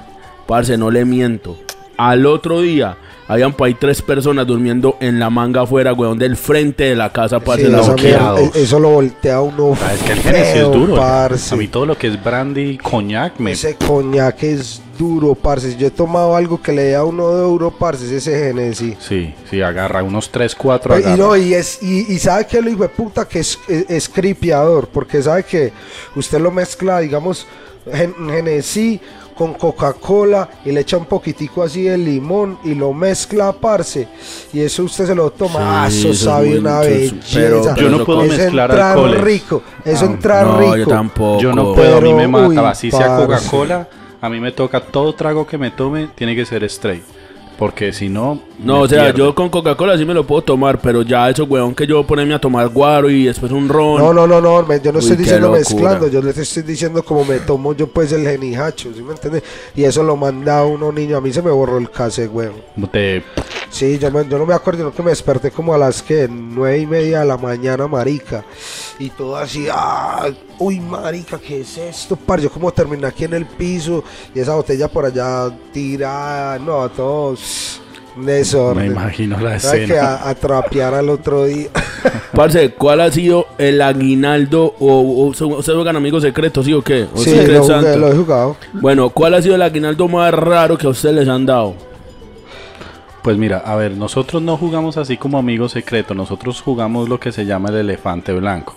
Parce, 0.47 0.77
no 0.77 0.91
le 0.91 1.05
miento. 1.05 1.57
Al 1.97 2.27
otro 2.27 2.61
día 2.61 2.97
habían 3.29 3.53
por 3.53 3.67
ahí 3.67 3.75
tres 3.75 4.03
personas 4.03 4.47
durmiendo 4.47 4.97
en 5.01 5.19
la 5.19 5.31
manga 5.31 5.63
afuera, 5.63 5.93
weón, 5.93 6.19
del 6.19 6.37
frente 6.37 6.85
de 6.85 6.95
la 6.97 7.13
casa, 7.13 7.41
parce. 7.41 7.65
Sí, 7.67 7.69
mierda, 7.71 7.87
bloqueados. 7.87 8.41
eh, 8.41 8.51
eso 8.63 8.79
lo 8.79 8.91
voltea 8.91 9.41
uno. 9.41 9.77
Ah, 9.83 9.95
es 9.95 10.03
que 10.03 10.13
el 10.13 10.19
Genesis 10.21 10.55
es 10.57 10.63
duro. 10.71 10.95
parce. 10.97 11.55
A 11.55 11.59
mí 11.59 11.69
todo 11.69 11.87
lo 11.87 11.97
que 11.99 12.07
es 12.09 12.23
brandy 12.23 12.61
y 12.71 12.79
coñac 12.79 13.39
me... 13.39 13.53
Ese 13.53 13.75
coñac 13.77 14.43
es 14.43 14.81
duro, 14.99 15.35
parce. 15.35 15.73
Si 15.73 15.77
yo 15.77 15.89
he 15.89 15.91
tomado 15.91 16.37
algo 16.37 16.61
que 16.63 16.73
le 16.73 16.83
dé 16.85 16.95
a 16.97 17.05
uno 17.05 17.35
de 17.35 17.43
euro, 17.43 17.71
parce, 17.71 18.05
es 18.07 18.13
ese 18.13 18.39
Genesis. 18.39 18.97
Sí, 19.01 19.35
sí, 19.51 19.61
agarra 19.63 20.03
unos 20.03 20.31
3, 20.31 20.55
4 20.55 20.95
Pues, 20.95 21.05
agarra. 21.05 21.17
Y, 21.17 21.21
no, 21.21 21.37
y, 21.37 21.55
es, 21.55 21.83
y, 21.83 22.13
y 22.13 22.19
sabe 22.19 22.47
que 22.47 22.61
lo 22.63 22.71
hijo 22.71 22.83
de 22.83 22.89
puta 22.89 23.27
que 23.27 23.41
es, 23.41 23.59
es, 23.69 23.85
es 23.91 24.09
cripiador, 24.09 24.89
porque 24.93 25.23
sabe 25.23 25.43
que 25.43 25.73
usted 26.15 26.39
lo 26.41 26.51
mezcla, 26.51 27.01
digamos, 27.01 27.47
gen- 27.93 28.15
Genesí 28.29 29.01
con 29.37 29.55
Coca-Cola 29.55 30.49
y 30.65 30.73
le 30.73 30.81
echa 30.81 30.97
un 30.97 31.05
poquitico 31.05 31.63
así 31.63 31.83
de 31.83 31.99
limón 31.99 32.59
y 32.65 32.75
lo 32.75 32.93
mezcla, 32.93 33.53
parce. 33.53 34.09
Y 34.53 34.61
eso 34.61 34.85
usted 34.85 35.07
se 35.07 35.15
lo 35.15 35.31
toma. 35.31 35.85
ah, 35.85 35.89
eso 35.89 35.99
eso 35.99 36.11
es 36.11 36.19
sabe 36.21 36.59
una 36.59 36.83
es- 36.83 37.13
belleza. 37.13 37.29
pero- 37.35 37.77
Yo 37.77 37.91
no 37.91 38.05
puedo 38.05 38.23
eso 38.23 38.37
mezclar 38.37 38.71
entra 38.71 38.93
alcoholes. 38.93 39.21
rico. 39.21 39.63
Eso 39.85 40.05
Ah, 40.05 40.09
entra 40.09 40.43
no, 40.43 40.59
rico. 40.61 40.77
yo 40.77 40.87
tampoco. 40.87 41.41
Yo 41.41 41.53
no 41.53 41.75
puedo, 41.75 41.99
a 41.99 42.01
mí 42.01 42.13
me 42.15 42.27
mata. 42.27 42.47
uy, 42.49 42.57
Así 42.59 42.91
sea. 42.91 43.17
Coca-Cola, 43.19 43.89
a 44.21 44.29
mí 44.29 44.41
me 44.41 44.51
toca 44.53 44.81
todo 44.81 45.15
trago 45.15 45.47
que 45.47 45.59
me 45.59 45.71
tome, 45.71 46.09
tiene 46.15 46.35
que 46.35 46.45
ser 46.47 46.65
straight. 46.65 47.05
Porque 47.59 47.91
si 47.93 48.09
no. 48.11 48.39
No, 48.59 48.81
o 48.83 48.89
sea, 48.89 49.05
pierdo. 49.05 49.19
yo 49.19 49.35
con 49.35 49.49
Coca-Cola 49.49 49.97
sí 49.97 50.05
me 50.05 50.13
lo 50.13 50.27
puedo 50.27 50.43
tomar, 50.43 50.79
pero 50.81 51.01
ya 51.03 51.31
eso, 51.31 51.45
weón, 51.45 51.75
que 51.75 51.87
yo 51.87 52.07
ponerme 52.07 52.35
a 52.35 52.39
tomar 52.39 52.69
guaro 52.69 53.09
y 53.09 53.25
después 53.25 53.51
un 53.51 53.67
ron. 53.69 53.99
No, 53.99 54.13
no, 54.13 54.27
no, 54.27 54.41
no, 54.43 54.63
me- 54.67 54.79
yo 54.81 54.93
no 54.93 54.99
Uy, 54.99 55.05
estoy 55.05 55.17
diciendo 55.17 55.49
locura. 55.49 55.59
mezclando, 55.61 56.09
yo 56.09 56.21
les 56.23 56.37
estoy 56.37 56.63
diciendo 56.65 57.03
como 57.03 57.25
me 57.25 57.39
tomo 57.41 57.75
yo 57.75 57.87
pues 57.87 58.13
el 58.13 58.23
genijacho, 58.25 58.91
¿sí 58.95 59.03
me 59.03 59.13
entiendes? 59.13 59.43
Y 59.75 59.85
eso 59.85 60.03
lo 60.03 60.17
manda 60.17 60.65
uno 60.65 60.93
niño, 60.93 61.17
a 61.17 61.21
mí 61.23 61.33
se 61.33 61.41
me 61.41 61.51
borró 61.51 61.79
el 61.79 61.91
case, 61.91 62.29
weón. 62.29 62.55
Te- 62.93 63.23
Sí, 63.77 63.99
yo, 63.99 64.11
me- 64.11 64.27
yo 64.27 64.39
no 64.39 64.47
me 64.47 64.55
acuerdo, 64.55 64.79
sino 64.81 64.93
que 64.93 65.03
me 65.03 65.11
desperté 65.11 65.51
como 65.51 65.75
a 65.75 65.79
las 65.79 66.03
que 66.03 66.27
nueve 66.31 66.79
y 66.79 66.87
media 66.87 67.21
de 67.21 67.27
la 67.27 67.37
mañana, 67.37 67.87
marica. 67.87 68.43
Y 68.99 69.11
todo 69.11 69.37
así, 69.37 69.67
ah, 69.71 70.29
uy, 70.59 70.81
marica, 70.81 71.39
¿qué 71.39 71.61
es 71.61 71.77
esto, 71.77 72.17
par? 72.17 72.41
Yo 72.41 72.51
como 72.51 72.73
terminé 72.73 73.07
aquí 73.07 73.25
en 73.25 73.35
el 73.35 73.45
piso 73.45 74.03
y 74.35 74.41
esa 74.41 74.55
botella 74.55 74.89
por 74.89 75.05
allá 75.05 75.51
tirada, 75.73 76.59
no, 76.59 76.89
todos. 76.89 77.81
Desorden. 78.17 78.87
Me 78.87 78.93
imagino 78.95 79.39
la 79.39 79.51
Hay 79.57 79.61
que 79.61 79.83
escena. 79.85 80.15
a, 80.17 80.31
a 80.31 80.35
trapear 80.35 80.95
al 80.95 81.11
otro 81.11 81.45
día. 81.45 81.69
Parce, 82.33 82.71
¿cuál 82.73 83.03
ha 83.03 83.13
sido 83.13 83.47
el 83.59 83.83
aguinaldo 83.83 84.75
o, 84.81 85.27
o 85.29 85.35
se- 85.35 85.45
ustedes 85.45 85.77
juegan 85.77 85.97
amigos 85.97 86.23
secretos, 86.23 86.65
sí 86.65 86.73
o 86.73 86.81
qué? 86.81 87.07
¿O 87.15 87.19
sí, 87.19 87.35
lo, 87.47 87.63
jugué, 87.63 87.97
lo 87.99 88.09
he 88.11 88.17
jugado. 88.17 88.57
Bueno, 88.73 89.11
¿cuál 89.11 89.35
ha 89.35 89.43
sido 89.43 89.55
el 89.57 89.61
aguinaldo 89.61 90.09
más 90.09 90.33
raro 90.33 90.79
que 90.79 90.87
a 90.87 90.91
ustedes 90.91 91.15
les 91.15 91.29
han 91.29 91.45
dado? 91.45 91.75
Pues 93.27 93.39
mira, 93.39 93.59
a 93.59 93.75
ver, 93.75 93.91
nosotros 93.97 94.41
no 94.41 94.57
jugamos 94.57 94.97
así 94.99 95.17
como 95.17 95.37
amigos 95.37 95.73
secretos, 95.73 96.17
nosotros 96.17 96.63
jugamos 96.63 97.09
lo 97.09 97.19
que 97.19 97.33
se 97.33 97.45
llama 97.45 97.71
el 97.71 97.75
elefante 97.79 98.33
blanco. 98.33 98.77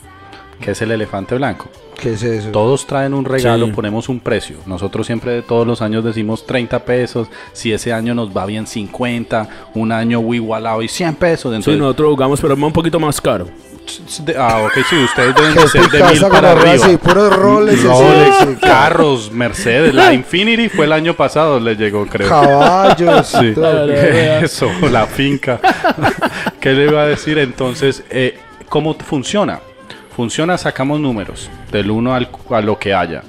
¿Qué 0.59 0.71
es 0.71 0.81
el 0.81 0.89
elefante 0.89 1.35
blanco? 1.35 1.69
¿Qué 2.01 2.13
es 2.13 2.23
eso? 2.23 2.49
Todos 2.49 2.87
traen 2.87 3.13
un 3.13 3.25
regalo, 3.25 3.67
Sí. 3.67 3.71
ponemos 3.73 4.09
un 4.09 4.19
precio. 4.19 4.57
Nosotros 4.65 5.05
siempre 5.05 5.43
todos 5.43 5.67
los 5.67 5.83
años 5.83 6.03
decimos 6.03 6.47
30 6.47 6.79
pesos. 6.83 7.27
Si 7.53 7.71
ese 7.71 7.93
año 7.93 8.15
nos 8.15 8.35
va 8.35 8.47
bien 8.47 8.65
50, 8.65 9.47
un 9.75 9.91
año 9.91 10.19
igualado 10.33 10.81
y 10.81 10.87
100 10.87 11.13
pesos. 11.13 11.51
Sí, 11.51 11.55
Entonces, 11.57 11.77
nosotros 11.77 12.09
jugamos, 12.09 12.41
pero 12.41 12.55
es 12.55 12.59
un 12.59 12.73
poquito 12.73 12.99
más 12.99 13.21
caro. 13.21 13.45
Ah, 14.37 14.61
ok, 14.65 14.73
sí, 14.89 14.95
ustedes 15.03 15.35
deben 15.35 15.55
de 15.55 15.67
ser 15.67 15.89
de 15.89 16.03
mil 16.03 16.21
para 16.27 16.51
arriba. 16.51 16.77
sí, 16.87 16.97
puros 16.97 17.35
roles. 17.35 17.83
Rolex, 17.83 18.35
sí, 18.39 18.55
carros, 18.61 19.31
Mercedes, 19.31 19.93
la 19.93 20.13
Infinity 20.13 20.69
fue 20.69 20.85
el 20.85 20.93
año 20.93 21.13
pasado, 21.15 21.59
le 21.59 21.75
llegó, 21.75 22.05
creo. 22.05 22.27
Caballos. 22.29 23.27
Sí. 23.27 23.53
Eso, 24.43 24.69
la 24.91 25.05
finca. 25.05 25.59
¿Qué 26.59 26.71
le 26.73 26.85
iba 26.85 27.01
a 27.01 27.05
decir? 27.05 27.37
Entonces, 27.37 28.03
eh, 28.09 28.37
¿cómo 28.67 28.93
funciona? 28.95 29.59
Funciona, 30.15 30.57
sacamos 30.57 30.99
números 30.99 31.49
del 31.71 31.89
1 31.91 32.13
al, 32.13 32.29
a 32.51 32.61
lo 32.61 32.77
que 32.77 32.93
haya. 32.93 33.23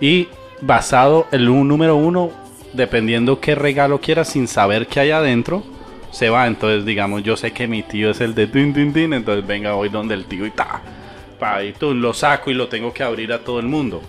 Y 0.00 0.28
basado 0.62 1.26
el 1.32 1.48
un- 1.48 1.68
número 1.68 1.96
1, 1.96 2.30
dependiendo 2.72 3.40
qué 3.40 3.54
regalo 3.54 4.00
quieras, 4.00 4.28
sin 4.28 4.48
saber 4.48 4.86
qué 4.86 5.00
hay 5.00 5.10
adentro, 5.10 5.62
se 6.10 6.30
va. 6.30 6.46
Entonces, 6.46 6.84
digamos, 6.84 7.22
yo 7.22 7.36
sé 7.36 7.52
que 7.52 7.66
mi 7.66 7.82
tío 7.82 8.10
es 8.10 8.20
el 8.20 8.34
de 8.34 8.46
din, 8.46 8.72
din, 8.72 8.92
din, 8.92 9.12
entonces 9.12 9.46
venga, 9.46 9.72
voy 9.72 9.88
donde 9.88 10.14
el 10.14 10.24
tío 10.26 10.46
y 10.46 10.50
ta. 10.50 10.80
Pa, 11.38 11.62
y 11.64 11.72
tú 11.72 11.94
lo 11.94 12.12
saco 12.12 12.50
y 12.50 12.54
lo 12.54 12.68
tengo 12.68 12.92
que 12.92 13.02
abrir 13.02 13.32
a 13.32 13.38
todo 13.38 13.60
el 13.60 13.66
mundo. 13.66 14.02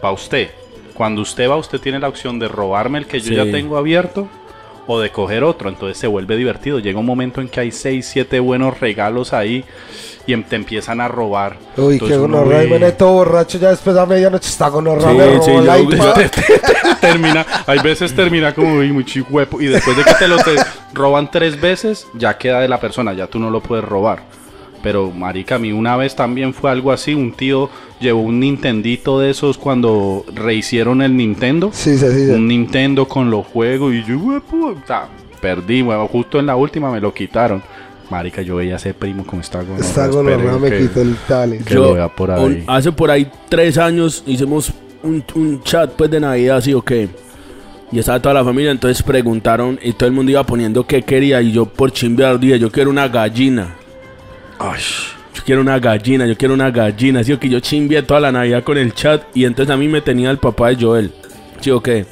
Para 0.00 0.14
usted. 0.14 0.50
Cuando 0.94 1.22
usted 1.22 1.48
va, 1.48 1.56
usted 1.56 1.80
tiene 1.80 1.98
la 1.98 2.08
opción 2.08 2.38
de 2.38 2.46
robarme 2.48 2.98
el 2.98 3.06
que 3.06 3.20
yo 3.20 3.28
Sí. 3.28 3.34
ya 3.34 3.44
tengo 3.50 3.76
abierto 3.78 4.28
o 4.86 5.00
de 5.00 5.10
coger 5.10 5.42
otro. 5.44 5.68
Entonces 5.68 5.96
se 5.98 6.06
vuelve 6.06 6.36
divertido. 6.36 6.78
Llega 6.78 6.98
un 6.98 7.06
momento 7.06 7.40
en 7.40 7.48
que 7.48 7.60
hay 7.60 7.72
6, 7.72 8.06
7 8.06 8.38
buenos 8.40 8.80
regalos 8.80 9.32
ahí 9.32 9.64
y 10.26 10.32
em- 10.32 10.42
te 10.42 10.56
empiezan 10.56 11.00
a 11.00 11.08
robar. 11.08 11.56
Uy, 11.76 11.94
Entonces 11.94 12.18
qué 12.18 12.22
uno, 12.22 12.38
gonorrea. 12.44 12.88
Y 12.88 12.92
todo 12.92 13.12
borracho 13.14 13.58
ya 13.58 13.70
después 13.70 13.96
de 13.96 14.06
medianoche. 14.06 14.48
Está 14.48 14.68
gonorrea. 14.68 15.10
Sí, 15.10 15.16
me 15.16 15.40
sí, 15.40 15.50
robó 15.50 15.90
yo-. 15.90 16.14
termina, 17.00 17.46
hay 17.66 17.78
veces 17.80 18.14
termina 18.14 18.54
como 18.54 18.74
uy, 18.78 18.92
muy 18.92 19.04
chihuepo 19.04 19.60
y 19.60 19.66
después 19.66 19.96
de 19.96 20.04
que 20.04 20.14
te 20.14 20.28
lo 20.28 20.36
te 20.38 20.54
roban 20.94 21.30
tres 21.30 21.60
veces, 21.60 22.06
ya 22.14 22.36
queda 22.38 22.60
de 22.60 22.68
la 22.68 22.78
persona, 22.80 23.12
ya 23.12 23.26
tú 23.26 23.38
no 23.38 23.50
lo 23.50 23.60
puedes 23.60 23.84
robar. 23.84 24.22
Pero 24.82 25.10
marica, 25.10 25.56
a 25.56 25.58
mí 25.58 25.72
una 25.72 25.96
vez 25.96 26.16
también 26.16 26.54
fue 26.54 26.70
algo 26.70 26.90
así, 26.90 27.12
un 27.14 27.32
tío 27.32 27.68
llevó 28.00 28.22
un 28.22 28.40
Nintendito 28.40 29.20
de 29.20 29.30
esos 29.30 29.58
cuando 29.58 30.24
rehicieron 30.34 31.02
el 31.02 31.14
Nintendo. 31.16 31.70
Sí, 31.72 31.98
sí, 31.98 32.06
sí. 32.10 32.26
sí. 32.26 32.30
un 32.32 32.48
Nintendo 32.48 33.06
con 33.06 33.30
los 33.30 33.46
juegos 33.46 33.92
y 33.92 34.02
yo, 34.04 34.18
"Hue 34.18 34.40
puta", 34.40 35.08
perdí, 35.40 35.82
weón, 35.82 36.08
justo 36.08 36.38
en 36.40 36.46
la 36.46 36.56
última 36.56 36.90
me 36.90 36.98
lo 37.00 37.12
quitaron. 37.12 37.62
Marica, 38.08 38.40
yo 38.42 38.56
veía 38.56 38.72
a 38.72 38.76
ese 38.76 38.92
primo 38.94 39.24
como 39.24 39.40
está 39.42 39.60
con 39.62 39.76
Está 39.76 40.08
gonorrea, 40.08 40.58
me 40.58 40.76
quitó 40.78 41.00
el 41.02 41.14
talent. 41.28 41.64
Que 41.64 41.74
lo 41.74 41.92
vea 41.94 42.08
por 42.08 42.30
ahí. 42.30 42.42
un- 42.44 42.64
hace 42.66 42.90
por 42.90 43.10
ahí 43.10 43.30
tres 43.48 43.76
años 43.78 44.24
hicimos 44.26 44.72
un, 45.02 45.24
un 45.34 45.62
chat 45.62 45.92
pues 45.92 46.10
de 46.10 46.20
Navidad, 46.20 46.60
sí 46.60 46.74
o 46.74 46.82
qué. 46.82 47.08
Y 47.92 47.98
estaba 47.98 48.20
toda 48.20 48.34
la 48.34 48.44
familia, 48.44 48.70
entonces 48.70 49.02
preguntaron 49.02 49.78
y 49.82 49.92
todo 49.92 50.06
el 50.06 50.12
mundo 50.14 50.30
iba 50.30 50.44
poniendo 50.44 50.86
qué 50.86 51.02
quería. 51.02 51.42
Y 51.42 51.52
yo 51.52 51.66
por 51.66 51.92
chimbear 51.92 52.38
dije, 52.38 52.58
yo 52.58 52.70
quiero 52.70 52.90
una 52.90 53.08
gallina. 53.08 53.74
Yo 55.34 55.42
quiero 55.44 55.60
una 55.60 55.78
gallina, 55.78 56.26
yo 56.26 56.36
quiero 56.36 56.54
una 56.54 56.70
gallina. 56.70 57.20
Así 57.20 57.36
que 57.36 57.48
yo 57.48 57.58
chimbié 57.58 58.02
toda 58.02 58.20
la 58.20 58.32
Navidad 58.32 58.62
con 58.62 58.78
el 58.78 58.94
chat. 58.94 59.22
Y 59.34 59.44
entonces 59.44 59.74
a 59.74 59.76
mí 59.76 59.88
me 59.88 60.00
tenía 60.00 60.30
el 60.30 60.38
papá 60.38 60.68
de 60.68 60.76
Joel. 60.84 61.12
¿Sí 61.60 61.70
o 61.70 61.82
qué? 61.82 62.06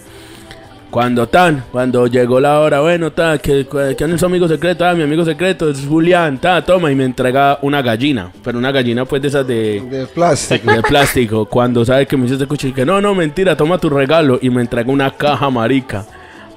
Cuando 0.91 1.29
tan, 1.29 1.65
cuando 1.71 2.07
llegó 2.07 2.41
la 2.41 2.61
hora, 2.61 2.81
bueno, 2.81 3.13
ta, 3.13 3.37
que, 3.37 3.67
que 3.67 4.05
es 4.05 4.21
su 4.21 4.25
amigo 4.25 4.49
secreto, 4.49 4.87
ah, 4.87 4.95
mi 4.95 5.03
amigo 5.03 5.23
secreto 5.23 5.69
es 5.69 5.85
Julián, 5.87 6.39
ta, 6.39 6.65
toma, 6.65 6.91
y 6.91 6.95
me 6.95 7.05
entrega 7.05 7.59
una 7.61 7.83
gallina, 7.83 8.33
pero 8.43 8.59
una 8.59 8.73
gallina 8.73 9.05
pues 9.05 9.21
de 9.21 9.29
esas 9.29 9.47
de, 9.47 9.83
De 9.83 10.07
plástico. 10.07 10.73
de 10.73 10.81
plástico. 10.81 11.45
Cuando 11.45 11.85
sabe 11.85 12.07
que 12.07 12.17
me 12.17 12.25
hizo 12.25 12.35
este 12.35 12.47
cuchillo, 12.47 12.75
que 12.75 12.87
no, 12.87 13.03
no, 13.03 13.15
mentira, 13.15 13.55
toma 13.55 13.77
tu 13.77 13.91
regalo, 13.91 14.39
y 14.41 14.49
me 14.49 14.63
entrega 14.63 14.91
una 14.91 15.11
caja 15.11 15.51
marica. 15.51 16.07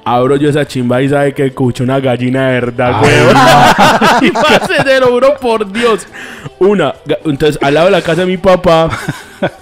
Abro 0.03 0.35
yo 0.37 0.49
esa 0.49 0.65
chimba 0.65 1.01
y 1.01 1.09
sabe 1.09 1.33
que 1.33 1.47
escucho 1.47 1.83
una 1.83 1.99
gallina 1.99 2.47
de 2.47 2.53
verdad, 2.53 3.01
weón. 3.03 3.37
y 4.21 4.31
pase 4.31 4.83
de 4.83 4.99
lo 4.99 5.19
por 5.39 5.69
Dios. 5.71 6.07
Una, 6.57 6.95
entonces 7.25 7.59
al 7.61 7.73
lado 7.73 7.87
de 7.87 7.91
la 7.91 8.01
casa 8.01 8.21
de 8.21 8.27
mi 8.27 8.37
papá, 8.37 8.89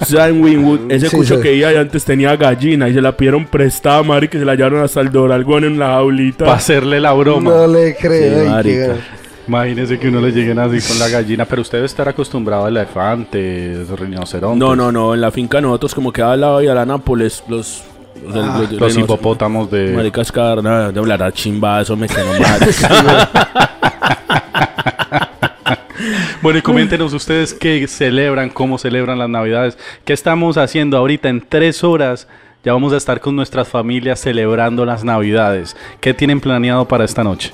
o 0.01 0.05
sea, 0.05 0.27
en 0.29 0.41
Winwood, 0.43 0.91
ese 0.91 1.09
Sí, 1.09 1.15
cucho 1.17 1.37
sí. 1.37 1.41
que 1.41 1.53
iba 1.55 1.69
ahí 1.69 1.75
antes 1.77 2.03
tenía 2.05 2.35
gallina 2.35 2.89
y 2.89 2.93
se 2.93 3.01
la 3.01 3.15
pidieron 3.15 3.45
prestada, 3.45 4.03
marica, 4.03 4.37
y 4.37 4.41
se 4.41 4.45
la 4.45 4.55
llevaron 4.55 4.83
hasta 4.83 5.01
el 5.01 5.11
Doralgón 5.11 5.63
en 5.63 5.79
la 5.79 5.87
jaulita. 5.87 6.45
Para 6.45 6.57
hacerle 6.57 6.99
la 6.99 7.13
broma. 7.13 7.49
No 7.51 7.67
le 7.67 7.95
creo. 7.95 8.61
Sí, 8.63 8.77
Imagínese 9.47 9.97
que 9.97 10.09
uno 10.09 10.21
le 10.21 10.31
lleguen 10.31 10.59
así 10.59 10.79
con 10.87 10.99
la 10.99 11.07
gallina, 11.09 11.45
pero 11.45 11.63
usted 11.63 11.79
debe 11.79 11.87
estar 11.87 12.07
acostumbrado 12.07 12.65
a 12.65 12.69
elefantes, 12.69 13.89
rinocerontes. 13.89 14.59
No, 14.59 14.75
no, 14.75 14.91
no, 14.91 15.15
en 15.15 15.21
la 15.21 15.31
finca 15.31 15.59
nosotros 15.59 15.95
como 15.95 16.11
que 16.13 16.21
al 16.21 16.41
lado 16.41 16.61
y 16.61 16.67
a 16.67 16.73
la 16.75 16.85
Nápoles, 16.85 17.43
los... 17.47 17.83
Los, 18.27 18.35
Ah, 18.35 18.57
los- 18.59 18.71
Los 18.73 18.81
los- 18.81 18.97
hipopótamos 18.97 19.71
de... 19.71 19.93
Maricas 19.93 20.29
carnal, 20.31 20.93
de 20.93 20.99
hablar 20.99 21.23
a 21.23 21.31
chimba, 21.31 21.81
eso 21.81 21.95
me 21.95 22.05
quedó 22.07 22.25
mal. 22.37 22.59
Bueno, 26.41 26.59
y 26.59 26.61
coméntenos 26.61 27.13
ustedes 27.13 27.53
qué 27.53 27.87
celebran, 27.87 28.49
cómo 28.49 28.77
celebran 28.77 29.19
las 29.19 29.29
Navidades, 29.29 29.77
qué 30.05 30.13
estamos 30.13 30.57
haciendo 30.57 30.97
ahorita 30.97 31.29
en 31.29 31.41
tres 31.41 31.83
horas. 31.83 32.27
Ya 32.63 32.73
vamos 32.73 32.91
a 32.91 32.97
estar 32.97 33.21
con 33.21 33.35
nuestras 33.35 33.69
familias 33.69 34.19
celebrando 34.19 34.85
las 34.85 35.03
Navidades. 35.03 35.77
¿Qué 36.01 36.13
tienen 36.13 36.41
planeado 36.41 36.85
para 36.87 37.05
esta 37.05 37.23
noche? 37.23 37.53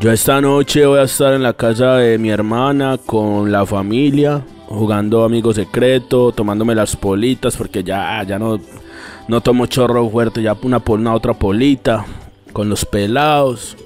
Yo 0.00 0.10
esta 0.10 0.40
noche 0.40 0.86
voy 0.86 0.98
a 0.98 1.04
estar 1.04 1.34
en 1.34 1.42
la 1.42 1.52
casa 1.52 1.96
de 1.96 2.18
mi 2.18 2.30
hermana 2.30 2.98
con 3.04 3.50
la 3.50 3.64
familia, 3.64 4.42
jugando 4.66 5.24
amigo 5.24 5.52
secreto, 5.52 6.32
tomándome 6.32 6.74
las 6.74 6.96
politas, 6.96 7.56
porque 7.56 7.82
ya, 7.84 8.22
ya 8.24 8.38
no, 8.38 8.60
no 9.28 9.40
tomo 9.40 9.66
chorro 9.66 10.08
fuerte, 10.10 10.42
ya 10.42 10.56
una, 10.62 10.82
una 10.84 11.14
otra 11.14 11.34
polita, 11.34 12.04
con 12.52 12.68
los 12.68 12.84
pelados, 12.84 13.76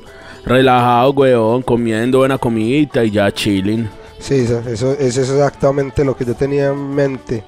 relajado, 0.48 1.10
weón, 1.10 1.62
comiendo 1.62 2.18
buena 2.18 2.38
comidita 2.38 3.04
y 3.04 3.10
ya 3.10 3.30
chilling. 3.30 3.88
Sí, 4.18 4.46
eso, 4.66 4.92
es 4.98 5.16
exactamente 5.16 6.04
lo 6.04 6.16
que 6.16 6.24
yo 6.24 6.34
tenía 6.34 6.68
en 6.68 6.94
mente. 6.94 7.44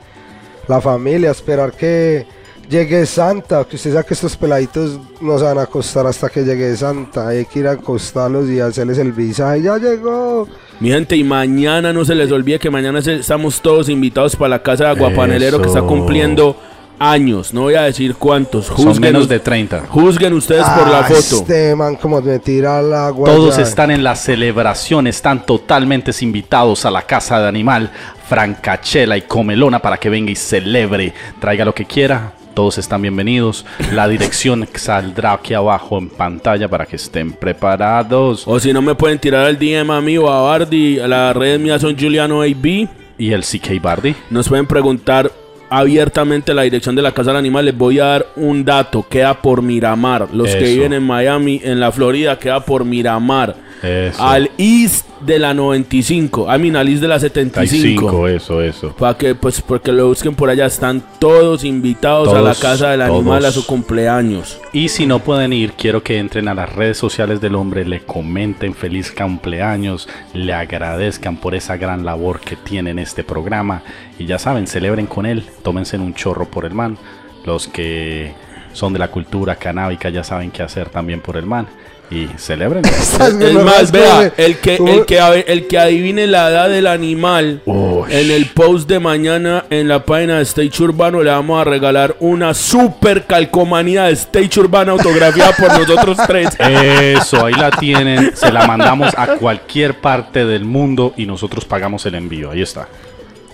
La 0.69 0.81
familia, 0.81 1.33
esperar 1.33 1.73
que 1.73 2.27
llegue 2.69 3.05
Santa, 3.07 3.65
que 3.65 3.75
usted 3.77 3.93
sabe 3.93 4.07
que 4.07 4.15
estos 4.15 4.37
peladitos 4.37 5.01
no 5.21 5.37
se 5.39 5.45
van 5.45 5.59
a 5.59 5.63
acostar 5.63 6.07
hasta 6.07 6.29
que 6.29 6.45
llegue 6.45 6.77
Santa. 6.77 7.29
Hay 7.29 7.45
que 7.47 7.59
ir 7.59 7.67
a 7.67 7.73
acostarlos 7.73 8.49
y 8.49 8.61
hacerles 8.61 8.99
el 8.99 9.13
visaje. 9.13 9.63
Ya 9.63 9.79
llegó. 9.79 10.47
Mi 10.79 10.91
gente, 10.91 11.17
y 11.17 11.25
mañana 11.25 11.93
no 11.93 12.05
se 12.05 12.15
les 12.15 12.31
olvide 12.31 12.59
que 12.61 12.71
mañana 12.71 13.01
estamos 13.01 13.61
todos 13.61 13.89
invitados 13.89 14.37
para 14.37 14.51
la 14.51 14.63
casa 14.63 14.85
de 14.85 14.91
Aguapanelero 14.91 15.61
que 15.61 15.67
está 15.67 15.83
cumpliendo 15.83 16.57
años. 17.01 17.53
No 17.53 17.63
voy 17.63 17.75
a 17.75 17.83
decir 17.83 18.15
cuántos. 18.15 18.67
Son 18.67 19.01
menos 19.01 19.29
de 19.29 19.41
30. 19.41 19.87
juzguen 19.89 20.35
ustedes 20.35 20.65
por 20.65 20.87
la 20.87 21.01
Ah, 21.01 21.05
foto. 21.05 21.41
Este 21.41 21.75
man 21.75 21.97
como 21.97 22.21
me 22.21 22.39
tira 22.39 22.79
agua. 22.79 23.25
Todos 23.29 23.59
están 23.59 23.91
en 23.91 24.05
la 24.05 24.15
celebración, 24.15 25.07
están 25.09 25.45
totalmente 25.45 26.13
invitados 26.21 26.85
a 26.85 26.91
la 26.91 27.03
casa 27.03 27.41
de 27.41 27.49
animal 27.49 27.91
Francachela 28.29 29.17
y 29.17 29.23
Comelona 29.23 29.81
para 29.81 29.97
que 29.97 30.11
venga 30.11 30.31
y 30.31 30.37
celebre. 30.37 31.15
Traiga 31.41 31.65
lo 31.65 31.75
que 31.75 31.87
quiera, 31.87 32.33
todos 32.55 32.77
están 32.79 33.01
bienvenidos. 33.03 33.65
La 33.93 34.07
dirección 34.07 34.69
saldrá 34.75 35.33
aquí 35.33 35.55
abajo 35.55 35.97
en 35.99 36.11
pantalla 36.11 36.69
para 36.69 36.85
que 36.85 36.97
estén 36.97 37.33
preparados. 37.33 38.45
O 38.47 38.61
si 38.61 38.73
no 38.73 38.83
me 38.83 38.95
pueden 38.95 39.19
tirar 39.19 39.47
al 39.47 39.59
DM 39.59 39.91
a 39.91 40.01
mí 40.03 40.19
o 40.19 40.31
a 40.31 40.43
Bardi, 40.43 40.97
las 40.97 41.35
redes 41.35 41.59
mías 41.59 41.81
son 41.81 41.99
Juliano 41.99 42.43
AB. 42.43 42.89
Y 43.19 43.33
el 43.33 43.43
CK 43.43 43.81
Bardi. 43.83 44.15
Nos 44.31 44.49
pueden 44.49 44.67
preguntar 44.67 45.31
abiertamente 45.71 46.53
la 46.53 46.63
dirección 46.63 46.95
de 46.97 47.03
la 47.03 47.13
casa 47.13 47.31
del 47.31 47.39
animal. 47.39 47.65
Les 47.65 47.77
voy 47.77 48.01
a 48.01 48.05
dar 48.05 48.27
un 48.37 48.65
dato. 48.65 49.07
Queda 49.09 49.41
por 49.41 49.63
Miramar. 49.63 50.29
Los 50.33 50.51
que 50.51 50.65
viven 50.65 50.93
en 50.93 51.05
Miami, 51.05 51.61
en 51.65 51.81
la 51.81 51.93
Florida, 51.93 52.39
queda 52.39 52.61
por 52.61 52.85
Miramar. 52.85 53.70
Eso. 53.83 54.23
Al 54.23 54.51
east 54.59 55.07
de 55.21 55.39
la 55.39 55.55
95. 55.55 56.51
A 56.51 56.59
mí, 56.59 56.75
al 56.75 56.89
east 56.89 57.03
de 57.03 57.09
la 57.09 57.21
75. 57.21 58.29
eso, 58.29 58.61
eso. 58.61 58.95
Para 58.97 59.17
que, 59.17 59.35
pues, 59.35 59.61
porque 59.61 59.93
lo 59.93 60.09
busquen 60.09 60.35
por 60.35 60.51
allá. 60.51 60.67
Están 60.67 61.03
todos 61.19 61.65
invitados 61.65 62.33
a 62.33 62.41
la 62.41 62.55
casa 62.55 62.91
del 62.91 63.03
animal 63.03 63.45
a 63.45 63.51
su 63.51 63.67
cumpleaños. 63.67 64.61
Y 64.73 64.89
si 64.89 65.07
no 65.07 65.21
pueden 65.21 65.53
ir, 65.53 65.73
quiero 65.73 66.03
que 66.03 66.19
entren 66.19 66.49
a 66.49 66.55
las 66.55 66.75
redes 66.75 66.99
sociales 66.99 67.41
del 67.41 67.55
hombre, 67.55 67.85
le 67.85 68.01
comenten 68.01 68.75
feliz 68.75 69.13
cumpleaños, 69.13 70.09
le 70.35 70.53
agradezcan 70.53 71.37
por 71.37 71.55
esa 71.55 71.77
gran 71.77 72.05
labor 72.05 72.41
que 72.41 72.57
tiene 72.57 72.91
en 72.91 72.99
este 72.99 73.25
programa. 73.25 73.83
Y 74.19 74.27
ya 74.27 74.39
saben, 74.39 74.67
celebren 74.67 75.07
con 75.07 75.27
él, 75.27 75.45
tómense 75.63 75.97
un 75.97 76.15
chorro 76.15 76.47
por 76.47 76.65
el 76.65 76.75
man. 76.75 76.99
Los 77.45 77.69
que 77.69 78.35
son 78.73 78.93
de 78.93 78.99
la 78.99 79.09
cultura 79.09 79.57
canábica 79.57 80.09
ya 80.11 80.25
saben 80.25 80.51
qué 80.51 80.63
hacer 80.63 80.89
también 80.89 81.21
por 81.21 81.37
el 81.37 81.47
man. 81.47 81.67
y 82.11 82.27
celebren. 82.39 82.83
Es 82.85 83.19
gonorreas 83.19 83.65
más, 83.65 83.93
vea, 83.93 84.33
el 84.37 84.57
que, 84.59 84.75
el, 84.75 85.07
que, 85.07 85.45
el 85.47 85.69
que 85.69 85.79
adivine 85.79 86.27
la 86.27 86.51
edad 86.51 86.69
del 86.69 86.89
animal, 86.89 87.63
Uy. 87.65 88.09
en 88.11 88.31
el 88.33 88.47
post 88.47 88.89
de 88.89 88.99
mañana 88.99 89.65
en 89.71 89.87
la 89.87 90.05
página 90.05 90.39
de 90.39 90.43
Stage 90.43 90.83
Urbano 90.83 91.23
le 91.23 91.31
vamos 91.31 91.61
a 91.61 91.65
regalar 91.65 92.17
una 92.19 92.53
super 92.53 93.27
calcomanía 93.27 94.05
de 94.05 94.15
Stage 94.15 94.59
Urbano 94.59 94.93
autografiada 94.93 95.53
por 95.53 95.79
nosotros 95.79 96.19
tres. 96.27 96.49
Eso, 96.59 97.47
ahí 97.47 97.55
la 97.55 97.71
tienen. 97.71 98.37
Se 98.37 98.51
la 98.51 98.67
mandamos 98.67 99.15
a 99.17 99.37
cualquier 99.37 100.01
parte 100.01 100.45
del 100.45 100.65
mundo 100.65 101.15
y 101.17 101.27
nosotros 101.27 101.65
pagamos 101.65 102.05
el 102.07 102.17
envío. 102.17 102.51
Ahí 102.51 102.63
está. 102.63 102.89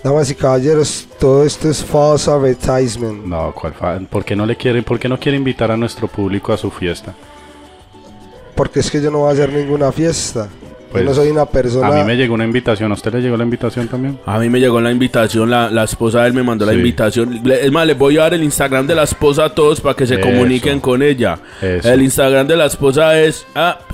Damas 0.07 0.31
y 0.31 0.35
caballeros, 0.35 1.05
todo 1.19 1.43
esto 1.43 1.69
es 1.69 1.83
false 1.83 2.31
advertisement. 2.31 3.25
No, 3.25 3.51
¿cuál 3.53 3.73
fa- 3.73 3.99
¿por 4.09 4.23
qué 4.23 4.37
no 4.37 4.45
le 4.45 4.55
quieren, 4.55 4.81
por 4.85 4.97
qué 4.97 5.09
no 5.09 5.19
quiere 5.19 5.37
invitar 5.37 5.69
a 5.69 5.75
nuestro 5.75 6.07
público 6.07 6.53
a 6.53 6.57
su 6.57 6.71
fiesta? 6.71 7.13
Porque 8.55 8.79
es 8.79 8.89
que 8.89 9.01
yo 9.01 9.11
no 9.11 9.17
voy 9.19 9.29
a 9.29 9.33
hacer 9.33 9.51
ninguna 9.51 9.91
fiesta. 9.91 10.47
Pues, 10.89 11.03
yo 11.03 11.09
no 11.09 11.13
soy 11.13 11.27
una 11.29 11.45
persona. 11.45 11.87
A 11.89 11.91
mí 11.91 12.03
me 12.05 12.15
llegó 12.15 12.35
una 12.35 12.45
invitación. 12.45 12.89
¿A 12.91 12.93
usted 12.95 13.13
le 13.15 13.21
llegó 13.21 13.35
la 13.35 13.43
invitación 13.43 13.89
también? 13.89 14.17
A 14.25 14.39
mí 14.39 14.49
me 14.49 14.61
llegó 14.61 14.79
la 14.79 14.89
invitación, 14.91 15.49
la, 15.49 15.69
la 15.69 15.83
esposa 15.83 16.21
de 16.21 16.27
él 16.29 16.33
me 16.33 16.41
mandó 16.43 16.65
la 16.65 16.73
invitación. 16.73 17.41
Le- 17.43 17.65
Es 17.65 17.71
más, 17.73 17.85
les 17.85 17.97
voy 17.97 18.17
a 18.17 18.21
dar 18.21 18.33
el 18.35 18.43
Instagram 18.45 18.87
de 18.87 18.95
la 18.95 19.03
esposa 19.03 19.43
a 19.43 19.53
todos 19.53 19.81
para 19.81 19.93
que 19.95 20.07
se 20.07 20.13
Eso. 20.13 20.23
comuniquen 20.23 20.79
con 20.79 21.03
ella. 21.03 21.37
Eso. 21.61 21.91
El 21.91 22.01
Instagram 22.03 22.47
de 22.47 22.55
la 22.55 22.67
esposa 22.67 23.19
es... 23.19 23.45
ah, 23.55 23.77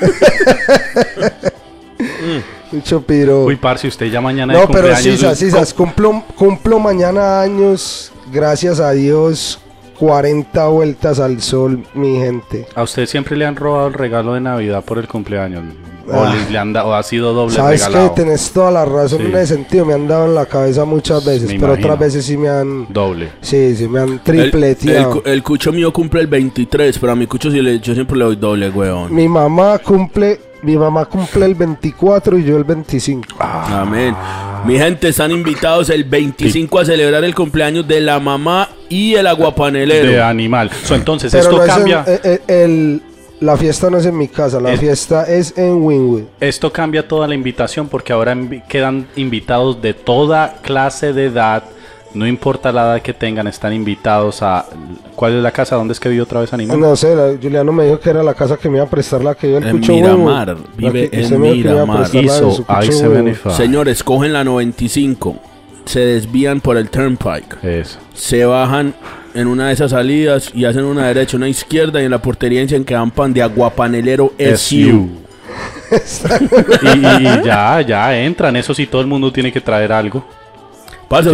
Mucho 2.72 3.00
piro. 3.00 3.44
Uy, 3.44 3.56
parce, 3.56 3.88
usted 3.88 4.06
ya 4.06 4.20
mañana 4.20 4.52
no, 4.52 4.60
de 4.60 4.66
pero 4.68 4.94
sisas, 4.96 5.38
sisas, 5.38 5.72
cumplo, 5.72 6.22
cumplo 6.36 6.78
mañana 6.78 7.40
años, 7.40 8.12
gracias 8.30 8.80
a 8.80 8.92
Dios, 8.92 9.60
40 9.98 10.66
vueltas 10.68 11.18
al 11.18 11.40
sol, 11.40 11.84
mi 11.94 12.18
gente. 12.18 12.66
A 12.74 12.82
usted 12.82 13.06
siempre 13.06 13.36
le 13.36 13.46
han 13.46 13.56
robado 13.56 13.88
el 13.88 13.94
regalo 13.94 14.34
de 14.34 14.40
Navidad 14.40 14.84
por 14.84 14.98
el 14.98 15.08
cumpleaños. 15.08 15.64
O, 16.10 16.24
Ah. 16.24 16.34
le, 16.34 16.50
le 16.52 16.58
han 16.58 16.72
da- 16.72 16.84
o 16.86 16.94
ha 16.94 17.02
sido 17.02 17.32
doble 17.34 17.54
Sabes 17.54 17.82
que 17.82 17.88
regalado. 17.88 18.12
tenés 18.14 18.50
toda 18.50 18.70
la 18.70 18.84
razón 18.84 19.18
Sí. 19.20 19.26
en 19.26 19.36
ese 19.36 19.54
sentido, 19.54 19.84
me 19.84 19.94
han 19.94 20.08
dado 20.08 20.26
en 20.26 20.34
la 20.34 20.46
cabeza 20.46 20.84
muchas 20.84 21.24
veces, 21.24 21.42
Me 21.48 21.54
pero 21.54 21.66
imagino. 21.74 21.86
otras 21.86 21.98
veces 21.98 22.24
sí 22.24 22.36
me 22.36 22.48
han, 22.48 22.86
Doble. 22.92 23.28
sí, 23.40 23.76
sí 23.76 23.86
me 23.88 24.00
han 24.00 24.20
el, 24.24 24.54
el, 24.54 25.06
cu- 25.06 25.22
el 25.24 25.42
cucho 25.42 25.72
mío 25.72 25.92
cumple 25.92 26.20
el 26.22 26.26
23, 26.26 26.98
pero 26.98 27.12
a 27.12 27.16
mi 27.16 27.26
cucho 27.26 27.50
sí 27.50 27.60
le, 27.60 27.78
yo 27.80 27.94
siempre 27.94 28.16
le 28.16 28.24
doy 28.24 28.36
doble, 28.36 28.70
weón. 28.70 29.14
Mi 29.14 29.28
mamá 29.28 29.78
cumple, 29.78 30.40
mi 30.62 30.76
mamá 30.76 31.04
cumple 31.04 31.46
el 31.46 31.54
24 31.54 32.38
y 32.38 32.44
yo 32.44 32.56
el 32.56 32.64
25. 32.64 33.24
Amén. 33.38 34.14
Mi 34.66 34.76
gente, 34.76 35.08
están 35.08 35.30
invitados 35.30 35.88
el 35.90 36.02
25 36.04 36.80
a 36.80 36.84
celebrar 36.84 37.22
el 37.22 37.34
cumpleaños 37.34 37.86
de 37.86 38.00
la 38.00 38.18
mamá 38.18 38.68
y 38.88 39.14
el 39.14 39.26
aguapanelero. 39.26 40.10
De 40.10 40.20
animal. 40.22 40.70
So, 40.84 40.94
entonces, 40.96 41.30
Pero 41.30 41.44
esto 41.44 41.56
no 41.58 41.62
es 41.62 41.68
en- 41.68 41.74
cambia. 41.76 42.04
eh, 42.08 42.20
eh, 42.24 42.40
el- 42.64 43.02
la 43.40 43.56
fiesta 43.56 43.88
no 43.90 43.98
es 43.98 44.06
en 44.06 44.16
mi 44.16 44.28
casa, 44.28 44.60
la 44.60 44.72
Es- 44.72 44.80
fiesta 44.80 45.24
es 45.24 45.56
en 45.56 45.82
Winwood. 45.82 46.22
Esto 46.40 46.72
cambia 46.72 47.06
toda 47.06 47.26
la 47.28 47.34
invitación 47.34 47.88
porque 47.88 48.12
ahora 48.12 48.36
quedan 48.68 49.06
invitados 49.16 49.80
de 49.80 49.94
toda 49.94 50.56
clase 50.62 51.12
de 51.12 51.26
edad. 51.26 51.62
No 52.14 52.26
importa 52.26 52.72
la 52.72 52.82
edad 52.94 53.02
que 53.02 53.12
tengan, 53.12 53.46
están 53.48 53.72
invitados 53.74 54.42
a. 54.42 54.64
¿Cuál 55.14 55.36
es 55.36 55.42
la 55.42 55.50
casa? 55.50 55.76
¿Dónde 55.76 55.92
es 55.92 56.00
que 56.00 56.08
vive 56.08 56.22
otra 56.22 56.40
vez 56.40 56.52
Animal? 56.54 56.80
No 56.80 56.96
sé, 56.96 57.14
la- 57.14 57.36
Juliano 57.40 57.70
me 57.70 57.84
dijo 57.84 58.00
que 58.00 58.08
era 58.10 58.22
la 58.22 58.32
casa 58.32 58.56
que 58.56 58.70
me 58.70 58.78
iba 58.78 58.86
a 58.86 58.88
prestar 58.90 59.22
la 59.22 59.34
que 59.34 59.50
yo 59.50 59.58
el 59.58 59.66
En 59.66 59.78
Cucho 59.78 59.92
Miramar, 59.92 60.56
vive 60.76 61.10
que 61.10 61.20
en 61.22 61.40
Miramar. 61.40 62.08
Hizo 62.10 62.64
I-75. 62.66 63.08
Winwood. 63.08 63.50
Señores, 63.52 64.02
cogen 64.02 64.32
la 64.32 64.42
95, 64.42 65.36
se 65.84 66.00
desvían 66.00 66.60
por 66.62 66.78
el 66.78 66.88
Turnpike, 66.88 67.56
Eso. 67.62 67.98
se 68.14 68.44
bajan 68.46 68.94
en 69.38 69.46
una 69.46 69.68
de 69.68 69.74
esas 69.74 69.90
salidas 69.92 70.50
y 70.54 70.64
hacen 70.64 70.84
una 70.84 71.06
derecha, 71.08 71.36
una 71.36 71.48
izquierda 71.48 72.00
y 72.00 72.04
en 72.04 72.10
la 72.10 72.20
portería 72.20 72.60
dicen 72.60 72.84
que 72.84 72.94
van 72.94 73.10
de 73.32 73.42
aguapanelero 73.42 74.32
SU. 74.38 75.08
y, 76.82 76.88
y- 76.88 77.28
y 77.28 77.42
ya, 77.44 77.80
ya 77.80 78.18
entran. 78.18 78.56
Eso 78.56 78.74
sí, 78.74 78.86
todo 78.86 79.00
el 79.00 79.06
mundo 79.06 79.32
tiene 79.32 79.52
que 79.52 79.60
traer 79.60 79.92
algo. 79.92 80.24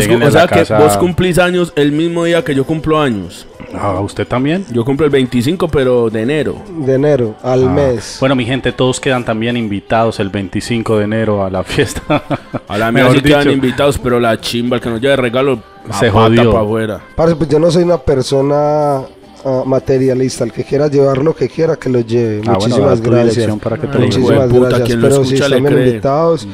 Lléguenle 0.04 0.26
o 0.26 0.30
sea 0.30 0.46
que 0.48 0.60
casa- 0.60 0.78
vos 0.78 0.96
cumplís 0.96 1.38
años 1.38 1.72
el 1.76 1.90
mismo 1.92 2.24
día 2.24 2.44
que 2.44 2.54
yo 2.54 2.64
cumplo 2.64 3.00
años. 3.00 3.46
Ah, 3.76 4.00
¿Usted 4.00 4.26
también? 4.26 4.64
Yo 4.72 4.84
cumplo 4.84 5.04
el 5.06 5.10
25, 5.12 5.68
pero 5.68 6.10
de 6.10 6.22
enero. 6.22 6.56
De 6.80 6.94
enero 6.94 7.34
al 7.42 7.64
Ah. 7.68 7.70
mes. 7.72 8.16
Bueno, 8.20 8.34
mi 8.34 8.44
gente, 8.44 8.72
todos 8.72 9.00
quedan 9.00 9.24
también 9.24 9.56
invitados 9.56 10.20
el 10.20 10.28
25 10.28 10.98
de 10.98 11.04
enero 11.04 11.44
a 11.44 11.50
la 11.50 11.62
fiesta. 11.64 12.02
A 12.68 12.78
la 12.78 12.90
Mejor 12.92 13.16
sí 13.16 13.20
quedan 13.22 13.50
invitados, 13.50 13.98
pero 13.98 14.18
la 14.20 14.40
chimba, 14.40 14.76
el 14.76 14.82
que 14.82 14.88
nos 14.90 15.00
lleve 15.00 15.16
regalo, 15.16 15.58
Se 15.98 16.10
jodió. 16.10 16.50
para 16.52 16.64
afuera. 16.64 17.00
Parce, 17.14 17.36
pues 17.36 17.48
yo 17.50 17.58
no 17.58 17.70
soy 17.70 17.82
una 17.84 17.98
persona 17.98 19.00
ah, 19.44 19.62
materialista. 19.66 20.44
El 20.44 20.52
que 20.52 20.64
quiera 20.64 20.88
llevar 20.88 21.18
lo 21.18 21.34
que 21.34 21.48
quiera, 21.48 21.76
que 21.76 21.88
lo 21.90 22.00
lleve. 22.00 22.38
Ah, 22.46 22.54
bueno, 22.56 22.58
Muchísimas 22.60 23.00
tu 23.02 23.10
gracias. 23.10 23.58
para 23.58 23.76
que 23.78 23.86
te 23.86 23.98
Ay, 23.98 24.04
Muchísimas 24.04 24.48
puta, 24.48 24.68
gracias. 24.68 24.88
quien 24.88 25.00
lo 25.02 25.08
Pero 25.08 25.22
escucha 25.22 25.44
si 25.44 25.50
le 25.50 25.56
están 25.58 25.78
invitados, 25.78 26.48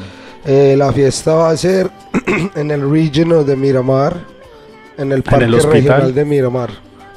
eh, 0.45 0.75
la 0.77 0.91
fiesta 0.91 1.33
va 1.35 1.49
a 1.51 1.57
ser 1.57 1.89
en 2.55 2.71
el 2.71 2.89
region 2.91 3.45
de 3.45 3.55
Miramar, 3.55 4.17
en 4.97 5.11
el 5.13 5.23
parque 5.23 5.45
hospital? 5.45 5.71
regional 5.73 6.13
de 6.13 6.25
Miramar. 6.25 6.69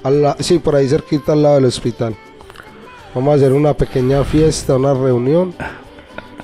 Al 0.05 0.23
la- 0.23 0.37
sí, 0.39 0.59
por 0.61 0.77
ahí 0.77 0.89
cerquita 0.89 1.33
al 1.33 1.43
lado 1.43 1.55
del 1.57 1.65
hospital. 1.65 2.15
Vamos 3.15 3.33
a 3.33 3.37
hacer 3.37 3.53
una 3.53 3.75
pequeña 3.75 4.23
fiesta, 4.25 4.77
una 4.77 4.95
reunión. 4.95 5.55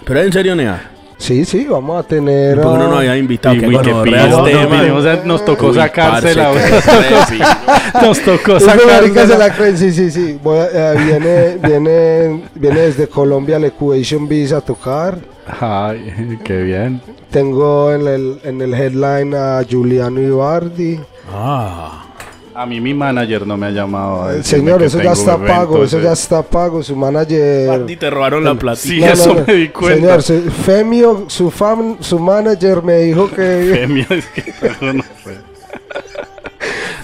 Pero 0.04 0.20
en 0.22 0.32
serio, 0.32 0.56
Nea. 0.56 0.90
Sí, 1.18 1.44
sí, 1.44 1.66
vamos 1.68 2.02
a 2.02 2.08
tener. 2.08 2.56
Porque 2.58 2.68
uno 2.78 2.88
no 2.88 2.96
había 2.96 3.14
invitado. 3.18 3.54
Y 3.54 3.60
que 3.60 3.66
este 3.66 3.92
no, 3.92 5.24
nos 5.26 5.44
tocó 5.44 5.68
Uy, 5.68 5.74
sacársela. 5.74 6.50
Nos 8.02 8.20
tocó 8.20 8.58
sacársela. 8.58 9.36
la 9.48 9.54
sí, 9.76 9.92
sí, 9.92 10.10
sí. 10.10 10.38
Voy 10.42 10.58
a- 10.58 10.94
eh, 10.94 10.96
viene, 11.04 11.56
viene, 11.68 12.42
viene 12.54 12.80
desde 12.80 13.06
Colombia 13.06 13.58
el 13.58 13.64
Equation 13.64 14.26
Visa 14.26 14.56
a 14.56 14.60
tocar. 14.62 15.18
Ay, 15.60 16.38
qué 16.42 16.62
bien. 16.62 17.02
Tengo 17.30 17.92
en 17.92 18.06
el, 18.08 18.40
en 18.42 18.62
el 18.62 18.72
headline 18.72 19.34
a 19.34 19.62
Giuliano 19.68 20.20
Ibardi. 20.22 20.98
Ah. 21.34 22.06
A 22.54 22.66
mí 22.66 22.80
mi 22.80 22.92
manager 22.92 23.46
no 23.46 23.56
me 23.56 23.66
ha 23.66 23.70
llamado. 23.70 24.24
a 24.24 24.42
Señor, 24.42 24.82
eso 24.82 25.00
ya 25.00 25.12
está 25.12 25.34
eventos, 25.34 25.56
pago, 25.56 25.84
eso 25.84 26.00
ya 26.00 26.12
está 26.12 26.42
pago. 26.42 26.82
Su 26.82 26.96
manager. 26.96 27.68
Bardi, 27.68 27.96
te 27.96 28.10
robaron 28.10 28.44
la 28.44 28.54
platita. 28.54 28.88
Sí, 28.88 29.02
eso 29.02 29.34
me 29.46 29.54
di 29.54 29.68
cuenta. 29.68 30.20
Señor, 30.20 30.22
su, 30.22 30.50
Femio, 30.50 31.24
su, 31.28 31.50
fam- 31.50 31.96
su 32.00 32.18
manager 32.18 32.82
me 32.82 32.98
dijo 32.98 33.30
que. 33.30 33.34
Femio, 33.80 34.06
es 34.10 34.26
que 34.26 34.52
no, 34.80 34.92
no 34.94 35.02
sé. 35.24 35.38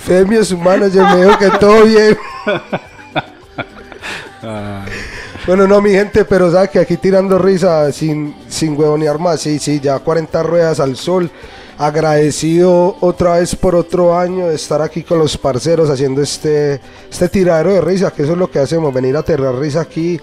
Femio, 0.01 0.45
su 0.45 0.59
manager 0.59 1.03
me 1.03 1.25
dijo 1.25 1.39
que 1.39 1.51
todo 1.59 1.85
bien. 1.85 2.17
Bueno, 5.47 5.67
no, 5.69 5.81
mi 5.81 5.91
gente, 5.91 6.25
pero 6.25 6.51
sabe 6.51 6.69
que 6.69 6.79
aquí 6.81 6.97
tirando 6.97 7.39
risa 7.39 7.91
sin, 7.93 8.35
sin 8.49 8.77
huevonear 8.77 9.19
más. 9.19 9.41
Sí, 9.41 9.59
sí, 9.61 9.79
ya 9.81 9.99
40 9.99 10.43
ruedas 10.43 10.81
al 10.81 10.97
sol. 10.97 11.31
Agradecido 11.79 12.97
otra 13.01 13.39
vez 13.39 13.55
por 13.55 13.75
otro 13.75 14.17
año 14.17 14.49
de 14.49 14.55
estar 14.55 14.81
aquí 14.81 15.03
con 15.03 15.19
los 15.19 15.37
parceros 15.37 15.91
haciendo 15.91 16.23
este, 16.23 16.81
este 17.11 17.29
tiradero 17.29 17.75
de 17.75 17.83
risa, 17.83 18.11
que 18.11 18.23
eso 18.23 18.33
es 18.33 18.39
lo 18.39 18.51
que 18.51 18.59
hacemos, 18.59 18.95
venir 18.95 19.15
a 19.15 19.23
tirar 19.23 19.55
risa 19.57 19.83
aquí, 19.83 20.19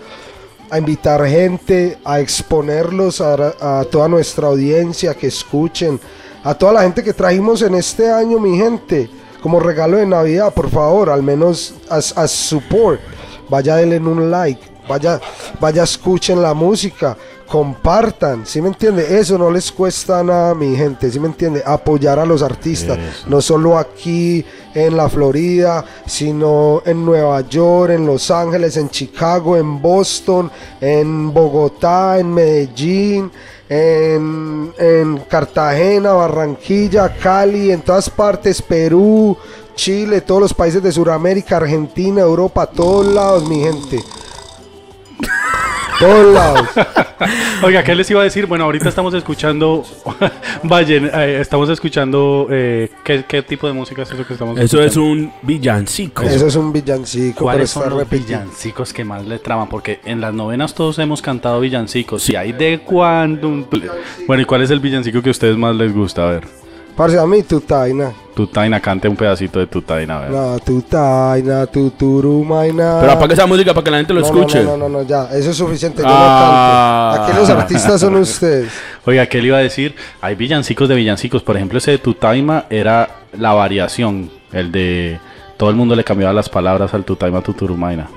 a 0.72 0.80
invitar 0.80 1.24
gente, 1.28 1.99
a 2.04 2.20
exponerlos 2.20 3.22
a, 3.22 3.80
a 3.80 3.86
toda 3.86 4.08
nuestra 4.08 4.47
audiencia, 4.47 5.14
que 5.14 5.28
escuchen, 5.28 5.99
a 6.43 6.56
toda 6.56 6.74
la 6.74 6.82
gente 6.82 7.04
que 7.04 7.14
trajimos 7.14 7.62
en 7.62 7.76
este 7.76 8.10
año, 8.10 8.39
mi 8.39 8.58
gente, 8.58 9.08
como 9.43 9.60
regalo 9.60 9.97
de 9.97 10.08
Navidad, 10.08 10.54
por 10.54 10.72
favor, 10.72 11.12
al 11.12 11.22
menos 11.22 11.76
as 11.88 12.32
support, 12.32 12.99
vaya 13.47 13.76
denle 13.76 13.99
un 13.99 14.32
like, 14.32 14.72
vaya, 14.88 15.20
vaya 15.60 15.84
escuchen 15.84 16.42
la 16.42 16.54
música, 16.54 17.18
compartan, 17.48 18.46
¿sí 18.46 18.62
me 18.62 18.70
entiende? 18.70 19.20
Eso 19.20 19.38
no 19.38 19.52
les 19.52 19.72
cuesta 19.72 20.24
nada, 20.24 20.56
mi 20.56 20.76
gente, 20.76 21.12
¿sí 21.12 21.20
me 21.20 21.28
entiende? 21.28 21.62
Apoyar 21.66 22.18
a 22.20 22.26
los 22.26 22.42
artistas, 22.42 22.98
Eso. 22.98 23.30
no 23.30 23.42
solo 23.42 23.78
aquí 23.78 24.44
en 24.74 24.98
la 24.98 25.08
Florida, 25.08 25.86
sino 26.06 26.82
en 26.86 27.06
Nueva 27.06 27.42
York, 27.42 27.92
en 27.92 28.06
Los 28.08 28.32
Ángeles, 28.32 28.78
en 28.78 28.90
Chicago, 28.90 29.56
en 29.56 29.82
Boston, 29.82 30.50
en 30.82 31.32
Bogotá, 31.32 32.18
en 32.18 32.34
Medellín, 32.34 33.32
en, 33.70 34.74
en 34.78 35.18
Cartagena, 35.30 36.14
Barranquilla, 36.14 37.16
Cali, 37.16 37.72
en 37.72 37.82
todas 37.82 38.10
partes, 38.10 38.62
Perú, 38.62 39.38
Chile, 39.76 40.22
todos 40.22 40.42
los 40.42 40.54
países 40.54 40.82
de 40.82 40.92
Sudamérica, 40.92 41.58
Argentina, 41.58 42.22
Europa, 42.22 42.66
todos 42.66 43.06
lados, 43.06 43.48
mi 43.48 43.62
gente. 43.62 44.00
Todos 45.99 46.34
lados. 46.34 46.67
Oiga, 47.63 47.84
¿qué 47.84 47.93
les 47.95 48.09
iba 48.09 48.19
a 48.21 48.24
decir? 48.24 48.45
Bueno, 48.47 48.65
ahorita 48.65 48.89
estamos 48.89 49.13
escuchando. 49.13 49.84
Vayan, 50.63 51.09
eh, 51.13 51.38
estamos 51.39 51.69
escuchando. 51.69 52.47
eh, 52.49 52.89
¿qué, 53.03 53.24
qué 53.28 53.43
tipo 53.43 53.67
de 53.67 53.74
música 53.74 54.01
es 54.01 54.11
eso 54.11 54.26
que 54.26 54.34
estamos 54.34 54.57
Eso 54.59 54.82
escuchando? 54.82 54.88
es 54.91 54.97
un 54.97 55.34
villancico. 55.43 56.24
Eso 56.24 56.47
es 56.47 56.55
un 56.55 56.74
villancico, 56.74 57.36
pero 57.36 57.43
¿Cuáles 57.45 57.69
son 57.69 57.89
los 57.91 57.99
repetido. 57.99 58.39
villancicos 58.39 58.91
que 58.91 59.05
más 59.05 59.26
le 59.26 59.38
traban? 59.39 59.69
Porque 59.69 59.99
en 60.03 60.19
las 60.19 60.34
novenas 60.34 60.74
todos 60.74 60.97
hemos 60.99 61.21
cantado 61.21 61.59
villancicos. 61.59 62.24
Si 62.24 62.36
hay 62.36 62.51
de 62.53 62.80
cuando. 62.80 63.67
Bueno, 64.28 64.41
¿y 64.41 64.45
cuál 64.45 64.63
es 64.63 64.71
el 64.71 64.80
villancico 64.80 65.21
que 65.21 65.30
a 65.30 65.32
ustedes 65.32 65.55
más 65.57 65.76
les 65.76 65.93
gusta? 65.93 66.28
A 66.28 66.32
ver. 66.32 66.47
Parce, 66.96 67.18
a 67.18 67.26
mí 67.26 67.41
tu 67.44 67.60
taina. 67.62 68.12
Tutaina, 68.36 68.80
cante 68.80 69.08
un 69.08 69.16
pedacito 69.16 69.60
de 69.60 69.68
Tutaina, 69.68 70.28
tutaina, 70.66 71.68
tuturumaina. 71.68 72.98
Pero 73.00 73.12
apague 73.12 73.34
esa 73.34 73.46
música 73.46 73.74
para 73.74 73.84
que 73.84 73.91
la 73.91 73.98
gente 73.98 74.14
lo 74.14 74.22
no, 74.22 74.26
escuche. 74.26 74.64
No, 74.64 74.76
no, 74.76 74.89
no, 74.89 75.00
no, 75.02 75.08
ya, 75.08 75.30
eso 75.32 75.52
es 75.52 75.58
suficiente, 75.58 76.02
yo 76.02 76.08
Ah. 76.10 77.12
no 77.12 77.18
canto. 77.18 77.32
Aquí 77.32 77.39
los 77.39 77.50
artistas 77.50 78.02
son 78.02 78.16
ustedes. 78.16 78.72
Oiga, 79.06 79.28
¿qué 79.28 79.39
le 79.39 79.48
iba 79.48 79.58
a 79.58 79.62
decir? 79.62 79.96
Hay 80.22 80.34
villancicos 80.36 80.89
de 80.89 80.96
villancicos. 80.96 81.44
Por 81.44 81.56
ejemplo, 81.56 81.78
ese 81.78 81.91
de 81.91 81.98
Tutaima 82.00 82.66
era 82.72 83.08
la 83.38 83.54
variación. 83.54 84.32
El 84.52 84.72
de 84.72 85.20
todo 85.58 85.70
el 85.70 85.76
mundo 85.76 85.96
le 85.96 86.04
cambiaba 86.04 86.34
las 86.34 86.50
palabras 86.50 86.94
al 86.96 87.04
Tutaima 87.06 87.41
Tuturumaina. 87.41 88.08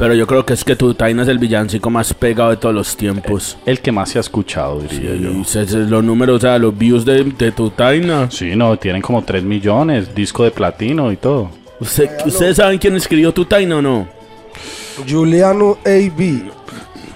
Pero 0.00 0.14
yo 0.14 0.26
creo 0.26 0.46
que 0.46 0.54
es 0.54 0.64
que 0.64 0.74
Tutaina 0.76 1.22
es 1.24 1.28
el 1.28 1.38
villancico 1.38 1.90
más 1.90 2.14
pegado 2.14 2.48
de 2.48 2.56
todos 2.56 2.74
los 2.74 2.96
tiempos. 2.96 3.58
El 3.66 3.80
que 3.80 3.92
más 3.92 4.08
se 4.08 4.16
ha 4.18 4.22
escuchado, 4.22 4.80
diría 4.80 5.14
yo. 5.14 5.30
Y 5.30 5.44
se- 5.44 5.66
se- 5.66 5.76
los 5.80 6.02
números, 6.02 6.38
o 6.38 6.40
sea, 6.40 6.58
los 6.58 6.76
views 6.76 7.04
de, 7.04 7.22
de 7.22 7.52
Tutaina. 7.52 8.30
Sí, 8.30 8.56
no, 8.56 8.78
tienen 8.78 9.02
como 9.02 9.22
3 9.22 9.42
millones, 9.44 10.14
disco 10.14 10.42
de 10.44 10.52
platino 10.52 11.12
y 11.12 11.16
todo. 11.18 11.50
Usted- 11.80 12.08
¿Ustedes 12.24 12.56
saben 12.56 12.78
quién 12.78 12.96
escribió 12.96 13.30
Tutaina 13.32 13.76
o 13.76 13.82
no? 13.82 14.08
Juliano 15.08 15.76
AB. 15.84 16.50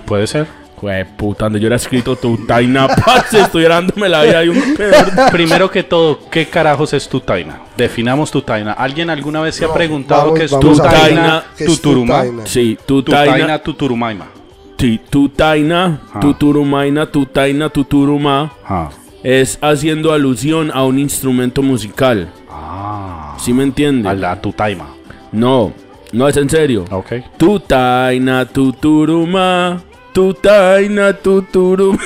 Puede 0.04 0.26
ser. 0.26 0.46
Jue 0.76 1.04
puta, 1.16 1.44
donde 1.46 1.60
yo 1.60 1.66
era 1.68 1.76
escrito 1.76 2.16
Tutaina, 2.16 2.88
parce, 3.06 3.40
estuviera 3.40 3.76
dándome 3.76 4.08
la 4.08 4.22
vida 4.22 4.44
y 4.44 4.48
un 4.48 4.74
peor. 4.76 5.06
Primero 5.32 5.70
que 5.70 5.82
todo, 5.84 6.18
¿qué 6.30 6.46
carajos 6.46 6.92
es 6.92 7.08
Tutaina? 7.08 7.60
Definamos 7.76 8.30
Tutaina. 8.30 8.72
¿Alguien 8.72 9.08
alguna 9.10 9.40
vez 9.40 9.54
se 9.54 9.64
ha 9.64 9.72
preguntado 9.72 10.22
vamos- 10.32 10.38
qué 10.38 10.44
es 10.46 10.50
vamos 10.50 10.80
a 10.80 10.82
Tutaina 10.82 11.32
ver 11.34 11.42
qué 11.56 11.64
es 11.64 11.70
Tuturuma? 11.80 12.22
Sí, 12.44 12.78
Tutaina, 12.84 13.24
Tutaina 13.34 13.58
Tuturumaima. 13.60 14.26
sí, 14.78 15.00
Tutaina, 15.08 16.00
Ah. 16.12 16.20
Tuturumaina, 16.20 17.06
Tutaina, 17.06 17.68
Tuturuma. 17.70 18.52
Ah. 18.68 18.90
Es 19.22 19.58
haciendo 19.62 20.12
alusión 20.12 20.70
a 20.74 20.84
un 20.84 20.98
instrumento 20.98 21.62
musical. 21.62 22.28
Ah. 22.50 23.34
¿Sí 23.38 23.52
me 23.54 23.62
entiende? 23.62 24.08
A 24.08 24.14
la 24.14 24.38
Tutaima. 24.40 24.86
No, 25.32 25.72
no 26.12 26.28
es 26.28 26.36
en 26.36 26.50
serio. 26.50 26.84
Ok. 26.90 27.12
Tutaina, 27.38 28.44
tuturuma. 28.44 29.80
Tutaina, 30.14 31.12
tuturuma. 31.12 31.98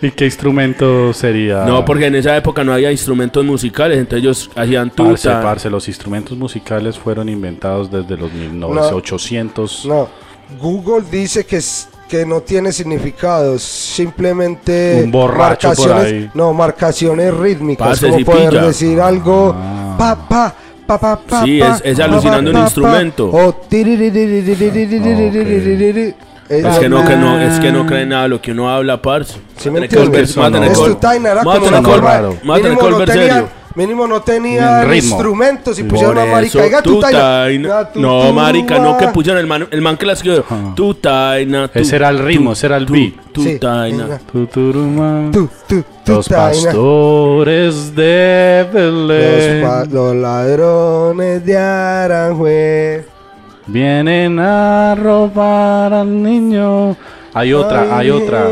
¿Y 0.00 0.10
qué 0.10 0.24
instrumento 0.24 1.12
sería? 1.12 1.64
No, 1.64 1.84
porque 1.84 2.06
en 2.06 2.16
esa 2.16 2.36
época 2.36 2.64
no 2.64 2.72
había 2.72 2.90
instrumentos 2.90 3.44
musicales, 3.44 3.98
entonces 3.98 4.18
ellos 4.24 4.50
hacían 4.56 4.90
Parce, 4.90 5.28
tuta. 5.28 5.40
parce, 5.42 5.70
los 5.70 5.86
instrumentos 5.86 6.36
musicales 6.36 6.98
fueron 6.98 7.28
inventados 7.28 7.88
desde 7.90 8.16
los 8.16 8.32
1800. 8.32 9.86
No, 9.86 10.08
Google 10.60 11.04
dice 11.08 11.46
que, 11.46 11.58
es- 11.58 11.88
que 12.08 12.26
no 12.26 12.40
tiene 12.40 12.72
significados, 12.72 13.62
simplemente 13.62 15.02
Un 15.04 15.12
borracho 15.12 15.72
por 15.74 15.92
ahí. 15.92 16.28
no, 16.34 16.52
marcaciones 16.52 17.32
rítmicas, 17.32 17.86
Parce, 17.88 18.06
como 18.06 18.18
sí 18.18 18.24
poder 18.24 18.50
pilla. 18.50 18.62
decir 18.66 19.00
algo, 19.00 19.54
Ah. 19.56 19.94
pa, 20.28 20.54
Sí, 21.44 21.60
es, 21.60 21.80
es 21.84 22.00
alucinando 22.00 22.50
un 22.50 22.58
instrumento. 22.58 23.30
Oh, 23.30 23.52
es 26.48 26.78
que 26.78 26.88
no, 26.88 27.04
que 27.04 27.14
ah, 27.14 27.86
que 27.86 28.06
nada 28.06 28.28
lo 28.28 28.40
que 28.42 28.52
uno 28.52 28.68
habla, 28.68 29.00
parce. 29.00 29.38
Sí, 29.56 29.70
me 29.70 29.88
Colbert 32.76 33.10
serio 33.10 33.61
mínimo 33.74 34.06
no 34.06 34.20
ritmo. 34.88 35.14
instrumentos 35.16 35.78
y 35.78 35.84
pusieron 35.84 36.16
una 36.18 36.26
marica, 36.26 36.62
diga 36.62 36.82
tu 36.82 37.00
taina. 37.00 37.88
tu 37.92 38.00
No, 38.00 38.32
marica, 38.32 38.78
no 38.78 38.96
que 38.98 39.08
pusieron 39.08 39.40
el 39.40 39.46
man, 39.46 39.66
el 39.70 39.80
man 39.80 39.96
que 39.96 40.06
la 40.06 40.12
escribió. 40.14 40.44
Tutaina. 40.74 41.68
tu- 41.68 41.78
Ese 41.78 41.96
era 41.96 42.08
el 42.10 42.18
ritmo, 42.18 42.50
tu- 42.50 42.52
ese 42.52 42.66
era 42.66 42.76
el 42.76 42.86
tu- 42.86 42.92
beat. 42.92 43.12
Sí, 43.34 43.52
Tutaina. 43.54 44.04
venga. 44.04 44.18
Tuturuma. 44.30 45.30
Tu, 45.32 45.48
tu, 45.68 45.84
tu 46.04 46.12
Los 46.12 46.26
taina. 46.26 46.64
pastores 46.64 47.94
de 47.96 48.66
Belén 48.72 49.62
los 49.90 50.14
ladrones 50.16 51.44
de 51.44 51.56
Aranjuez. 51.58 53.06
vienen 53.66 54.38
a 54.38 54.94
robar 54.96 55.92
al 55.94 56.22
niño. 56.22 56.96
Hay 57.34 57.52
otra, 57.52 57.96
hay 57.96 58.10
otra. 58.10 58.48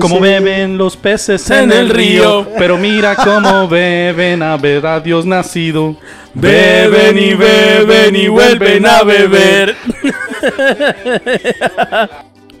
Como 0.00 0.20
beben 0.20 0.78
los 0.78 0.96
peces 0.96 1.50
en 1.50 1.72
el 1.72 1.88
río, 1.88 2.46
pero 2.56 2.78
mira 2.78 3.16
cómo 3.16 3.68
beben 3.68 4.42
a 4.42 4.56
ver 4.56 4.86
a 4.86 5.00
Dios 5.00 5.26
nacido. 5.26 5.96
Beben 6.32 7.18
y 7.18 7.34
beben 7.34 8.14
y 8.14 8.28
vuelven 8.28 8.86
a 8.86 9.02
beber. 9.02 9.74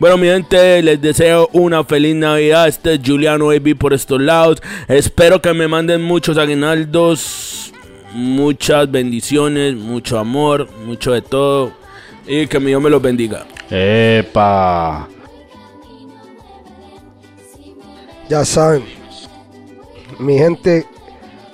Bueno, 0.00 0.16
mi 0.16 0.28
gente, 0.28 0.82
les 0.82 0.98
deseo 0.98 1.50
una 1.52 1.84
feliz 1.84 2.16
Navidad. 2.16 2.66
Este 2.66 2.94
es 2.94 3.00
Juliano 3.04 3.48
Baby 3.48 3.74
por 3.74 3.92
estos 3.92 4.18
lados. 4.18 4.62
Espero 4.88 5.42
que 5.42 5.52
me 5.52 5.68
manden 5.68 6.00
muchos 6.00 6.38
aguinaldos, 6.38 7.70
muchas 8.14 8.90
bendiciones, 8.90 9.74
mucho 9.74 10.18
amor, 10.18 10.70
mucho 10.86 11.12
de 11.12 11.20
todo. 11.20 11.72
Y 12.32 12.46
que 12.46 12.60
mi 12.60 12.66
Dios 12.66 12.80
me 12.80 12.88
los 12.88 13.02
bendiga. 13.02 13.44
Epa. 13.68 15.08
Ya 18.28 18.44
saben, 18.44 18.84
mi 20.20 20.38
gente, 20.38 20.86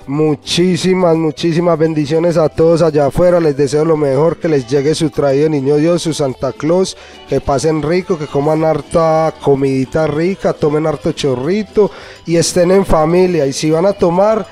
muchísimas, 0.05 1.17
muchísimas 1.17 1.79
bendiciones 1.79 2.37
a 2.37 2.47
todos 2.47 2.83
allá 2.83 3.07
afuera. 3.07 3.39
Les 3.39 3.57
deseo 3.57 3.85
lo 3.85 3.97
mejor, 3.97 4.37
que 4.37 4.49
les 4.49 4.67
llegue 4.67 4.93
su 4.93 5.09
traído 5.09 5.49
niño 5.49 5.77
Dios, 5.77 6.03
su 6.03 6.13
Santa 6.13 6.51
Claus, 6.51 6.95
que 7.27 7.41
pasen 7.41 7.81
rico, 7.81 8.19
que 8.19 8.27
coman 8.27 8.63
harta 8.63 9.33
comidita 9.41 10.05
rica, 10.05 10.53
tomen 10.53 10.85
harto 10.85 11.11
chorrito 11.11 11.89
y 12.27 12.35
estén 12.35 12.69
en 12.69 12.85
familia. 12.85 13.47
Y 13.47 13.53
si 13.53 13.71
van 13.71 13.87
a 13.87 13.93
tomar, 13.93 14.45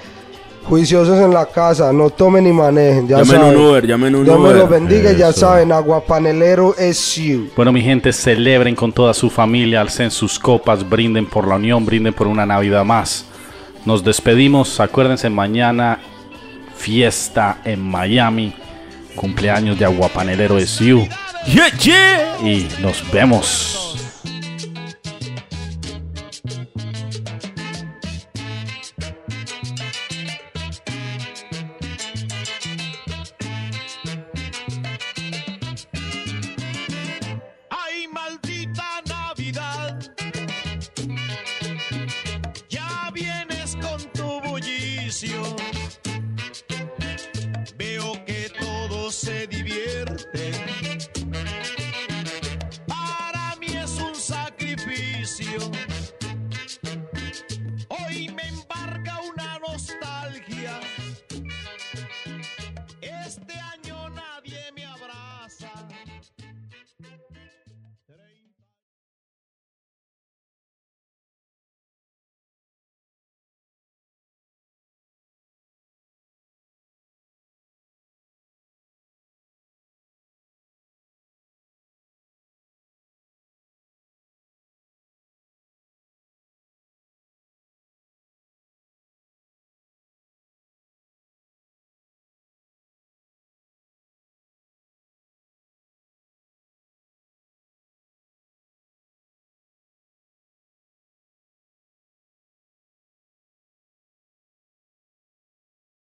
juiciosos 0.68 1.20
en 1.20 1.34
la 1.34 1.45
casa, 1.45 1.91
no 1.93 2.09
tomen 2.09 2.43
ni 2.43 2.51
manejen. 2.51 3.07
Ya 3.07 3.18
Llamen 3.20 3.41
saben. 3.41 3.57
un 3.57 3.66
Uber, 3.68 3.86
llamen 3.88 4.16
un 4.16 4.24
Dios 4.26 4.38
me 4.39 4.45
Uber. 4.45 4.57
los 4.57 4.70
bendiga 4.70 5.11
ya 5.13 5.32
saben, 5.32 5.72
aguapanelero 5.72 6.76
es 6.78 7.16
you. 7.16 7.49
Bueno, 7.55 7.72
mi 7.72 7.82
gente, 7.82 8.11
celebren 8.11 8.76
con 8.76 8.91
toda 8.91 9.13
su 9.13 9.30
familia, 9.30 9.82
alcen 9.82 10.09
sus 10.11 10.39
copas, 10.39 10.88
brinden 10.88 11.26
por 11.26 11.47
la 11.47 11.55
unión, 11.55 11.86
brinden 11.86 12.13
por 12.13 12.28
una 12.28 12.45
Navidad 12.45 12.84
más. 12.84 13.26
Nos 13.86 14.03
despedimos, 14.03 14.80
acuérdense, 14.80 15.30
mañana 15.30 15.99
fiesta 16.76 17.59
en 17.63 17.82
Miami, 17.82 18.53
cumpleaños 19.16 19.78
de 19.80 19.86
Aguapanelero 19.86 20.57
es 20.57 20.80
You 20.80 21.07
Yeah, 21.47 21.70
yeah. 21.78 22.38
y 22.41 22.68
nos 22.82 23.03
vemos. 23.11 24.05